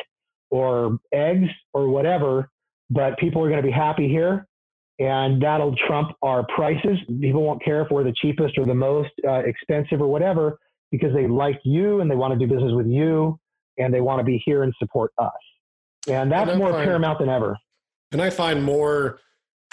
or 0.49 0.97
eggs 1.13 1.49
or 1.73 1.89
whatever, 1.89 2.49
but 2.89 3.17
people 3.17 3.43
are 3.43 3.49
going 3.49 3.61
to 3.61 3.67
be 3.67 3.71
happy 3.71 4.07
here 4.07 4.47
and 4.99 5.41
that'll 5.41 5.75
trump 5.87 6.15
our 6.21 6.45
prices. 6.55 6.97
People 7.19 7.43
won't 7.43 7.63
care 7.63 7.81
if 7.81 7.89
we're 7.89 8.03
the 8.03 8.13
cheapest 8.21 8.57
or 8.57 8.65
the 8.65 8.75
most 8.75 9.09
uh, 9.27 9.39
expensive 9.39 10.01
or 10.01 10.07
whatever 10.07 10.59
because 10.91 11.13
they 11.13 11.27
like 11.27 11.59
you 11.63 12.01
and 12.01 12.09
they 12.09 12.15
want 12.15 12.37
to 12.37 12.39
do 12.39 12.51
business 12.51 12.71
with 12.73 12.87
you 12.87 13.39
and 13.77 13.93
they 13.93 14.01
want 14.01 14.19
to 14.19 14.23
be 14.23 14.41
here 14.45 14.63
and 14.63 14.73
support 14.77 15.11
us. 15.17 15.31
And 16.07 16.31
that's 16.31 16.51
and 16.51 16.59
more 16.59 16.71
find, 16.71 16.85
paramount 16.85 17.19
than 17.19 17.29
ever. 17.29 17.57
And 18.11 18.21
I 18.21 18.29
find 18.29 18.63
more, 18.63 19.19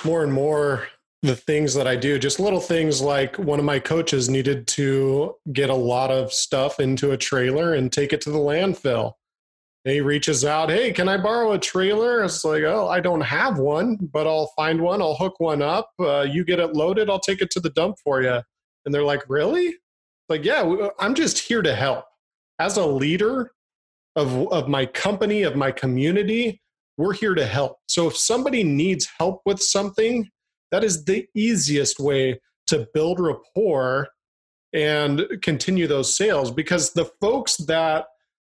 more 0.05 0.23
and 0.23 0.33
more 0.33 0.89
the 1.23 1.37
things 1.37 1.75
that 1.75 1.87
I 1.87 1.97
do, 1.97 2.19
just 2.19 2.41
little 2.41 2.61
things 2.61 3.03
like 3.03 3.39
one 3.39 3.59
of 3.59 3.65
my 3.65 3.79
coaches 3.79 4.31
needed 4.31 4.67
to 4.69 5.35
get 5.53 5.69
a 5.69 5.75
lot 5.75 6.11
of 6.11 6.33
stuff 6.33 6.81
into 6.81 7.13
a 7.13 7.17
trailer 7.17 7.75
and 7.75 7.93
take 7.93 8.13
it 8.13 8.23
to 8.23 8.31
the 8.31 8.39
landfill. 8.39 9.13
And 9.85 9.95
he 9.95 10.01
reaches 10.01 10.45
out, 10.45 10.71
hey, 10.71 10.93
can 10.93 11.09
I 11.09 11.17
borrow 11.17 11.53
a 11.53 11.59
trailer? 11.59 12.23
It's 12.23 12.45
like, 12.45 12.65
oh, 12.65 12.89
I 12.89 13.01
don't 13.01 13.21
have 13.23 13.59
one, 13.59 13.97
but 14.13 14.27
I'll 14.27 14.53
find 14.57 14.81
one. 14.81 15.01
I'll 15.01 15.17
hook 15.17 15.41
one 15.41 15.63
up. 15.63 15.91
Uh, 15.99 16.23
you 16.23 16.45
get 16.45 16.59
it 16.59 16.75
loaded. 16.75 17.09
I'll 17.09 17.21
take 17.21 17.41
it 17.41 17.51
to 17.53 17.61
the 17.61 17.71
dump 17.71 17.97
for 18.03 18.23
you. 18.23 18.41
And 18.85 18.95
they're 18.95 19.05
like, 19.05 19.23
really? 19.29 19.77
Like, 20.29 20.45
yeah, 20.45 20.89
I'm 20.99 21.15
just 21.15 21.39
here 21.39 21.63
to 21.63 21.75
help. 21.75 22.05
As 22.59 22.77
a 22.77 22.85
leader 22.85 23.53
of, 24.17 24.53
of 24.53 24.69
my 24.69 24.85
company, 24.87 25.43
of 25.43 25.57
my 25.57 25.73
community, 25.73 26.61
we're 27.01 27.15
here 27.15 27.35
to 27.35 27.47
help. 27.47 27.79
So 27.87 28.09
if 28.09 28.17
somebody 28.17 28.63
needs 28.63 29.09
help 29.19 29.41
with 29.47 29.61
something, 29.63 30.29
that 30.71 30.85
is 30.85 31.05
the 31.05 31.27
easiest 31.35 31.99
way 31.99 32.41
to 32.67 32.87
build 32.93 33.19
rapport 33.19 34.09
and 34.75 35.27
continue 35.43 35.87
those 35.87 36.15
sales 36.15 36.51
because 36.51 36.93
the 36.93 37.07
folks 37.21 37.57
that 37.57 38.05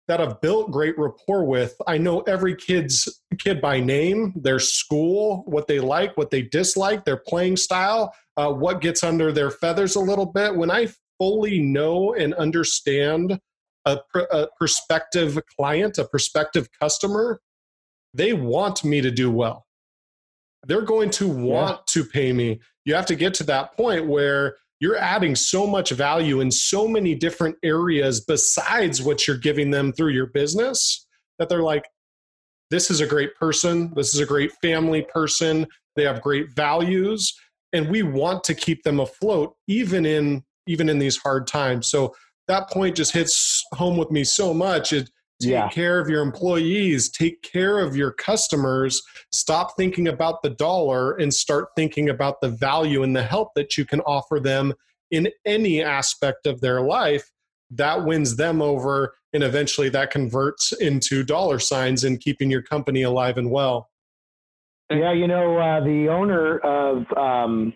that 0.09 0.19
have 0.19 0.41
built 0.41 0.73
great 0.73 0.99
rapport 0.99 1.45
with 1.45 1.77
i 1.87 1.97
know 1.97 2.23
every 2.23 2.57
kid's 2.57 3.23
kid 3.39 3.61
by 3.61 3.79
name 3.79 4.33
their 4.35 4.59
school 4.59 5.45
what 5.47 5.69
they 5.69 5.79
like 5.79 6.17
what 6.17 6.33
they 6.33 6.43
dislike 6.43 7.05
their 7.05 7.19
playing 7.29 7.57
style 7.57 8.13
uh, 8.37 8.51
what 8.51 8.81
gets 8.81 9.05
under 9.05 9.31
their 9.31 9.53
feathers 9.53 9.95
a 9.95 10.01
little 10.01 10.27
bit 10.27 10.53
when 10.57 10.69
i 10.69 10.89
fully 11.21 11.61
know 11.61 12.15
and 12.15 12.35
understand 12.35 13.39
a, 13.85 13.99
a 14.33 14.49
prospective 14.59 15.39
client 15.57 15.97
a 15.99 16.05
prospective 16.05 16.69
customer 16.81 17.41
they 18.15 18.33
want 18.33 18.85
me 18.85 19.01
to 19.01 19.11
do 19.11 19.31
well 19.31 19.67
they're 20.67 20.83
going 20.83 21.11
to 21.11 21.27
want 21.29 21.79
yeah. 21.79 22.03
to 22.03 22.05
pay 22.05 22.33
me 22.33 22.61
you 22.85 22.95
have 22.95 23.07
to 23.07 23.15
get 23.15 23.35
to 23.35 23.45
that 23.45 23.77
point 23.77 24.07
where 24.07 24.57
you're 24.81 24.97
adding 24.97 25.37
so 25.37 25.67
much 25.67 25.91
value 25.91 26.41
in 26.41 26.51
so 26.51 26.89
many 26.89 27.15
different 27.15 27.55
areas 27.63 28.23
besides 28.23 29.03
what 29.03 29.27
you're 29.27 29.37
giving 29.37 29.71
them 29.71 29.93
through 29.93 30.13
your 30.13 30.27
business 30.27 31.07
that 31.39 31.49
they're 31.49 31.63
like, 31.63 31.87
this 32.71 32.91
is 32.91 33.01
a 33.01 33.07
great 33.07 33.35
person. 33.35 33.93
This 33.95 34.15
is 34.15 34.21
a 34.21 34.27
great 34.27 34.53
family 34.63 35.03
person. 35.13 35.67
They 35.97 36.05
have 36.05 36.23
great 36.23 36.53
values. 36.53 37.35
And 37.73 37.91
we 37.91 38.03
want 38.03 38.43
to 38.45 38.55
keep 38.55 38.83
them 38.83 39.01
afloat 39.01 39.55
even 39.69 40.07
in 40.07 40.45
even 40.67 40.89
in 40.89 40.99
these 40.99 41.17
hard 41.17 41.47
times. 41.47 41.89
So 41.89 42.15
that 42.47 42.71
point 42.71 42.97
just 42.97 43.13
hits 43.13 43.65
home 43.75 43.97
with 43.97 44.11
me 44.11 44.23
so 44.23 44.55
much. 44.55 44.93
It 44.93 45.11
take 45.41 45.51
yeah. 45.51 45.69
care 45.69 45.99
of 45.99 46.09
your 46.09 46.23
employees 46.23 47.09
take 47.11 47.43
care 47.43 47.79
of 47.79 47.97
your 47.97 48.13
customers 48.13 49.03
stop 49.33 49.77
thinking 49.77 50.09
about 50.09 50.43
the 50.43 50.51
dollar 50.51 51.17
and 51.17 51.33
start 51.33 51.69
thinking 51.77 52.09
about 52.09 52.41
the 52.41 52.49
value 52.49 53.03
and 53.03 53.15
the 53.15 53.23
help 53.23 53.51
that 53.55 53.77
you 53.77 53.85
can 53.85 54.01
offer 54.01 54.41
them 54.41 54.73
in 55.11 55.29
any 55.45 55.83
aspect 55.83 56.47
of 56.47 56.61
their 56.61 56.81
life. 56.83 57.31
That 57.71 58.05
wins 58.05 58.37
them 58.37 58.61
over 58.61 59.15
and 59.33 59.43
eventually 59.45 59.89
that 59.91 60.11
converts 60.11 60.73
into 60.73 61.23
dollar 61.23 61.59
signs 61.61 62.03
and 62.05 62.21
keeping 62.21 62.51
your 62.51 62.63
company 62.63 63.03
alive 63.03 63.39
and 63.39 63.51
well. 63.51 63.89
Yeah 64.91 65.13
you 65.13 65.29
know 65.29 65.57
uh, 65.57 65.85
the 65.85 66.09
owner 66.09 66.59
of 66.59 67.07
um, 67.17 67.73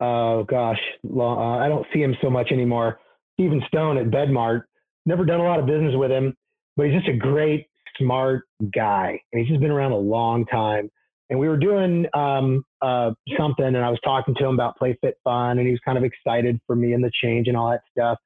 oh 0.00 0.44
gosh 0.44 0.78
uh, 1.04 1.58
i 1.58 1.68
don't 1.68 1.86
see 1.92 2.00
him 2.00 2.16
so 2.22 2.30
much 2.30 2.52
anymore. 2.52 3.00
Stephen 3.34 3.60
stone 3.66 3.98
at 3.98 4.06
bedmart. 4.06 4.62
Never 5.06 5.24
done 5.24 5.40
a 5.40 5.42
lot 5.42 5.58
of 5.58 5.66
business 5.66 5.94
with 5.96 6.12
him 6.12 6.34
but 6.76 6.86
he's 6.86 6.94
just 6.94 7.08
a 7.08 7.16
great, 7.16 7.66
smart 7.98 8.44
guy. 8.74 9.20
And 9.32 9.40
he's 9.40 9.48
just 9.48 9.60
been 9.60 9.70
around 9.70 9.92
a 9.92 9.98
long 9.98 10.44
time. 10.46 10.90
And 11.30 11.38
we 11.38 11.48
were 11.48 11.56
doing 11.56 12.06
um, 12.14 12.64
uh, 12.82 13.12
something, 13.38 13.64
and 13.64 13.78
I 13.78 13.88
was 13.88 13.98
talking 14.04 14.34
to 14.34 14.44
him 14.44 14.54
about 14.54 14.76
Play 14.76 14.96
Fit 15.00 15.16
Fun, 15.24 15.58
and 15.58 15.66
he 15.66 15.70
was 15.70 15.80
kind 15.84 15.96
of 15.96 16.04
excited 16.04 16.60
for 16.66 16.76
me 16.76 16.92
and 16.92 17.02
the 17.02 17.10
change 17.22 17.48
and 17.48 17.56
all 17.56 17.70
that 17.70 17.80
stuff. 17.90 18.18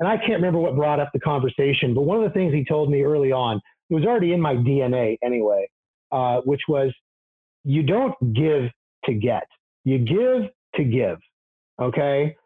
And 0.00 0.08
I 0.08 0.16
can't 0.16 0.34
remember 0.34 0.58
what 0.58 0.74
brought 0.74 1.00
up 1.00 1.10
the 1.12 1.20
conversation, 1.20 1.94
but 1.94 2.02
one 2.02 2.18
of 2.18 2.24
the 2.24 2.30
things 2.30 2.52
he 2.52 2.64
told 2.64 2.90
me 2.90 3.02
early 3.02 3.32
on, 3.32 3.60
it 3.90 3.94
was 3.94 4.04
already 4.04 4.32
in 4.32 4.40
my 4.40 4.54
DNA 4.54 5.16
anyway, 5.22 5.68
uh, 6.12 6.40
which 6.44 6.62
was 6.68 6.92
you 7.64 7.82
don't 7.82 8.14
give 8.34 8.70
to 9.04 9.14
get, 9.14 9.46
you 9.84 9.98
give 9.98 10.50
to 10.76 10.84
give. 10.84 11.18
Okay. 11.80 12.36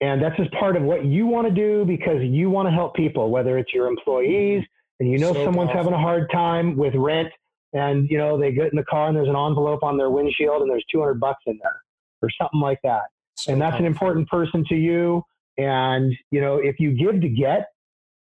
And 0.00 0.22
that's 0.22 0.36
just 0.36 0.52
part 0.52 0.76
of 0.76 0.82
what 0.82 1.04
you 1.04 1.26
want 1.26 1.48
to 1.48 1.52
do 1.52 1.84
because 1.84 2.22
you 2.22 2.50
want 2.50 2.68
to 2.68 2.72
help 2.72 2.94
people, 2.94 3.30
whether 3.30 3.58
it's 3.58 3.72
your 3.74 3.88
employees, 3.88 4.62
and 5.00 5.10
you 5.10 5.18
know 5.18 5.32
so 5.32 5.44
someone's 5.44 5.70
powerful. 5.70 5.92
having 5.92 5.94
a 5.94 5.98
hard 6.02 6.30
time 6.30 6.76
with 6.76 6.94
rent 6.94 7.28
and 7.72 8.08
you 8.10 8.18
know 8.18 8.38
they 8.38 8.52
get 8.52 8.70
in 8.70 8.76
the 8.76 8.84
car 8.84 9.08
and 9.08 9.16
there's 9.16 9.28
an 9.28 9.36
envelope 9.36 9.82
on 9.82 9.96
their 9.96 10.10
windshield 10.10 10.62
and 10.62 10.70
there's 10.70 10.84
200 10.90 11.20
bucks 11.20 11.42
in 11.46 11.58
there 11.62 11.80
or 12.22 12.28
something 12.40 12.60
like 12.60 12.78
that 12.82 13.02
so 13.36 13.52
and 13.52 13.60
that's 13.60 13.72
powerful. 13.72 13.86
an 13.86 13.92
important 13.92 14.28
person 14.28 14.64
to 14.68 14.74
you 14.74 15.22
and 15.58 16.14
you 16.30 16.40
know 16.40 16.56
if 16.56 16.78
you 16.78 16.92
give 16.92 17.20
to 17.20 17.28
get 17.28 17.66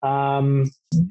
um, 0.03 0.69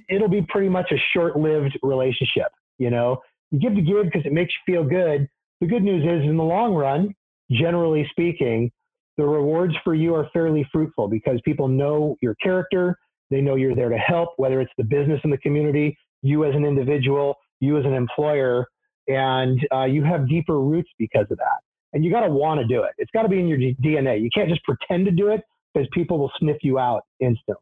it'll 0.08 0.28
be 0.28 0.42
pretty 0.42 0.68
much 0.68 0.92
a 0.92 0.96
short-lived 1.12 1.78
relationship 1.82 2.48
you 2.78 2.90
know 2.90 3.20
you 3.50 3.58
give 3.58 3.74
to 3.74 3.82
give 3.82 4.04
because 4.04 4.24
it 4.24 4.32
makes 4.32 4.52
you 4.52 4.74
feel 4.74 4.84
good 4.84 5.28
the 5.60 5.66
good 5.66 5.82
news 5.82 6.02
is 6.02 6.28
in 6.28 6.36
the 6.36 6.44
long 6.44 6.74
run 6.74 7.14
generally 7.50 8.06
speaking 8.10 8.70
the 9.16 9.24
rewards 9.24 9.74
for 9.84 9.94
you 9.94 10.14
are 10.14 10.28
fairly 10.32 10.66
fruitful 10.72 11.08
because 11.08 11.40
people 11.44 11.68
know 11.68 12.16
your 12.20 12.34
character 12.36 12.98
they 13.34 13.40
know 13.40 13.56
you're 13.56 13.74
there 13.74 13.88
to 13.88 13.98
help, 13.98 14.30
whether 14.36 14.60
it's 14.60 14.72
the 14.78 14.84
business 14.84 15.20
in 15.24 15.30
the 15.30 15.38
community, 15.38 15.96
you 16.22 16.44
as 16.44 16.54
an 16.54 16.64
individual, 16.64 17.36
you 17.60 17.78
as 17.78 17.84
an 17.84 17.94
employer, 17.94 18.66
and 19.08 19.60
uh, 19.72 19.84
you 19.84 20.02
have 20.04 20.28
deeper 20.28 20.60
roots 20.60 20.90
because 20.98 21.26
of 21.30 21.38
that. 21.38 21.58
And 21.92 22.04
you 22.04 22.10
got 22.10 22.20
to 22.20 22.28
want 22.28 22.60
to 22.60 22.66
do 22.66 22.82
it. 22.82 22.90
It's 22.98 23.10
got 23.12 23.22
to 23.22 23.28
be 23.28 23.38
in 23.38 23.46
your 23.46 23.58
DNA. 23.58 24.20
You 24.20 24.30
can't 24.34 24.48
just 24.48 24.64
pretend 24.64 25.04
to 25.06 25.12
do 25.12 25.28
it 25.28 25.42
because 25.72 25.88
people 25.92 26.18
will 26.18 26.32
sniff 26.38 26.58
you 26.62 26.78
out 26.78 27.02
instantly. 27.20 27.56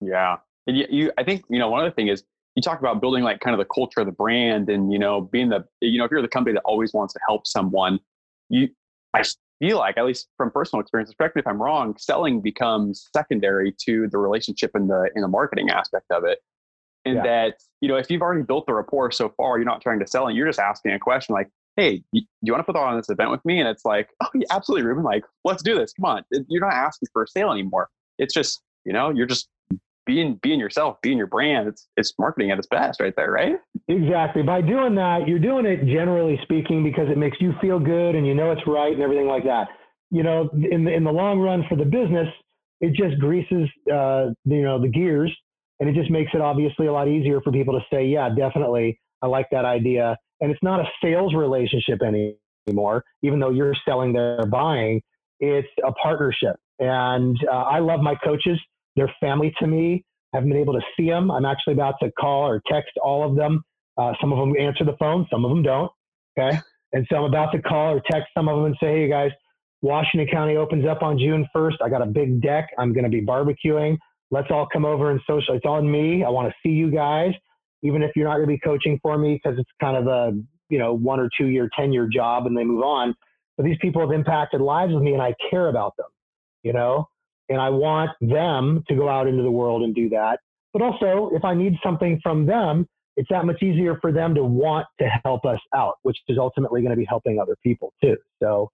Yeah, 0.00 0.36
and 0.66 0.76
you, 0.76 0.86
you, 0.90 1.12
I 1.16 1.24
think 1.24 1.44
you 1.48 1.58
know 1.58 1.68
one 1.68 1.80
other 1.80 1.90
thing 1.90 2.08
is 2.08 2.24
you 2.56 2.62
talk 2.62 2.80
about 2.80 3.00
building 3.00 3.22
like 3.22 3.40
kind 3.40 3.54
of 3.54 3.58
the 3.58 3.72
culture 3.72 4.00
of 4.00 4.06
the 4.06 4.12
brand, 4.12 4.68
and 4.68 4.92
you 4.92 4.98
know 4.98 5.20
being 5.20 5.48
the 5.48 5.64
you 5.80 5.98
know 5.98 6.04
if 6.04 6.10
you're 6.10 6.22
the 6.22 6.28
company 6.28 6.54
that 6.54 6.62
always 6.64 6.92
wants 6.92 7.12
to 7.14 7.20
help 7.26 7.46
someone, 7.46 7.98
you 8.48 8.68
I 9.14 9.22
feel 9.62 9.78
like, 9.78 9.96
at 9.96 10.04
least 10.04 10.28
from 10.36 10.50
personal 10.50 10.80
experience, 10.80 11.12
correct 11.16 11.36
me 11.36 11.40
if 11.40 11.46
I'm 11.46 11.62
wrong, 11.62 11.94
selling 11.96 12.40
becomes 12.40 13.08
secondary 13.14 13.74
to 13.86 14.08
the 14.10 14.18
relationship 14.18 14.72
in 14.74 14.88
the 14.88 15.08
in 15.14 15.22
the 15.22 15.28
marketing 15.28 15.70
aspect 15.70 16.06
of 16.10 16.24
it. 16.24 16.38
And 17.04 17.16
yeah. 17.16 17.22
that, 17.22 17.54
you 17.80 17.88
know, 17.88 17.96
if 17.96 18.10
you've 18.10 18.22
already 18.22 18.42
built 18.42 18.66
the 18.66 18.74
rapport 18.74 19.10
so 19.10 19.32
far, 19.36 19.58
you're 19.58 19.64
not 19.64 19.80
trying 19.80 20.00
to 20.00 20.06
sell 20.06 20.26
and 20.28 20.36
you're 20.36 20.46
just 20.46 20.58
asking 20.58 20.92
a 20.92 20.98
question 20.98 21.32
like, 21.32 21.48
hey, 21.76 22.02
you, 22.12 22.22
you 22.42 22.52
want 22.52 22.60
to 22.64 22.72
put 22.72 22.78
on 22.78 22.96
this 22.96 23.08
event 23.08 23.30
with 23.30 23.44
me? 23.44 23.58
And 23.58 23.68
it's 23.68 23.84
like, 23.84 24.08
oh, 24.20 24.28
yeah, 24.34 24.46
absolutely, 24.50 24.86
Ruben. 24.86 25.02
Like, 25.02 25.24
let's 25.44 25.62
do 25.62 25.76
this. 25.76 25.92
Come 25.94 26.04
on. 26.04 26.22
You're 26.48 26.60
not 26.60 26.74
asking 26.74 27.08
for 27.12 27.24
a 27.24 27.28
sale 27.28 27.50
anymore. 27.50 27.88
It's 28.18 28.34
just, 28.34 28.62
you 28.84 28.92
know, 28.92 29.10
you're 29.10 29.26
just 29.26 29.48
being 30.06 30.38
being 30.42 30.60
yourself, 30.60 31.00
being 31.02 31.18
your 31.18 31.26
brand. 31.26 31.68
It's 31.68 31.88
it's 31.96 32.12
marketing 32.18 32.50
at 32.50 32.58
its 32.58 32.66
best, 32.66 33.00
right 33.00 33.14
there, 33.16 33.30
right? 33.30 33.56
Exactly. 33.88 34.42
By 34.42 34.60
doing 34.60 34.94
that, 34.96 35.26
you're 35.26 35.38
doing 35.38 35.66
it 35.66 35.86
generally 35.86 36.38
speaking 36.42 36.82
because 36.82 37.08
it 37.10 37.18
makes 37.18 37.38
you 37.40 37.52
feel 37.60 37.78
good 37.78 38.14
and 38.14 38.26
you 38.26 38.34
know 38.34 38.50
it's 38.50 38.66
right 38.66 38.92
and 38.92 39.02
everything 39.02 39.26
like 39.26 39.44
that. 39.44 39.68
You 40.10 40.22
know, 40.22 40.50
in 40.52 40.84
the 40.84 40.92
in 40.92 41.04
the 41.04 41.12
long 41.12 41.40
run 41.40 41.64
for 41.68 41.76
the 41.76 41.84
business, 41.84 42.28
it 42.80 42.92
just 42.94 43.18
greases 43.20 43.68
uh, 43.92 44.30
you 44.44 44.62
know 44.62 44.80
the 44.80 44.88
gears 44.88 45.32
and 45.82 45.90
it 45.90 46.00
just 46.00 46.12
makes 46.12 46.30
it 46.32 46.40
obviously 46.40 46.86
a 46.86 46.92
lot 46.92 47.08
easier 47.08 47.40
for 47.40 47.50
people 47.50 47.74
to 47.74 47.84
say, 47.92 48.06
yeah, 48.06 48.28
definitely, 48.28 49.00
I 49.20 49.26
like 49.26 49.48
that 49.50 49.64
idea. 49.64 50.16
And 50.40 50.52
it's 50.52 50.62
not 50.62 50.78
a 50.78 50.84
sales 51.02 51.34
relationship 51.34 51.98
anymore, 52.02 53.02
even 53.22 53.40
though 53.40 53.50
you're 53.50 53.74
selling, 53.84 54.12
they're 54.12 54.46
buying. 54.46 55.02
It's 55.40 55.66
a 55.84 55.90
partnership. 55.90 56.54
And 56.78 57.36
uh, 57.50 57.56
I 57.56 57.80
love 57.80 57.98
my 57.98 58.14
coaches 58.14 58.60
they're 58.96 59.12
family 59.20 59.54
to 59.60 59.66
me. 59.66 60.04
I 60.32 60.38
haven't 60.38 60.50
been 60.50 60.60
able 60.60 60.74
to 60.74 60.80
see 60.96 61.08
them. 61.08 61.30
I'm 61.30 61.44
actually 61.44 61.74
about 61.74 61.94
to 62.02 62.10
call 62.12 62.48
or 62.48 62.62
text 62.70 62.92
all 63.02 63.28
of 63.28 63.36
them. 63.36 63.62
Uh, 63.98 64.12
some 64.20 64.32
of 64.32 64.38
them 64.38 64.54
answer 64.58 64.84
the 64.84 64.96
phone, 64.98 65.26
some 65.30 65.44
of 65.44 65.50
them 65.50 65.62
don't. 65.62 65.90
Okay. 66.38 66.58
And 66.94 67.06
so 67.10 67.16
I'm 67.16 67.24
about 67.24 67.52
to 67.52 67.60
call 67.60 67.94
or 67.94 68.02
text 68.10 68.28
some 68.36 68.48
of 68.48 68.56
them 68.56 68.66
and 68.66 68.76
say, 68.80 69.02
hey, 69.02 69.08
guys, 69.08 69.30
Washington 69.82 70.28
County 70.32 70.56
opens 70.56 70.86
up 70.86 71.02
on 71.02 71.18
June 71.18 71.46
1st. 71.54 71.74
I 71.82 71.88
got 71.88 72.02
a 72.02 72.06
big 72.06 72.40
deck. 72.40 72.68
I'm 72.78 72.92
going 72.92 73.04
to 73.04 73.10
be 73.10 73.20
barbecuing. 73.20 73.98
Let's 74.30 74.48
all 74.50 74.66
come 74.72 74.84
over 74.84 75.10
and 75.10 75.20
social. 75.26 75.54
It's 75.54 75.66
on 75.66 75.90
me. 75.90 76.24
I 76.24 76.30
want 76.30 76.48
to 76.48 76.54
see 76.62 76.72
you 76.72 76.90
guys, 76.90 77.32
even 77.82 78.02
if 78.02 78.12
you're 78.14 78.26
not 78.26 78.36
going 78.36 78.46
to 78.46 78.54
be 78.54 78.58
coaching 78.58 78.98
for 79.02 79.18
me 79.18 79.40
because 79.42 79.58
it's 79.58 79.70
kind 79.80 79.96
of 79.96 80.06
a 80.06 80.32
you 80.70 80.78
know 80.78 80.94
one 80.94 81.20
or 81.20 81.28
two 81.36 81.48
year, 81.48 81.68
ten 81.78 81.92
year 81.92 82.08
job, 82.10 82.46
and 82.46 82.56
they 82.56 82.64
move 82.64 82.82
on. 82.82 83.14
But 83.56 83.66
these 83.66 83.76
people 83.82 84.00
have 84.00 84.10
impacted 84.10 84.62
lives 84.62 84.94
with 84.94 85.02
me, 85.02 85.12
and 85.12 85.20
I 85.20 85.34
care 85.50 85.68
about 85.68 85.94
them. 85.98 86.06
You 86.62 86.72
know, 86.72 87.08
and 87.52 87.60
I 87.60 87.70
want 87.70 88.10
them 88.20 88.82
to 88.88 88.94
go 88.94 89.08
out 89.08 89.26
into 89.26 89.42
the 89.42 89.50
world 89.50 89.82
and 89.82 89.94
do 89.94 90.08
that. 90.10 90.40
But 90.72 90.82
also, 90.82 91.30
if 91.34 91.44
I 91.44 91.54
need 91.54 91.74
something 91.84 92.18
from 92.22 92.46
them, 92.46 92.88
it's 93.16 93.28
that 93.30 93.44
much 93.44 93.62
easier 93.62 93.98
for 94.00 94.10
them 94.10 94.34
to 94.34 94.42
want 94.42 94.86
to 94.98 95.06
help 95.24 95.44
us 95.44 95.60
out, 95.74 95.94
which 96.02 96.16
is 96.28 96.38
ultimately 96.38 96.80
going 96.80 96.92
to 96.92 96.96
be 96.96 97.04
helping 97.04 97.38
other 97.38 97.56
people 97.62 97.92
too. 98.02 98.16
So 98.42 98.70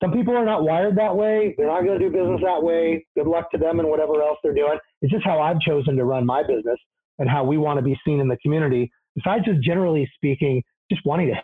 some 0.00 0.12
people 0.12 0.36
are 0.36 0.44
not 0.44 0.62
wired 0.62 0.96
that 0.96 1.14
way. 1.14 1.54
They're 1.58 1.66
not 1.66 1.84
going 1.84 1.98
to 1.98 2.04
do 2.08 2.10
business 2.10 2.40
that 2.44 2.62
way. 2.62 3.04
Good 3.16 3.26
luck 3.26 3.50
to 3.50 3.58
them 3.58 3.80
and 3.80 3.88
whatever 3.88 4.22
else 4.22 4.38
they're 4.42 4.54
doing. 4.54 4.78
It's 5.02 5.12
just 5.12 5.24
how 5.24 5.40
I've 5.40 5.60
chosen 5.60 5.96
to 5.96 6.04
run 6.04 6.24
my 6.24 6.42
business 6.42 6.78
and 7.18 7.28
how 7.28 7.44
we 7.44 7.58
want 7.58 7.78
to 7.78 7.82
be 7.82 7.98
seen 8.06 8.20
in 8.20 8.28
the 8.28 8.36
community. 8.38 8.90
Besides 9.16 9.44
just 9.44 9.60
generally 9.60 10.08
speaking, 10.14 10.62
just 10.90 11.04
wanting 11.04 11.34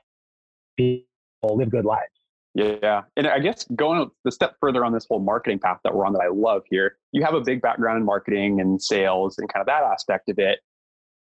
to 0.78 1.02
live 1.42 1.70
good 1.70 1.84
lives. 1.84 2.15
Yeah. 2.56 3.02
And 3.18 3.26
I 3.26 3.38
guess 3.38 3.66
going 3.76 4.10
the 4.24 4.32
step 4.32 4.56
further 4.60 4.82
on 4.82 4.92
this 4.92 5.06
whole 5.06 5.20
marketing 5.20 5.58
path 5.58 5.78
that 5.84 5.94
we're 5.94 6.06
on 6.06 6.14
that 6.14 6.22
I 6.22 6.28
love 6.28 6.62
here, 6.70 6.96
you 7.12 7.22
have 7.22 7.34
a 7.34 7.40
big 7.42 7.60
background 7.60 7.98
in 7.98 8.04
marketing 8.04 8.62
and 8.62 8.82
sales 8.82 9.36
and 9.36 9.52
kind 9.52 9.60
of 9.60 9.66
that 9.66 9.82
aspect 9.82 10.30
of 10.30 10.38
it. 10.38 10.60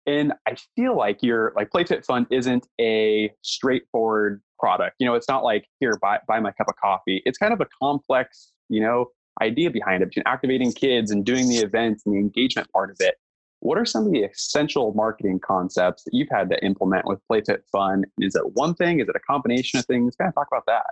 And 0.06 0.34
I 0.46 0.56
feel 0.76 0.98
like 0.98 1.24
your 1.24 1.54
like 1.56 1.70
PlayFit 1.70 2.06
Fun 2.06 2.28
isn't 2.32 2.68
a 2.82 3.32
straightforward 3.44 4.42
product. 4.60 4.98
You 5.00 5.06
know, 5.06 5.14
it's 5.14 5.30
not 5.30 5.44
like 5.44 5.68
here 5.80 5.98
buy 6.02 6.20
buy 6.28 6.42
my 6.42 6.52
cup 6.52 6.68
of 6.68 6.76
coffee. 6.76 7.22
It's 7.26 7.38
kind 7.38 7.54
of 7.54 7.62
a 7.62 7.68
complex, 7.82 8.52
you 8.68 8.82
know, 8.82 9.06
idea 9.42 9.70
behind 9.70 10.04
it 10.04 10.08
between 10.08 10.24
activating 10.26 10.74
kids 10.74 11.12
and 11.12 11.24
doing 11.24 11.48
the 11.48 11.60
events 11.60 12.04
and 12.06 12.14
the 12.14 12.20
engagement 12.20 12.70
part 12.74 12.90
of 12.90 12.98
it. 13.00 13.16
What 13.62 13.78
are 13.78 13.86
some 13.86 14.06
of 14.06 14.12
the 14.12 14.24
essential 14.24 14.92
marketing 14.96 15.40
concepts 15.40 16.04
that 16.04 16.14
you've 16.14 16.30
had 16.30 16.50
to 16.50 16.62
implement 16.66 17.06
with 17.06 17.20
PlayFit 17.32 17.62
Fun? 17.72 18.04
Is 18.18 18.36
it 18.36 18.44
one 18.54 18.74
thing? 18.74 19.00
Is 19.00 19.08
it 19.08 19.16
a 19.16 19.20
combination 19.20 19.80
of 19.80 19.86
things? 19.86 20.16
Kind 20.18 20.28
of 20.28 20.36
talk 20.36 20.48
about 20.52 20.66
that. 20.66 20.88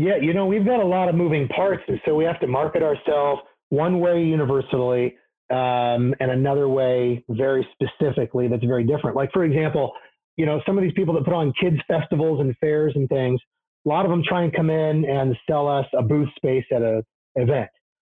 Yeah, 0.00 0.16
you 0.18 0.32
know, 0.32 0.46
we've 0.46 0.64
got 0.64 0.80
a 0.80 0.86
lot 0.86 1.10
of 1.10 1.14
moving 1.14 1.46
parts, 1.48 1.82
and 1.86 2.00
so 2.06 2.14
we 2.14 2.24
have 2.24 2.40
to 2.40 2.46
market 2.46 2.82
ourselves 2.82 3.42
one 3.68 4.00
way 4.00 4.22
universally 4.22 5.14
um, 5.50 6.14
and 6.20 6.30
another 6.30 6.70
way 6.70 7.22
very 7.28 7.68
specifically 7.74 8.48
that's 8.48 8.64
very 8.64 8.82
different. 8.82 9.14
Like, 9.14 9.30
for 9.30 9.44
example, 9.44 9.92
you 10.38 10.46
know, 10.46 10.62
some 10.64 10.78
of 10.78 10.84
these 10.84 10.94
people 10.96 11.12
that 11.16 11.24
put 11.26 11.34
on 11.34 11.52
kids' 11.60 11.76
festivals 11.86 12.40
and 12.40 12.56
fairs 12.62 12.94
and 12.94 13.10
things, 13.10 13.42
a 13.84 13.90
lot 13.90 14.06
of 14.06 14.10
them 14.10 14.22
try 14.26 14.42
and 14.42 14.54
come 14.54 14.70
in 14.70 15.04
and 15.04 15.36
sell 15.46 15.68
us 15.68 15.84
a 15.94 16.00
booth 16.02 16.30
space 16.34 16.64
at 16.72 16.80
a 16.80 17.04
event. 17.34 17.68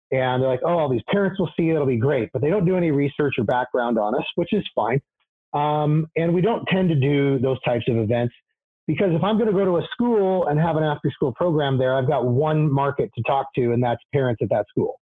And 0.09 0.41
they're 0.41 0.49
like, 0.49 0.61
oh, 0.65 0.77
all 0.77 0.89
these 0.89 1.03
parents 1.11 1.37
will 1.37 1.51
see 1.57 1.67
it, 1.67 1.73
it'll 1.73 1.85
be 1.85 1.97
great. 1.97 2.29
But 2.31 2.41
they 2.41 2.49
don't 2.49 2.65
do 2.65 2.77
any 2.77 2.91
research 2.91 3.33
or 3.37 3.43
background 3.43 3.99
on 3.99 4.15
us, 4.15 4.25
which 4.35 4.53
is 4.53 4.63
fine. 4.73 5.01
Um, 5.51 6.07
and 6.15 6.33
we 6.33 6.39
don't 6.39 6.63
tend 6.67 6.87
to 6.89 6.95
do 6.95 7.39
those 7.39 7.61
types 7.63 7.83
of 7.89 7.97
events 7.97 8.33
because 8.87 9.09
if 9.13 9.23
I'm 9.23 9.37
going 9.37 9.47
to 9.47 9.53
go 9.53 9.65
to 9.65 9.77
a 9.77 9.87
school 9.91 10.47
and 10.47 10.59
have 10.59 10.75
an 10.75 10.83
after 10.83 11.09
school 11.11 11.33
program 11.33 11.77
there, 11.77 11.95
I've 11.95 12.07
got 12.07 12.25
one 12.25 12.71
market 12.71 13.09
to 13.15 13.23
talk 13.23 13.47
to, 13.55 13.71
and 13.71 13.83
that's 13.83 14.01
parents 14.13 14.41
at 14.41 14.49
that 14.49 14.65
school. 14.69 14.99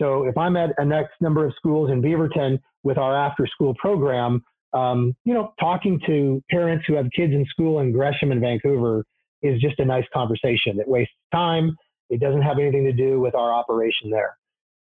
So 0.00 0.24
if 0.24 0.36
I'm 0.38 0.56
at 0.56 0.70
a 0.78 0.84
next 0.84 1.12
number 1.20 1.44
of 1.44 1.52
schools 1.56 1.90
in 1.90 2.00
Beaverton 2.00 2.58
with 2.84 2.98
our 2.98 3.14
after 3.16 3.46
school 3.46 3.74
program, 3.74 4.42
um, 4.72 5.14
you 5.24 5.34
know, 5.34 5.52
talking 5.58 6.00
to 6.06 6.42
parents 6.50 6.84
who 6.86 6.94
have 6.94 7.06
kids 7.14 7.32
in 7.32 7.44
school 7.46 7.80
in 7.80 7.92
Gresham 7.92 8.32
and 8.32 8.40
Vancouver 8.40 9.04
is 9.42 9.60
just 9.60 9.78
a 9.80 9.84
nice 9.84 10.04
conversation. 10.14 10.78
It 10.78 10.88
wastes 10.88 11.12
time. 11.32 11.76
It 12.08 12.20
doesn't 12.20 12.42
have 12.42 12.58
anything 12.58 12.84
to 12.84 12.92
do 12.92 13.20
with 13.20 13.34
our 13.34 13.52
operation 13.52 14.10
there. 14.10 14.36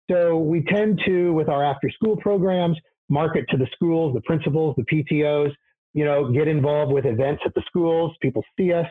So 0.09 0.38
we 0.38 0.63
tend 0.63 1.01
to, 1.05 1.34
with 1.34 1.49
our 1.49 1.63
after 1.63 1.89
school 1.89 2.17
programs, 2.17 2.77
market 3.09 3.45
to 3.49 3.57
the 3.57 3.67
schools, 3.73 4.13
the 4.13 4.21
principals, 4.21 4.75
the 4.77 4.84
PTOs, 4.84 5.51
you 5.93 6.05
know, 6.05 6.31
get 6.31 6.47
involved 6.47 6.91
with 6.91 7.05
events 7.05 7.41
at 7.45 7.53
the 7.55 7.63
schools. 7.67 8.15
People 8.21 8.43
see 8.57 8.73
us. 8.73 8.85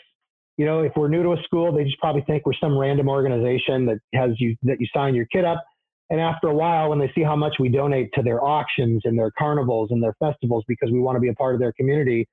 You 0.56 0.66
know, 0.66 0.80
if 0.80 0.92
we're 0.96 1.08
new 1.08 1.22
to 1.22 1.32
a 1.32 1.42
school, 1.44 1.72
they 1.72 1.84
just 1.84 1.98
probably 1.98 2.22
think 2.22 2.44
we're 2.44 2.52
some 2.60 2.76
random 2.76 3.08
organization 3.08 3.86
that 3.86 3.98
has 4.14 4.30
you 4.38 4.56
that 4.62 4.80
you 4.80 4.86
sign 4.94 5.14
your 5.14 5.26
kid 5.26 5.44
up. 5.44 5.64
And 6.10 6.20
after 6.20 6.48
a 6.48 6.54
while, 6.54 6.88
when 6.88 6.98
they 6.98 7.12
see 7.14 7.22
how 7.22 7.36
much 7.36 7.56
we 7.60 7.68
donate 7.68 8.10
to 8.14 8.22
their 8.22 8.42
auctions 8.42 9.02
and 9.04 9.18
their 9.18 9.30
carnivals 9.38 9.90
and 9.90 10.02
their 10.02 10.14
festivals 10.18 10.64
because 10.66 10.90
we 10.90 11.00
want 11.00 11.16
to 11.16 11.20
be 11.20 11.28
a 11.28 11.34
part 11.34 11.54
of 11.54 11.60
their 11.60 11.72
community, 11.72 12.26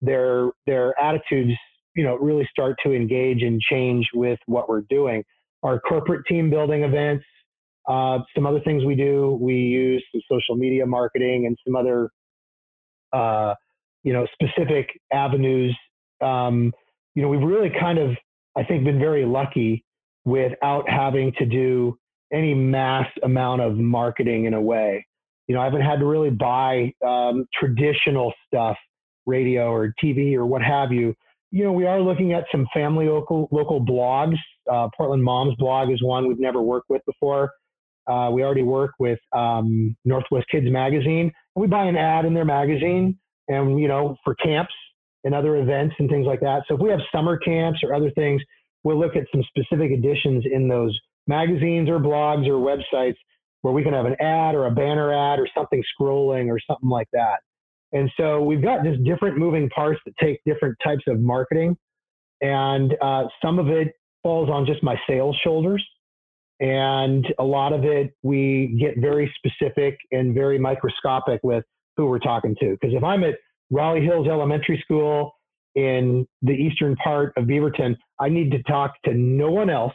their 0.00 0.50
their 0.66 0.98
attitudes, 1.00 1.52
you 1.96 2.04
know, 2.04 2.16
really 2.16 2.46
start 2.50 2.76
to 2.84 2.92
engage 2.92 3.42
and 3.42 3.60
change 3.60 4.06
with 4.14 4.38
what 4.46 4.68
we're 4.68 4.82
doing. 4.82 5.24
Our 5.62 5.80
corporate 5.80 6.26
team 6.28 6.50
building 6.50 6.84
events, 6.84 7.24
uh, 7.88 8.18
some 8.34 8.46
other 8.46 8.60
things 8.60 8.84
we 8.84 8.94
do, 8.94 9.38
we 9.40 9.54
use 9.54 10.04
some 10.12 10.20
social 10.30 10.54
media 10.54 10.86
marketing 10.86 11.46
and 11.46 11.56
some 11.66 11.74
other 11.74 12.10
uh, 13.12 13.54
you 14.06 14.12
know, 14.12 14.24
specific 14.32 14.88
avenues. 15.12 15.76
Um, 16.22 16.72
you 17.16 17.22
know, 17.22 17.28
we've 17.28 17.42
really 17.42 17.70
kind 17.78 17.98
of, 17.98 18.16
I 18.56 18.62
think, 18.62 18.84
been 18.84 19.00
very 19.00 19.26
lucky 19.26 19.84
without 20.24 20.88
having 20.88 21.32
to 21.38 21.44
do 21.44 21.98
any 22.32 22.54
mass 22.54 23.08
amount 23.24 23.62
of 23.62 23.76
marketing 23.76 24.44
in 24.44 24.54
a 24.54 24.60
way. 24.60 25.04
You 25.48 25.56
know, 25.56 25.60
I 25.60 25.64
haven't 25.64 25.82
had 25.82 25.98
to 25.98 26.06
really 26.06 26.30
buy 26.30 26.92
um, 27.04 27.46
traditional 27.52 28.32
stuff, 28.46 28.76
radio 29.26 29.72
or 29.72 29.92
TV 30.02 30.34
or 30.34 30.46
what 30.46 30.62
have 30.62 30.92
you. 30.92 31.12
You 31.50 31.64
know, 31.64 31.72
we 31.72 31.84
are 31.84 32.00
looking 32.00 32.32
at 32.32 32.44
some 32.52 32.66
family 32.72 33.08
local 33.08 33.48
local 33.50 33.84
blogs. 33.84 34.36
Uh, 34.70 34.88
Portland 34.96 35.22
Moms 35.22 35.56
blog 35.56 35.90
is 35.90 36.00
one 36.00 36.28
we've 36.28 36.38
never 36.38 36.62
worked 36.62 36.90
with 36.90 37.02
before. 37.06 37.50
Uh, 38.06 38.30
we 38.32 38.44
already 38.44 38.62
work 38.62 38.92
with 39.00 39.18
um, 39.32 39.96
Northwest 40.04 40.46
Kids 40.48 40.66
Magazine. 40.70 41.32
We 41.56 41.66
buy 41.66 41.86
an 41.86 41.96
ad 41.96 42.24
in 42.24 42.34
their 42.34 42.44
magazine 42.44 43.18
and 43.48 43.80
you 43.80 43.88
know 43.88 44.16
for 44.24 44.34
camps 44.36 44.72
and 45.24 45.34
other 45.34 45.56
events 45.56 45.94
and 45.98 46.08
things 46.08 46.26
like 46.26 46.40
that. 46.40 46.62
So 46.68 46.74
if 46.74 46.80
we 46.80 46.90
have 46.90 47.00
summer 47.12 47.36
camps 47.36 47.80
or 47.82 47.94
other 47.94 48.10
things, 48.12 48.40
we'll 48.84 48.98
look 48.98 49.16
at 49.16 49.24
some 49.32 49.42
specific 49.48 49.90
editions 49.90 50.44
in 50.50 50.68
those 50.68 50.96
magazines 51.26 51.88
or 51.88 51.98
blogs 51.98 52.46
or 52.46 52.52
websites 52.52 53.16
where 53.62 53.74
we 53.74 53.82
can 53.82 53.92
have 53.92 54.06
an 54.06 54.14
ad 54.20 54.54
or 54.54 54.66
a 54.66 54.70
banner 54.70 55.12
ad 55.12 55.40
or 55.40 55.48
something 55.52 55.82
scrolling 55.98 56.48
or 56.48 56.60
something 56.68 56.88
like 56.88 57.08
that. 57.12 57.40
And 57.92 58.10
so 58.16 58.42
we've 58.42 58.62
got 58.62 58.84
just 58.84 59.02
different 59.04 59.38
moving 59.38 59.68
parts 59.70 60.00
that 60.06 60.14
take 60.22 60.40
different 60.44 60.76
types 60.84 61.02
of 61.08 61.20
marketing. 61.20 61.76
And 62.40 62.94
uh, 63.02 63.24
some 63.42 63.58
of 63.58 63.68
it 63.68 63.94
falls 64.22 64.48
on 64.50 64.66
just 64.66 64.82
my 64.82 64.96
sales 65.08 65.36
shoulders. 65.42 65.84
And 66.60 67.26
a 67.38 67.44
lot 67.44 67.72
of 67.72 67.84
it 67.84 68.14
we 68.22 68.78
get 68.80 68.98
very 68.98 69.32
specific 69.36 69.98
and 70.12 70.34
very 70.34 70.58
microscopic 70.58 71.40
with 71.42 71.64
who 71.96 72.06
we're 72.06 72.18
talking 72.18 72.54
to. 72.60 72.76
Because 72.80 72.94
if 72.94 73.02
I'm 73.02 73.24
at 73.24 73.34
Raleigh 73.70 74.04
Hills 74.04 74.26
Elementary 74.28 74.80
School 74.84 75.32
in 75.74 76.26
the 76.42 76.52
eastern 76.52 76.96
part 76.96 77.32
of 77.36 77.44
Beaverton, 77.44 77.96
I 78.20 78.28
need 78.28 78.50
to 78.52 78.62
talk 78.64 78.94
to 79.04 79.14
no 79.14 79.50
one 79.50 79.70
else 79.70 79.94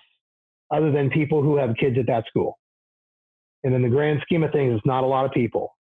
other 0.72 0.92
than 0.92 1.10
people 1.10 1.42
who 1.42 1.58
have 1.58 1.76
kids 1.80 1.98
at 2.00 2.08
that 2.08 2.26
school. 2.28 2.58
And 3.64 3.74
in 3.74 3.82
the 3.82 3.90
grand 3.90 4.20
scheme 4.22 4.44
of 4.44 4.52
things, 4.52 4.74
it's 4.76 4.86
not 4.86 5.04
a 5.04 5.08
lot 5.08 5.26
of 5.26 5.32
people. 5.32 5.76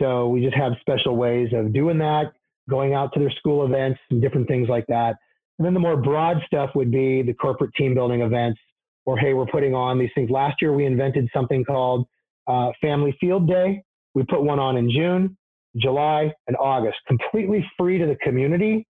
So 0.00 0.28
we 0.28 0.42
just 0.42 0.56
have 0.56 0.72
special 0.80 1.16
ways 1.16 1.50
of 1.52 1.72
doing 1.72 1.98
that, 1.98 2.32
going 2.68 2.94
out 2.94 3.12
to 3.14 3.20
their 3.20 3.30
school 3.30 3.64
events 3.64 4.00
and 4.10 4.20
different 4.20 4.48
things 4.48 4.68
like 4.68 4.86
that. 4.88 5.16
And 5.58 5.66
then 5.66 5.74
the 5.74 5.80
more 5.80 5.96
broad 5.96 6.38
stuff 6.46 6.70
would 6.74 6.90
be 6.90 7.22
the 7.22 7.34
corporate 7.34 7.72
team 7.74 7.94
building 7.94 8.22
events, 8.22 8.58
or 9.04 9.16
hey, 9.16 9.34
we're 9.34 9.46
putting 9.46 9.74
on 9.74 9.98
these 9.98 10.10
things. 10.14 10.30
Last 10.30 10.56
year, 10.60 10.72
we 10.72 10.86
invented 10.86 11.28
something 11.32 11.64
called 11.64 12.06
uh, 12.48 12.70
Family 12.80 13.16
Field 13.20 13.46
Day. 13.46 13.84
We 14.14 14.24
put 14.24 14.42
one 14.42 14.58
on 14.58 14.76
in 14.76 14.90
June. 14.90 15.36
July, 15.76 16.32
and 16.46 16.56
August, 16.58 16.98
completely 17.06 17.64
free 17.78 17.98
to 17.98 18.06
the 18.06 18.16
community, 18.16 18.86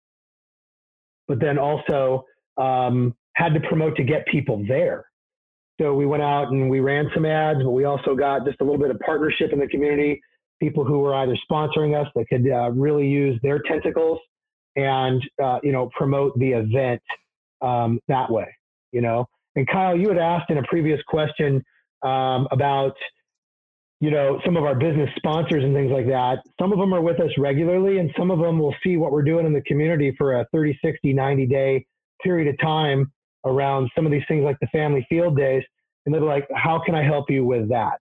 but 1.26 1.40
then 1.40 1.58
also 1.58 2.24
um, 2.56 3.14
had 3.34 3.54
to 3.54 3.60
promote 3.60 3.96
to 3.96 4.04
get 4.04 4.26
people 4.26 4.64
there. 4.66 5.06
So 5.80 5.94
we 5.94 6.06
went 6.06 6.22
out 6.22 6.50
and 6.50 6.68
we 6.68 6.80
ran 6.80 7.08
some 7.14 7.24
ads, 7.24 7.60
but 7.62 7.70
we 7.70 7.84
also 7.84 8.16
got 8.16 8.44
just 8.44 8.60
a 8.60 8.64
little 8.64 8.80
bit 8.80 8.90
of 8.90 8.98
partnership 9.00 9.52
in 9.52 9.60
the 9.60 9.68
community. 9.68 10.20
People 10.60 10.84
who 10.84 10.98
were 10.98 11.14
either 11.14 11.36
sponsoring 11.48 12.00
us 12.00 12.10
that 12.16 12.28
could 12.28 12.50
uh, 12.50 12.70
really 12.70 13.06
use 13.06 13.38
their 13.42 13.60
tentacles 13.60 14.18
and 14.74 15.22
uh, 15.42 15.58
you 15.62 15.70
know 15.70 15.88
promote 15.96 16.36
the 16.38 16.50
event 16.50 17.00
um, 17.62 18.00
that 18.08 18.30
way. 18.30 18.46
You 18.90 19.02
know, 19.02 19.26
and 19.54 19.68
Kyle, 19.68 19.96
you 19.96 20.08
had 20.08 20.18
asked 20.18 20.50
in 20.50 20.58
a 20.58 20.62
previous 20.64 21.00
question 21.06 21.62
um, 22.02 22.48
about 22.50 22.94
you 24.00 24.10
know, 24.10 24.40
some 24.44 24.56
of 24.56 24.64
our 24.64 24.76
business 24.76 25.10
sponsors 25.16 25.64
and 25.64 25.74
things 25.74 25.90
like 25.90 26.06
that. 26.06 26.38
Some 26.60 26.72
of 26.72 26.78
them 26.78 26.94
are 26.94 27.00
with 27.00 27.20
us 27.20 27.30
regularly, 27.36 27.98
and 27.98 28.10
some 28.16 28.30
of 28.30 28.38
them 28.38 28.58
will 28.58 28.74
see 28.84 28.96
what 28.96 29.10
we're 29.10 29.22
doing 29.22 29.44
in 29.44 29.52
the 29.52 29.62
community 29.62 30.14
for 30.16 30.40
a 30.40 30.46
30, 30.52 30.78
60, 30.84 31.12
90 31.12 31.46
day 31.46 31.84
period 32.22 32.48
of 32.48 32.58
time 32.60 33.12
around 33.44 33.90
some 33.94 34.06
of 34.06 34.12
these 34.12 34.22
things 34.28 34.44
like 34.44 34.58
the 34.60 34.66
family 34.68 35.04
field 35.08 35.36
days. 35.36 35.62
And 36.06 36.14
they're 36.14 36.22
like, 36.22 36.46
how 36.54 36.80
can 36.84 36.94
I 36.94 37.02
help 37.02 37.28
you 37.28 37.44
with 37.44 37.68
that? 37.70 37.98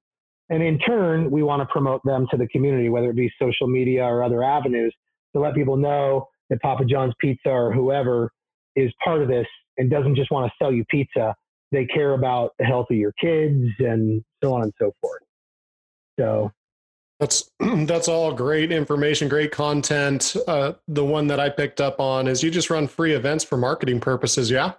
And 0.50 0.64
in 0.64 0.80
turn, 0.80 1.30
we 1.30 1.43
want 1.43 1.62
to 1.62 1.66
promote 1.66 2.02
them 2.06 2.28
to 2.32 2.38
the 2.38 2.48
community, 2.48 2.89
whether 2.89 3.10
it 3.10 3.16
be 3.16 3.32
social 3.39 3.68
media 3.68 4.04
or 4.04 4.24
other 4.24 4.43
avenues, 4.43 4.93
to 5.34 5.41
let 5.41 5.56
people 5.56 5.76
know 5.76 6.28
that 6.50 6.62
Papa 6.62 6.86
John's 6.86 7.14
Pizza 7.20 7.50
or 7.50 7.74
whoever 7.74 8.32
is 8.76 8.91
part 9.04 9.22
of 9.22 9.28
this 9.28 9.48
and 9.78 9.89
doesn't 9.89 10.16
just 10.16 10.32
want 10.32 10.50
to 10.50 10.64
sell 10.64 10.72
you 10.72 10.86
pizza. 10.89 11.36
They 11.72 11.86
care 11.86 12.14
about 12.14 12.52
the 12.58 12.66
health 12.66 12.88
of 12.89 12.98
your 12.98 13.12
kids 13.20 13.66
and 13.80 14.24
so 14.41 14.54
on 14.54 14.64
and 14.64 14.74
so 14.80 14.93
forth. 15.02 15.26
So 16.20 16.51
that's 17.20 17.51
that's 17.59 18.07
all 18.07 18.34
great 18.34 18.72
information, 18.72 19.28
great 19.28 19.51
content. 19.51 20.36
Uh, 20.47 20.74
the 20.88 21.05
one 21.05 21.28
that 21.28 21.39
I 21.39 21.49
picked 21.49 21.82
up 21.82 21.99
on 21.99 22.28
is 22.28 22.43
you 22.43 22.51
just 22.51 22.70
run 22.70 22.88
free 22.88 23.13
events 23.13 23.43
for 23.43 23.57
marketing 23.57 23.99
purposes, 23.99 24.51
yeah? 24.51 24.74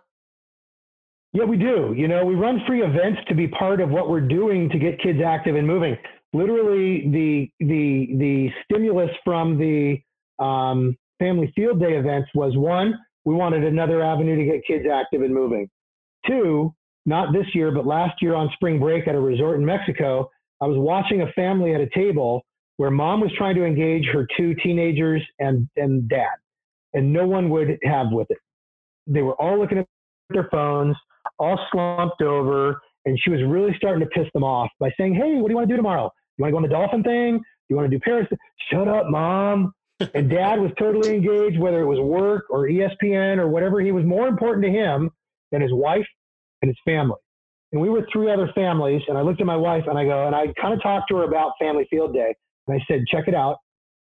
Yeah, 1.33 1.45
we 1.45 1.59
do. 1.59 1.95
You 1.97 2.09
know, 2.09 2.25
we 2.25 2.35
run 2.35 2.63
free 2.67 2.83
events 2.83 3.21
to 3.29 3.35
be 3.35 3.49
part 3.49 3.81
of 3.81 3.91
what 3.91 4.09
we're 4.09 4.27
doing 4.27 4.71
to 4.71 4.79
get 4.79 5.01
kids 5.01 5.19
active 5.25 5.57
and 5.57 5.67
moving. 5.67 5.97
Literally, 6.33 7.11
the 7.11 7.51
the 7.61 8.17
the 8.19 8.51
stimulus 8.65 9.11
from 9.25 9.59
the 9.59 9.99
um, 10.39 10.97
family 11.19 11.53
field 11.55 11.81
day 11.81 11.97
events 11.97 12.29
was 12.35 12.57
one, 12.57 12.95
we 13.25 13.35
wanted 13.35 13.65
another 13.65 14.03
avenue 14.03 14.37
to 14.37 14.45
get 14.45 14.67
kids 14.67 14.87
active 14.91 15.23
and 15.23 15.35
moving. 15.35 15.69
Two, 16.27 16.75
not 17.07 17.33
this 17.33 17.47
year, 17.55 17.71
but 17.71 17.87
last 17.87 18.23
year 18.23 18.35
on 18.35 18.51
spring 18.55 18.79
break 18.79 19.09
at 19.09 19.15
a 19.15 19.21
resort 19.21 19.59
in 19.59 19.65
Mexico, 19.65 20.31
I 20.61 20.67
was 20.67 20.77
watching 20.77 21.23
a 21.23 21.33
family 21.33 21.75
at 21.75 21.81
a 21.81 21.89
table 21.91 22.45
where 22.77 22.91
mom 22.91 23.21
was 23.21 23.31
trying 23.37 23.55
to 23.57 23.65
engage 23.65 24.07
her 24.13 24.27
two 24.37 24.55
teenagers 24.63 25.23
and, 25.39 25.69
and 25.77 26.09
dad, 26.09 26.35
and 26.95 27.13
no 27.13 27.27
one 27.27 27.51
would 27.51 27.79
have 27.85 28.07
with 28.11 28.31
it. 28.31 28.39
They 29.07 29.23
were 29.23 29.35
all 29.41 29.59
looking 29.59 29.79
at 29.79 29.87
their 30.31 30.49
phones, 30.51 30.97
all 31.39 31.59
slumped 31.73 32.23
over, 32.23 32.81
and 33.05 33.19
she 33.23 33.31
was 33.31 33.41
really 33.43 33.75
starting 33.77 34.01
to 34.01 34.07
piss 34.07 34.27
them 34.35 34.45
off 34.45 34.69
by 34.79 34.91
saying, 34.99 35.15
Hey, 35.15 35.37
what 35.37 35.49
do 35.49 35.53
you 35.53 35.57
want 35.57 35.69
to 35.69 35.73
do 35.73 35.77
tomorrow? 35.77 36.11
You 36.37 36.43
want 36.43 36.51
to 36.51 36.53
go 36.53 36.57
on 36.59 36.63
the 36.63 36.69
dolphin 36.69 37.03
thing? 37.03 37.41
you 37.69 37.77
want 37.77 37.91
to 37.91 37.97
do 37.97 38.01
Paris? 38.01 38.27
Shut 38.71 38.89
up, 38.89 39.07
mom. 39.09 39.73
and 40.15 40.31
dad 40.31 40.61
was 40.61 40.71
totally 40.79 41.15
engaged, 41.15 41.59
whether 41.59 41.81
it 41.81 41.87
was 41.87 41.99
work 41.99 42.45
or 42.51 42.69
ESPN 42.69 43.39
or 43.39 43.49
whatever. 43.49 43.81
He 43.81 43.93
was 43.93 44.05
more 44.05 44.29
important 44.29 44.65
to 44.65 44.71
him 44.71 45.11
than 45.51 45.61
his 45.61 45.73
wife 45.73 46.07
and 46.63 46.69
his 46.69 46.79
family. 46.85 47.17
And 47.73 47.81
we 47.81 47.91
were 47.91 48.07
three 48.13 48.33
other 48.33 48.51
families. 48.55 49.03
And 49.09 49.19
I 49.19 49.23
looked 49.23 49.41
at 49.41 49.47
my 49.47 49.57
wife 49.57 49.85
and 49.87 49.99
I 49.99 50.05
go, 50.05 50.27
and 50.27 50.35
I 50.35 50.47
kind 50.61 50.75
of 50.75 50.83
talked 50.83 51.09
to 51.11 51.17
her 51.17 51.25
about 51.25 51.53
Family 51.61 51.87
Field 51.91 52.15
Day. 52.15 52.35
And 52.67 52.81
I 52.81 52.85
said, 52.87 53.05
check 53.09 53.29
it 53.29 53.35
out. 53.35 53.57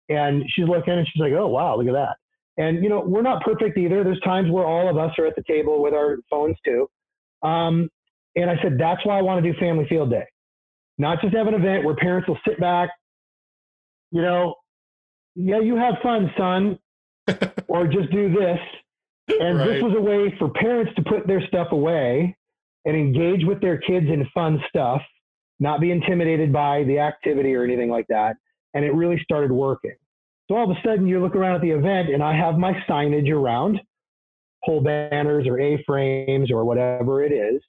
And 0.09 0.43
she's 0.53 0.67
looking 0.67 0.93
and 0.93 1.07
she's 1.07 1.21
like, 1.21 1.33
oh, 1.33 1.47
wow, 1.47 1.77
look 1.77 1.87
at 1.87 1.93
that. 1.93 2.15
And, 2.57 2.83
you 2.83 2.89
know, 2.89 3.01
we're 3.05 3.21
not 3.21 3.41
perfect 3.43 3.77
either. 3.77 4.03
There's 4.03 4.19
times 4.19 4.51
where 4.51 4.65
all 4.65 4.89
of 4.89 4.97
us 4.97 5.11
are 5.17 5.25
at 5.25 5.35
the 5.35 5.43
table 5.47 5.81
with 5.81 5.93
our 5.93 6.17
phones 6.29 6.57
too. 6.65 6.87
Um, 7.41 7.89
and 8.35 8.49
I 8.49 8.55
said, 8.61 8.77
that's 8.77 9.03
why 9.05 9.17
I 9.17 9.21
want 9.21 9.43
to 9.43 9.51
do 9.51 9.57
Family 9.59 9.85
Field 9.87 10.09
Day. 10.09 10.25
Not 10.97 11.21
just 11.21 11.35
have 11.35 11.47
an 11.47 11.53
event 11.53 11.83
where 11.83 11.95
parents 11.95 12.27
will 12.27 12.37
sit 12.47 12.59
back, 12.59 12.89
you 14.11 14.21
know, 14.21 14.55
yeah, 15.35 15.59
you 15.59 15.75
have 15.75 15.95
fun, 16.03 16.31
son, 16.37 16.77
or 17.67 17.87
just 17.87 18.11
do 18.11 18.31
this. 18.31 18.59
And 19.39 19.57
right. 19.57 19.67
this 19.67 19.83
was 19.83 19.95
a 19.97 20.01
way 20.01 20.35
for 20.37 20.49
parents 20.49 20.91
to 20.97 21.01
put 21.03 21.25
their 21.25 21.41
stuff 21.47 21.69
away 21.71 22.35
and 22.85 22.95
engage 22.95 23.45
with 23.45 23.61
their 23.61 23.77
kids 23.77 24.07
in 24.07 24.27
fun 24.33 24.61
stuff, 24.67 25.01
not 25.59 25.79
be 25.79 25.91
intimidated 25.91 26.51
by 26.51 26.83
the 26.83 26.99
activity 26.99 27.55
or 27.55 27.63
anything 27.63 27.89
like 27.89 28.07
that. 28.09 28.35
And 28.73 28.83
it 28.83 28.93
really 28.93 29.19
started 29.23 29.51
working. 29.51 29.95
So 30.49 30.55
all 30.55 30.69
of 30.69 30.75
a 30.75 30.81
sudden, 30.85 31.07
you 31.07 31.21
look 31.21 31.35
around 31.35 31.55
at 31.55 31.61
the 31.61 31.71
event, 31.71 32.09
and 32.09 32.21
I 32.21 32.35
have 32.35 32.57
my 32.57 32.73
signage 32.89 33.31
around, 33.31 33.79
pole 34.65 34.81
banners 34.81 35.47
or 35.47 35.59
A 35.59 35.81
frames 35.85 36.51
or 36.51 36.65
whatever 36.65 37.23
it 37.23 37.31
is. 37.31 37.61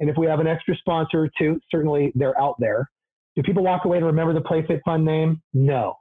And 0.00 0.10
if 0.10 0.16
we 0.18 0.26
have 0.26 0.40
an 0.40 0.46
extra 0.46 0.76
sponsor 0.76 1.24
or 1.24 1.30
two, 1.38 1.58
certainly 1.70 2.12
they're 2.14 2.38
out 2.40 2.56
there. 2.58 2.90
Do 3.34 3.42
people 3.42 3.62
walk 3.62 3.84
away 3.84 3.98
and 3.98 4.06
remember 4.06 4.34
the 4.34 4.40
PlayFit 4.40 4.80
Fun 4.84 5.04
name? 5.04 5.42
No. 5.54 5.94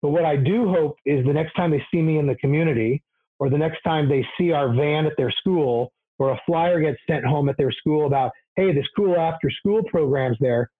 But 0.00 0.10
what 0.10 0.24
I 0.24 0.36
do 0.36 0.68
hope 0.68 0.96
is 1.04 1.24
the 1.24 1.32
next 1.32 1.54
time 1.54 1.70
they 1.70 1.84
see 1.92 2.02
me 2.02 2.18
in 2.18 2.26
the 2.26 2.34
community 2.36 3.02
or 3.38 3.50
the 3.50 3.58
next 3.58 3.82
time 3.82 4.08
they 4.08 4.26
see 4.38 4.52
our 4.52 4.74
van 4.74 5.06
at 5.06 5.16
their 5.16 5.30
school 5.30 5.92
or 6.22 6.30
a 6.30 6.40
flyer 6.46 6.80
gets 6.80 6.98
sent 7.10 7.24
home 7.24 7.48
at 7.48 7.56
their 7.56 7.72
school 7.72 8.06
about, 8.06 8.30
hey, 8.54 8.72
this 8.72 8.86
cool 8.96 9.16
after 9.16 9.50
school 9.50 9.82
program's 9.90 10.36
there, 10.40 10.70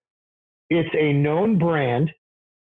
it's 0.70 0.94
a 0.96 1.12
known 1.12 1.58
brand, 1.58 2.12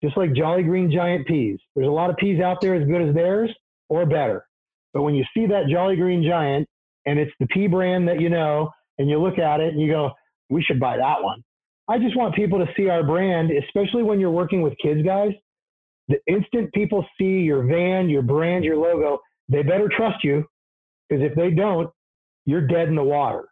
just 0.05 0.19
like 0.19 0.35
Jolly 0.35 0.65
Green 0.65 0.93
Giant 0.93 1.27
peas. 1.27 1.59
There's 1.75 1.89
a 1.89 1.91
lot 1.91 2.11
of 2.11 2.17
peas 2.19 2.43
out 2.43 2.61
there 2.61 2.75
as 2.75 2.87
good 2.87 3.09
as 3.09 3.15
theirs 3.15 3.51
or 3.89 4.05
better. 4.05 4.45
But 4.93 5.03
when 5.03 5.15
you 5.15 5.25
see 5.35 5.47
that 5.47 5.69
Jolly 5.71 5.97
Green 5.97 6.23
Giant 6.23 6.69
and 7.07 7.19
it's 7.19 7.33
the 7.41 7.47
pea 7.47 7.69
brand 7.69 8.07
that 8.09 8.21
you 8.21 8.29
know, 8.29 8.71
and 8.99 9.09
you 9.09 9.19
look 9.19 9.39
at 9.39 9.61
it 9.61 9.73
and 9.73 9.81
you 9.81 9.91
go, 9.91 10.11
we 10.51 10.63
should 10.63 10.79
buy 10.79 10.99
that 10.99 11.23
one. 11.23 11.43
I 11.89 11.99
just 11.99 12.19
want 12.19 12.35
people 12.35 12.59
to 12.59 12.71
see 12.77 12.91
our 12.91 13.03
brand, 13.03 13.51
especially 13.51 14.03
when 14.03 14.21
you're 14.21 14.31
working 14.31 14.61
with 14.61 14.75
kids, 14.83 15.01
guys. 15.03 15.33
The 16.09 16.19
instant 16.27 16.71
people 16.75 17.05
see 17.19 17.41
your 17.41 17.63
van, 17.63 18.11
your 18.11 18.23
brand, 18.23 18.63
your 18.63 18.77
logo, 18.77 19.21
they 19.49 19.63
better 19.63 19.89
trust 19.89 20.23
you 20.23 20.45
because 21.09 21.25
if 21.25 21.35
they 21.35 21.51
don't, 21.51 21.89
you're 22.49 22.67
dead 22.67 22.89
in 22.89 22.95
the 22.95 23.05
water. 23.05 23.47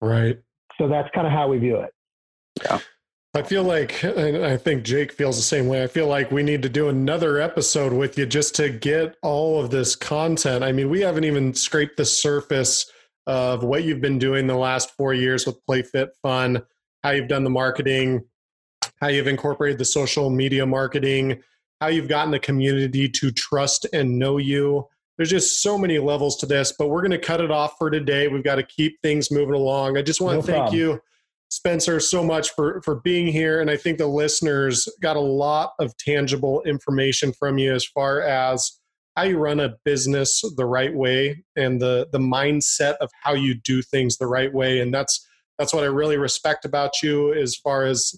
Right. 0.00 0.36
So 0.76 0.88
that's 0.88 1.08
kind 1.14 1.24
of 1.24 1.32
how 1.32 1.46
we 1.46 1.58
view 1.58 1.76
it. 1.76 1.90
Yeah. 2.64 2.80
I 3.32 3.42
feel 3.42 3.62
like, 3.62 4.02
and 4.02 4.44
I 4.44 4.56
think 4.56 4.82
Jake 4.82 5.12
feels 5.12 5.36
the 5.36 5.42
same 5.42 5.68
way. 5.68 5.84
I 5.84 5.86
feel 5.86 6.08
like 6.08 6.32
we 6.32 6.42
need 6.42 6.62
to 6.62 6.68
do 6.68 6.88
another 6.88 7.38
episode 7.38 7.92
with 7.92 8.18
you 8.18 8.26
just 8.26 8.56
to 8.56 8.68
get 8.68 9.14
all 9.22 9.62
of 9.62 9.70
this 9.70 9.94
content. 9.94 10.64
I 10.64 10.72
mean, 10.72 10.90
we 10.90 11.00
haven't 11.00 11.22
even 11.22 11.54
scraped 11.54 11.96
the 11.96 12.04
surface 12.04 12.90
of 13.28 13.62
what 13.62 13.84
you've 13.84 14.00
been 14.00 14.18
doing 14.18 14.48
the 14.48 14.56
last 14.56 14.90
four 14.96 15.14
years 15.14 15.46
with 15.46 15.64
PlayFit 15.70 16.08
Fun, 16.20 16.60
how 17.04 17.10
you've 17.10 17.28
done 17.28 17.44
the 17.44 17.50
marketing, 17.50 18.24
how 19.00 19.06
you've 19.06 19.28
incorporated 19.28 19.78
the 19.78 19.84
social 19.84 20.28
media 20.28 20.66
marketing, 20.66 21.40
how 21.80 21.86
you've 21.86 22.08
gotten 22.08 22.32
the 22.32 22.40
community 22.40 23.08
to 23.08 23.30
trust 23.30 23.86
and 23.92 24.18
know 24.18 24.38
you. 24.38 24.88
There's 25.20 25.28
just 25.28 25.60
so 25.60 25.76
many 25.76 25.98
levels 25.98 26.38
to 26.38 26.46
this, 26.46 26.72
but 26.72 26.88
we're 26.88 27.02
going 27.02 27.10
to 27.10 27.18
cut 27.18 27.42
it 27.42 27.50
off 27.50 27.74
for 27.76 27.90
today. 27.90 28.28
We've 28.28 28.42
got 28.42 28.54
to 28.54 28.62
keep 28.62 28.98
things 29.02 29.30
moving 29.30 29.54
along. 29.54 29.98
I 29.98 30.02
just 30.02 30.18
want 30.18 30.36
no 30.36 30.40
to 30.40 30.46
thank 30.46 30.58
problem. 30.62 30.80
you, 30.80 31.00
Spencer, 31.50 32.00
so 32.00 32.24
much 32.24 32.54
for 32.54 32.80
for 32.80 32.94
being 32.94 33.26
here, 33.26 33.60
and 33.60 33.70
I 33.70 33.76
think 33.76 33.98
the 33.98 34.06
listeners 34.06 34.88
got 35.02 35.16
a 35.16 35.20
lot 35.20 35.74
of 35.78 35.94
tangible 35.98 36.62
information 36.62 37.34
from 37.34 37.58
you 37.58 37.74
as 37.74 37.84
far 37.84 38.22
as 38.22 38.80
how 39.14 39.24
you 39.24 39.36
run 39.36 39.60
a 39.60 39.76
business 39.84 40.42
the 40.56 40.64
right 40.64 40.94
way 40.94 41.44
and 41.54 41.82
the 41.82 42.08
the 42.12 42.18
mindset 42.18 42.94
of 43.02 43.10
how 43.22 43.34
you 43.34 43.52
do 43.52 43.82
things 43.82 44.16
the 44.16 44.26
right 44.26 44.54
way 44.54 44.80
and 44.80 44.94
that's 44.94 45.28
that's 45.58 45.74
what 45.74 45.82
i 45.82 45.86
really 45.86 46.16
respect 46.16 46.64
about 46.64 47.02
you 47.02 47.34
as 47.34 47.56
far 47.56 47.84
as 47.84 48.14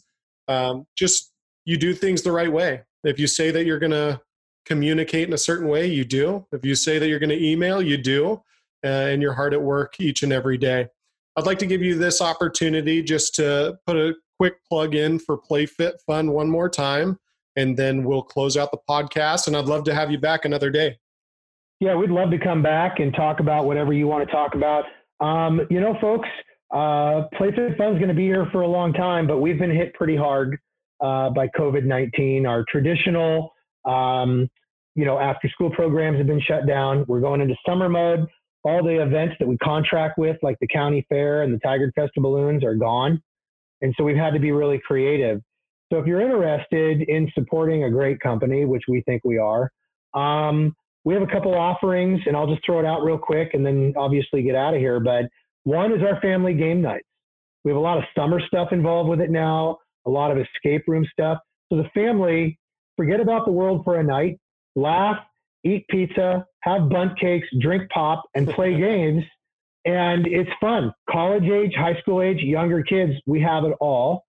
um, 0.47 0.87
just 0.97 1.33
you 1.65 1.77
do 1.77 1.95
things 1.95 2.23
the 2.23 2.31
right 2.31 2.53
way 2.53 2.83
if 3.03 3.19
you 3.19 3.27
say 3.27 3.51
that 3.51 3.65
you're 3.65 3.81
going 3.81 3.91
to 3.91 4.21
communicate 4.65 5.27
in 5.27 5.35
a 5.35 5.39
certain 5.39 5.69
way 5.69 5.87
you 5.87 6.05
do 6.05 6.47
if 6.53 6.65
you 6.65 6.75
say 6.75 6.99
that 6.99 7.09
you're 7.09 7.19
going 7.19 7.31
to 7.31 7.45
email 7.45 7.83
you 7.83 7.97
do 7.97 8.41
uh, 8.85 8.89
and 8.89 9.23
you're 9.23 9.35
hard 9.35 9.55
at 9.55 9.63
work 9.63 9.95
each 9.99 10.23
and 10.23 10.33
every 10.33 10.59
day 10.59 10.87
i'd 11.37 11.47
like 11.47 11.59
to 11.59 11.67
give 11.67 11.83
you 11.83 11.97
this 11.97 12.21
opportunity 12.21 13.03
just 13.03 13.35
to 13.35 13.77
put 13.87 13.97
a 13.97 14.15
quick 14.39 14.55
plug 14.69 14.95
in 14.95 15.19
for 15.19 15.37
play 15.37 15.67
fit 15.67 16.01
fun 16.07 16.31
one 16.31 16.49
more 16.49 16.69
time 16.69 17.19
and 17.57 17.77
then 17.77 18.05
we'll 18.05 18.23
close 18.23 18.57
out 18.57 18.71
the 18.71 18.79
podcast. 18.89 19.47
And 19.47 19.57
I'd 19.57 19.67
love 19.67 19.85
to 19.85 19.95
have 19.95 20.11
you 20.11 20.19
back 20.19 20.45
another 20.45 20.71
day. 20.71 20.99
Yeah, 21.81 21.97
we'd 21.97 22.11
love 22.11 22.31
to 22.31 22.39
come 22.39 22.63
back 22.63 23.01
and 23.01 23.13
talk 23.15 23.41
about 23.41 23.67
whatever 23.67 23.93
you 23.93 24.07
want 24.07 24.27
to 24.27 24.33
talk 24.33 24.55
about. 24.55 24.85
Um, 25.21 25.67
you 25.69 25.81
know, 25.81 25.97
folks, 26.01 26.29
uh, 26.73 27.29
PlayFit 27.39 27.77
Fun's 27.77 27.99
going 27.99 28.09
to 28.09 28.15
be 28.15 28.27
here 28.27 28.47
for 28.53 28.63
a 28.63 28.67
long 28.67 28.93
time, 28.93 29.27
but 29.27 29.39
we've 29.39 29.59
been 29.59 29.75
hit 29.75 29.93
pretty 29.95 30.17
hard 30.17 30.59
uh, 31.01 31.31
by 31.31 31.49
COVID 31.49 31.85
19. 31.85 32.47
Our 32.47 32.65
traditional, 32.69 33.52
um, 33.85 34.49
you 34.95 35.05
know, 35.05 35.19
after 35.19 35.49
school 35.49 35.71
programs 35.71 36.19
have 36.19 36.27
been 36.27 36.41
shut 36.41 36.67
down. 36.67 37.05
We're 37.09 37.21
going 37.21 37.41
into 37.41 37.55
summer 37.67 37.89
mode. 37.89 38.27
All 38.65 38.83
the 38.85 39.03
events 39.03 39.35
that 39.41 39.49
we 39.49 39.57
contract 39.59 40.19
with, 40.19 40.37
like 40.43 40.57
the 40.61 40.69
county 40.69 41.05
fair 41.09 41.43
and 41.43 41.53
the 41.53 41.59
Tigard 41.59 41.93
Fest 41.95 42.13
of 42.17 42.23
Balloons, 42.23 42.63
are 42.63 42.77
gone. 42.77 43.21
And 43.81 43.93
so 43.99 44.05
we've 44.05 44.17
had 44.17 44.35
to 44.35 44.41
be 44.41 44.53
really 44.53 44.81
creative. 44.87 45.41
So 45.93 45.99
if 45.99 46.07
you're 46.07 46.21
interested 46.21 47.03
in 47.03 47.31
supporting 47.35 47.85
a 47.85 47.91
great 47.91 48.21
company, 48.21 48.65
which 48.65 48.85
we 48.89 49.03
think 49.03 49.23
we 49.25 49.39
are, 49.39 49.71
um, 50.15 50.75
we 51.05 51.15
have 51.15 51.23
a 51.23 51.27
couple 51.27 51.55
offerings, 51.55 52.21
and 52.27 52.37
I'll 52.37 52.47
just 52.47 52.65
throw 52.65 52.79
it 52.79 52.87
out 52.87 53.03
real 53.03 53.19
quick, 53.19 53.51
and 53.55 53.67
then 53.67 53.93
obviously 53.97 54.43
get 54.43 54.55
out 54.55 54.75
of 54.75 54.81
here. 54.81 55.01
But 55.01 55.25
one 55.65 55.93
is 55.93 56.01
our 56.03 56.21
family 56.21 56.55
game 56.55 56.81
nights. 56.81 57.07
We 57.65 57.71
have 57.71 57.77
a 57.77 57.81
lot 57.81 57.99
of 57.99 58.05
summer 58.17 58.41
stuff 58.47 58.69
involved 58.73 59.11
with 59.11 59.21
it 59.21 59.31
now, 59.31 59.79
a 60.07 60.11
lot 60.11 60.31
of 60.31 60.39
escape 60.39 60.85
room 60.87 61.07
stuff. 61.13 61.39
So 61.71 61.77
the 61.77 61.89
family, 61.95 62.59
forget 63.03 63.21
about 63.21 63.45
the 63.45 63.53
world 63.53 63.83
for 63.85 63.99
a 63.99 64.05
night, 64.05 64.39
laugh, 64.77 65.17
eat 65.65 65.85
pizza, 65.89 66.47
have 66.61 66.89
Bundt 66.89 67.19
cakes, 67.19 67.49
drink 67.61 67.91
pop, 67.91 68.23
and 68.35 68.49
play 68.49 68.79
games. 68.79 69.25
And 69.85 70.29
it's 70.29 70.51
fun. 70.61 70.93
College 71.11 71.43
age, 71.43 71.73
high 71.77 71.99
school 72.01 72.23
age, 72.23 72.39
younger 72.39 72.85
kids, 72.85 73.15
we 73.27 73.41
have 73.41 73.65
it 73.65 73.75
all 73.81 74.25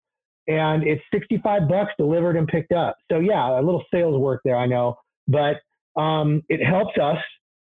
and 0.47 0.83
it's 0.85 1.01
65 1.13 1.69
bucks 1.69 1.91
delivered 1.97 2.35
and 2.35 2.47
picked 2.47 2.71
up. 2.71 2.97
So 3.11 3.19
yeah, 3.19 3.59
a 3.59 3.61
little 3.61 3.83
sales 3.93 4.19
work 4.19 4.41
there, 4.43 4.57
I 4.57 4.65
know, 4.65 4.95
but 5.27 5.57
um, 5.95 6.41
it 6.49 6.65
helps 6.65 6.97
us 7.01 7.19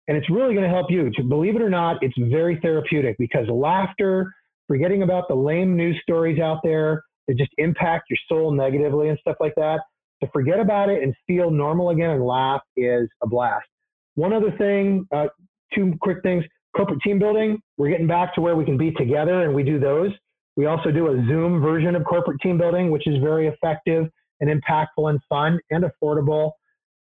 and 0.06 0.16
it's 0.16 0.30
really 0.30 0.54
going 0.54 0.68
to 0.68 0.70
help 0.70 0.90
you. 0.90 1.10
To 1.16 1.22
believe 1.22 1.56
it 1.56 1.62
or 1.62 1.70
not, 1.70 1.96
it's 2.02 2.14
very 2.18 2.58
therapeutic 2.60 3.16
because 3.18 3.48
laughter, 3.48 4.32
forgetting 4.68 5.02
about 5.02 5.24
the 5.28 5.34
lame 5.34 5.76
news 5.76 5.98
stories 6.02 6.38
out 6.38 6.60
there 6.62 7.02
that 7.26 7.36
just 7.36 7.50
impact 7.58 8.04
your 8.10 8.18
soul 8.28 8.52
negatively 8.52 9.08
and 9.08 9.18
stuff 9.18 9.36
like 9.40 9.54
that, 9.56 9.80
to 10.22 10.28
forget 10.32 10.60
about 10.60 10.88
it 10.88 11.02
and 11.02 11.14
feel 11.26 11.50
normal 11.50 11.90
again 11.90 12.10
and 12.10 12.24
laugh 12.24 12.60
is 12.76 13.08
a 13.22 13.26
blast. 13.26 13.66
One 14.14 14.32
other 14.32 14.50
thing, 14.58 15.06
uh, 15.12 15.28
two 15.74 15.94
quick 16.00 16.18
things. 16.22 16.44
Corporate 16.76 17.00
team 17.02 17.18
building, 17.18 17.60
we're 17.78 17.90
getting 17.90 18.06
back 18.06 18.32
to 18.34 18.40
where 18.40 18.54
we 18.54 18.64
can 18.64 18.76
be 18.76 18.92
together 18.92 19.42
and 19.42 19.54
we 19.54 19.64
do 19.64 19.80
those. 19.80 20.12
We 20.56 20.66
also 20.66 20.92
do 20.92 21.08
a 21.08 21.14
Zoom 21.26 21.60
version 21.60 21.96
of 21.96 22.04
corporate 22.04 22.40
team 22.40 22.58
building, 22.58 22.90
which 22.90 23.08
is 23.08 23.20
very 23.20 23.48
effective 23.48 24.06
and 24.40 24.48
impactful 24.48 25.10
and 25.10 25.20
fun 25.28 25.58
and 25.70 25.84
affordable. 25.84 26.52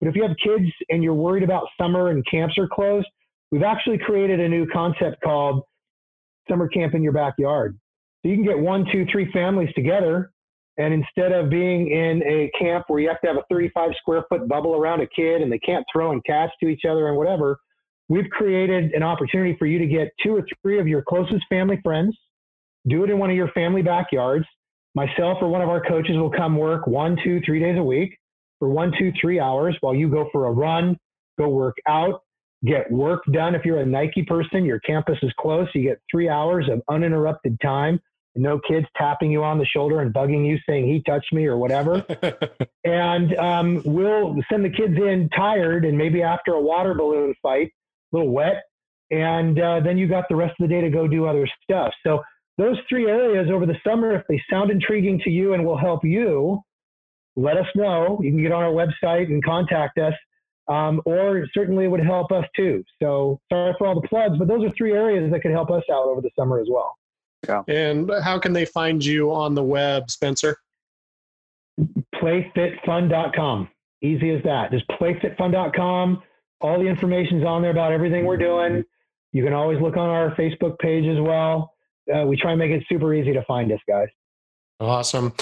But 0.00 0.08
if 0.08 0.16
you 0.16 0.22
have 0.22 0.36
kids 0.42 0.70
and 0.90 1.02
you're 1.02 1.14
worried 1.14 1.42
about 1.42 1.66
summer 1.80 2.10
and 2.10 2.22
camps 2.30 2.58
are 2.58 2.68
closed, 2.68 3.06
we've 3.50 3.62
actually 3.62 3.98
created 3.98 4.40
a 4.40 4.48
new 4.48 4.66
concept 4.66 5.22
called 5.22 5.62
summer 6.48 6.68
camp 6.68 6.94
in 6.94 7.02
your 7.02 7.12
backyard. 7.12 7.78
So 8.22 8.28
you 8.28 8.36
can 8.36 8.44
get 8.44 8.58
one, 8.58 8.86
two, 8.92 9.06
three 9.10 9.30
families 9.32 9.70
together. 9.74 10.30
And 10.76 10.92
instead 10.92 11.32
of 11.32 11.50
being 11.50 11.90
in 11.90 12.22
a 12.24 12.50
camp 12.58 12.84
where 12.88 13.00
you 13.00 13.08
have 13.08 13.20
to 13.20 13.28
have 13.28 13.36
a 13.36 13.44
35 13.48 13.90
square 14.00 14.24
foot 14.28 14.48
bubble 14.48 14.74
around 14.74 15.00
a 15.00 15.06
kid 15.06 15.40
and 15.40 15.52
they 15.52 15.58
can't 15.58 15.84
throw 15.92 16.10
and 16.10 16.24
catch 16.24 16.50
to 16.60 16.68
each 16.68 16.84
other 16.88 17.08
and 17.08 17.16
whatever, 17.16 17.58
we've 18.08 18.28
created 18.30 18.92
an 18.92 19.02
opportunity 19.02 19.56
for 19.58 19.66
you 19.66 19.78
to 19.78 19.86
get 19.86 20.08
two 20.22 20.36
or 20.36 20.44
three 20.62 20.80
of 20.80 20.88
your 20.88 21.02
closest 21.02 21.44
family 21.48 21.80
friends 21.82 22.16
do 22.88 23.04
it 23.04 23.10
in 23.10 23.18
one 23.18 23.30
of 23.30 23.36
your 23.36 23.48
family 23.48 23.82
backyards. 23.82 24.44
Myself 24.94 25.38
or 25.40 25.48
one 25.48 25.62
of 25.62 25.68
our 25.68 25.80
coaches 25.80 26.16
will 26.16 26.30
come 26.30 26.56
work 26.56 26.86
one, 26.86 27.16
two, 27.24 27.40
three 27.44 27.60
days 27.60 27.78
a 27.78 27.82
week 27.82 28.16
for 28.58 28.68
one, 28.68 28.92
two, 28.98 29.12
three 29.20 29.40
hours 29.40 29.76
while 29.80 29.94
you 29.94 30.08
go 30.08 30.28
for 30.32 30.46
a 30.46 30.52
run, 30.52 30.96
go 31.38 31.48
work 31.48 31.76
out, 31.88 32.20
get 32.64 32.90
work 32.92 33.22
done. 33.32 33.54
If 33.54 33.64
you're 33.64 33.80
a 33.80 33.86
Nike 33.86 34.22
person, 34.22 34.64
your 34.64 34.80
campus 34.80 35.18
is 35.22 35.32
close. 35.40 35.66
You 35.74 35.82
get 35.82 36.00
three 36.10 36.28
hours 36.28 36.68
of 36.70 36.82
uninterrupted 36.88 37.58
time 37.60 38.00
no 38.36 38.58
kids 38.58 38.86
tapping 38.96 39.30
you 39.30 39.44
on 39.44 39.58
the 39.58 39.66
shoulder 39.66 40.00
and 40.00 40.12
bugging 40.12 40.46
you 40.46 40.58
saying 40.68 40.86
he 40.86 41.02
touched 41.02 41.32
me 41.32 41.46
or 41.46 41.56
whatever. 41.56 42.04
and 42.84 43.34
um, 43.36 43.82
we'll 43.84 44.36
send 44.50 44.64
the 44.64 44.70
kids 44.70 44.96
in 44.96 45.28
tired 45.36 45.84
and 45.84 45.96
maybe 45.96 46.22
after 46.22 46.52
a 46.52 46.60
water 46.60 46.94
balloon 46.94 47.34
fight, 47.42 47.72
a 48.12 48.16
little 48.16 48.32
wet. 48.32 48.64
And 49.10 49.60
uh, 49.60 49.80
then 49.80 49.98
you 49.98 50.08
got 50.08 50.24
the 50.28 50.36
rest 50.36 50.54
of 50.58 50.68
the 50.68 50.74
day 50.74 50.80
to 50.80 50.90
go 50.90 51.06
do 51.06 51.26
other 51.26 51.48
stuff. 51.62 51.92
So 52.04 52.22
those 52.58 52.76
three 52.88 53.06
areas 53.06 53.48
over 53.52 53.66
the 53.66 53.76
summer, 53.86 54.14
if 54.16 54.22
they 54.28 54.42
sound 54.50 54.70
intriguing 54.70 55.20
to 55.24 55.30
you 55.30 55.54
and 55.54 55.64
will 55.64 55.78
help 55.78 56.04
you, 56.04 56.60
let 57.36 57.56
us 57.56 57.66
know. 57.74 58.18
You 58.22 58.30
can 58.30 58.42
get 58.42 58.52
on 58.52 58.62
our 58.62 58.72
website 58.72 59.26
and 59.26 59.44
contact 59.44 59.98
us. 59.98 60.14
Um, 60.66 61.02
or 61.04 61.46
certainly 61.52 61.84
it 61.84 61.88
would 61.88 62.00
help 62.00 62.32
us 62.32 62.46
too. 62.56 62.82
So 63.02 63.38
sorry 63.52 63.74
for 63.76 63.86
all 63.86 64.00
the 64.00 64.08
plugs, 64.08 64.38
but 64.38 64.48
those 64.48 64.64
are 64.64 64.72
three 64.78 64.92
areas 64.92 65.30
that 65.30 65.42
could 65.42 65.50
help 65.50 65.70
us 65.70 65.82
out 65.92 66.06
over 66.06 66.22
the 66.22 66.30
summer 66.38 66.58
as 66.58 66.68
well. 66.70 66.96
Yeah. 67.48 67.62
And 67.68 68.10
how 68.22 68.38
can 68.38 68.52
they 68.52 68.64
find 68.64 69.04
you 69.04 69.32
on 69.32 69.54
the 69.54 69.62
web, 69.62 70.10
Spencer? 70.10 70.56
Playfitfun.com. 72.14 73.68
Easy 74.02 74.30
as 74.30 74.42
that. 74.44 74.70
Just 74.70 74.86
playfitfun.com. 74.88 76.22
All 76.60 76.78
the 76.78 76.86
information's 76.86 77.44
on 77.44 77.62
there 77.62 77.70
about 77.70 77.92
everything 77.92 78.24
we're 78.24 78.36
doing. 78.36 78.84
You 79.32 79.42
can 79.42 79.52
always 79.52 79.80
look 79.80 79.96
on 79.96 80.08
our 80.08 80.34
Facebook 80.36 80.78
page 80.78 81.06
as 81.06 81.20
well. 81.20 81.72
Uh, 82.14 82.24
we 82.26 82.36
try 82.36 82.52
and 82.52 82.58
make 82.58 82.70
it 82.70 82.84
super 82.88 83.14
easy 83.14 83.32
to 83.32 83.42
find 83.44 83.72
us, 83.72 83.80
guys. 83.88 84.08
Awesome. 84.78 85.32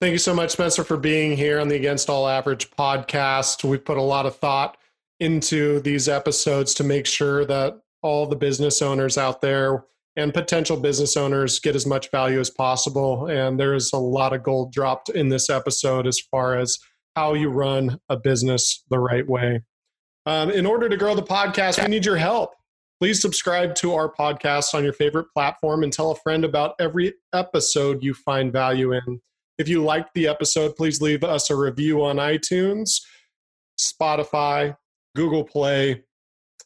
Thank 0.00 0.12
you 0.12 0.18
so 0.18 0.34
much, 0.34 0.50
Spencer, 0.50 0.82
for 0.82 0.96
being 0.96 1.36
here 1.36 1.60
on 1.60 1.68
the 1.68 1.76
Against 1.76 2.08
All 2.08 2.26
Average 2.26 2.70
podcast. 2.70 3.62
We 3.62 3.78
put 3.78 3.98
a 3.98 4.02
lot 4.02 4.26
of 4.26 4.36
thought 4.36 4.76
into 5.20 5.80
these 5.80 6.08
episodes 6.08 6.74
to 6.74 6.84
make 6.84 7.06
sure 7.06 7.44
that 7.44 7.80
all 8.02 8.26
the 8.26 8.36
business 8.36 8.82
owners 8.82 9.16
out 9.16 9.40
there 9.40 9.84
and 10.16 10.34
potential 10.34 10.76
business 10.76 11.16
owners 11.16 11.58
get 11.58 11.74
as 11.74 11.86
much 11.86 12.10
value 12.10 12.40
as 12.40 12.50
possible. 12.50 13.26
And 13.26 13.58
there 13.58 13.74
is 13.74 13.92
a 13.92 13.98
lot 13.98 14.32
of 14.32 14.42
gold 14.42 14.72
dropped 14.72 15.08
in 15.08 15.28
this 15.28 15.48
episode 15.48 16.06
as 16.06 16.20
far 16.30 16.58
as 16.58 16.78
how 17.16 17.34
you 17.34 17.48
run 17.48 17.98
a 18.08 18.16
business 18.16 18.84
the 18.90 18.98
right 18.98 19.26
way. 19.28 19.62
Um, 20.26 20.50
in 20.50 20.66
order 20.66 20.88
to 20.88 20.96
grow 20.96 21.14
the 21.14 21.22
podcast, 21.22 21.82
we 21.82 21.88
need 21.88 22.04
your 22.04 22.16
help. 22.16 22.50
Please 23.00 23.20
subscribe 23.20 23.74
to 23.76 23.94
our 23.94 24.12
podcast 24.12 24.74
on 24.74 24.84
your 24.84 24.92
favorite 24.92 25.26
platform 25.34 25.82
and 25.82 25.92
tell 25.92 26.12
a 26.12 26.16
friend 26.16 26.44
about 26.44 26.74
every 26.78 27.14
episode 27.34 28.02
you 28.02 28.14
find 28.14 28.52
value 28.52 28.92
in. 28.92 29.20
If 29.58 29.68
you 29.68 29.82
liked 29.82 30.14
the 30.14 30.28
episode, 30.28 30.76
please 30.76 31.00
leave 31.00 31.24
us 31.24 31.50
a 31.50 31.56
review 31.56 32.04
on 32.04 32.16
iTunes, 32.16 33.00
Spotify, 33.78 34.76
Google 35.16 35.44
Play, 35.44 36.04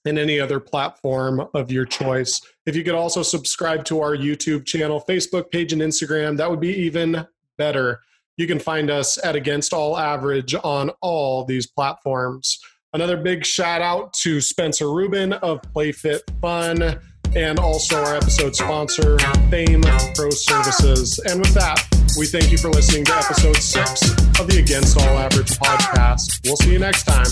and 0.07 0.19
any 0.19 0.41
other 0.41 0.61
platform 0.61 1.47
of 1.55 1.71
your 1.71 1.85
choice. 1.85 2.41
If 2.65 2.77
you 2.77 2.85
could 2.85 2.95
also 2.95 3.23
subscribe 3.23 3.85
to 3.87 4.01
our 4.01 4.17
YouTube 4.17 4.65
channel, 4.65 5.05
Facebook 5.09 5.51
page, 5.51 5.73
and 5.73 5.83
Instagram, 5.83 6.37
that 6.37 6.51
would 6.51 6.61
be 6.61 6.75
even 6.75 7.27
better. 7.59 8.01
You 8.37 8.47
can 8.47 8.59
find 8.59 8.91
us 8.91 9.23
at 9.25 9.35
Against 9.35 9.73
All 9.73 9.97
Average 9.97 10.55
on 10.63 10.91
all 11.01 11.45
these 11.45 11.67
platforms. 11.67 12.59
Another 12.93 13.17
big 13.17 13.45
shout 13.45 13.83
out 13.83 14.13
to 14.15 14.41
Spencer 14.41 14.93
Rubin 14.93 15.33
of 15.35 15.61
PlayFit 15.75 16.21
Fun 16.41 17.01
and 17.35 17.59
also 17.59 17.97
our 18.03 18.15
episode 18.15 18.55
sponsor, 18.55 19.19
Faem 19.51 19.83
Pro 20.15 20.31
Services. 20.31 21.19
And 21.29 21.41
with 21.41 21.53
that, 21.55 21.87
we 22.19 22.27
thank 22.27 22.51
you 22.51 22.59
for 22.59 22.71
listening 22.71 23.05
to 23.05 23.15
episode 23.15 23.57
six 23.57 24.11
of 24.41 24.47
the 24.47 24.59
Against 24.59 24.99
All 24.99 25.19
Average 25.19 25.59
podcast. 25.59 26.41
We'll 26.47 26.57
see 26.57 26.73
you 26.73 26.79
next 26.79 27.05
time. 27.05 27.27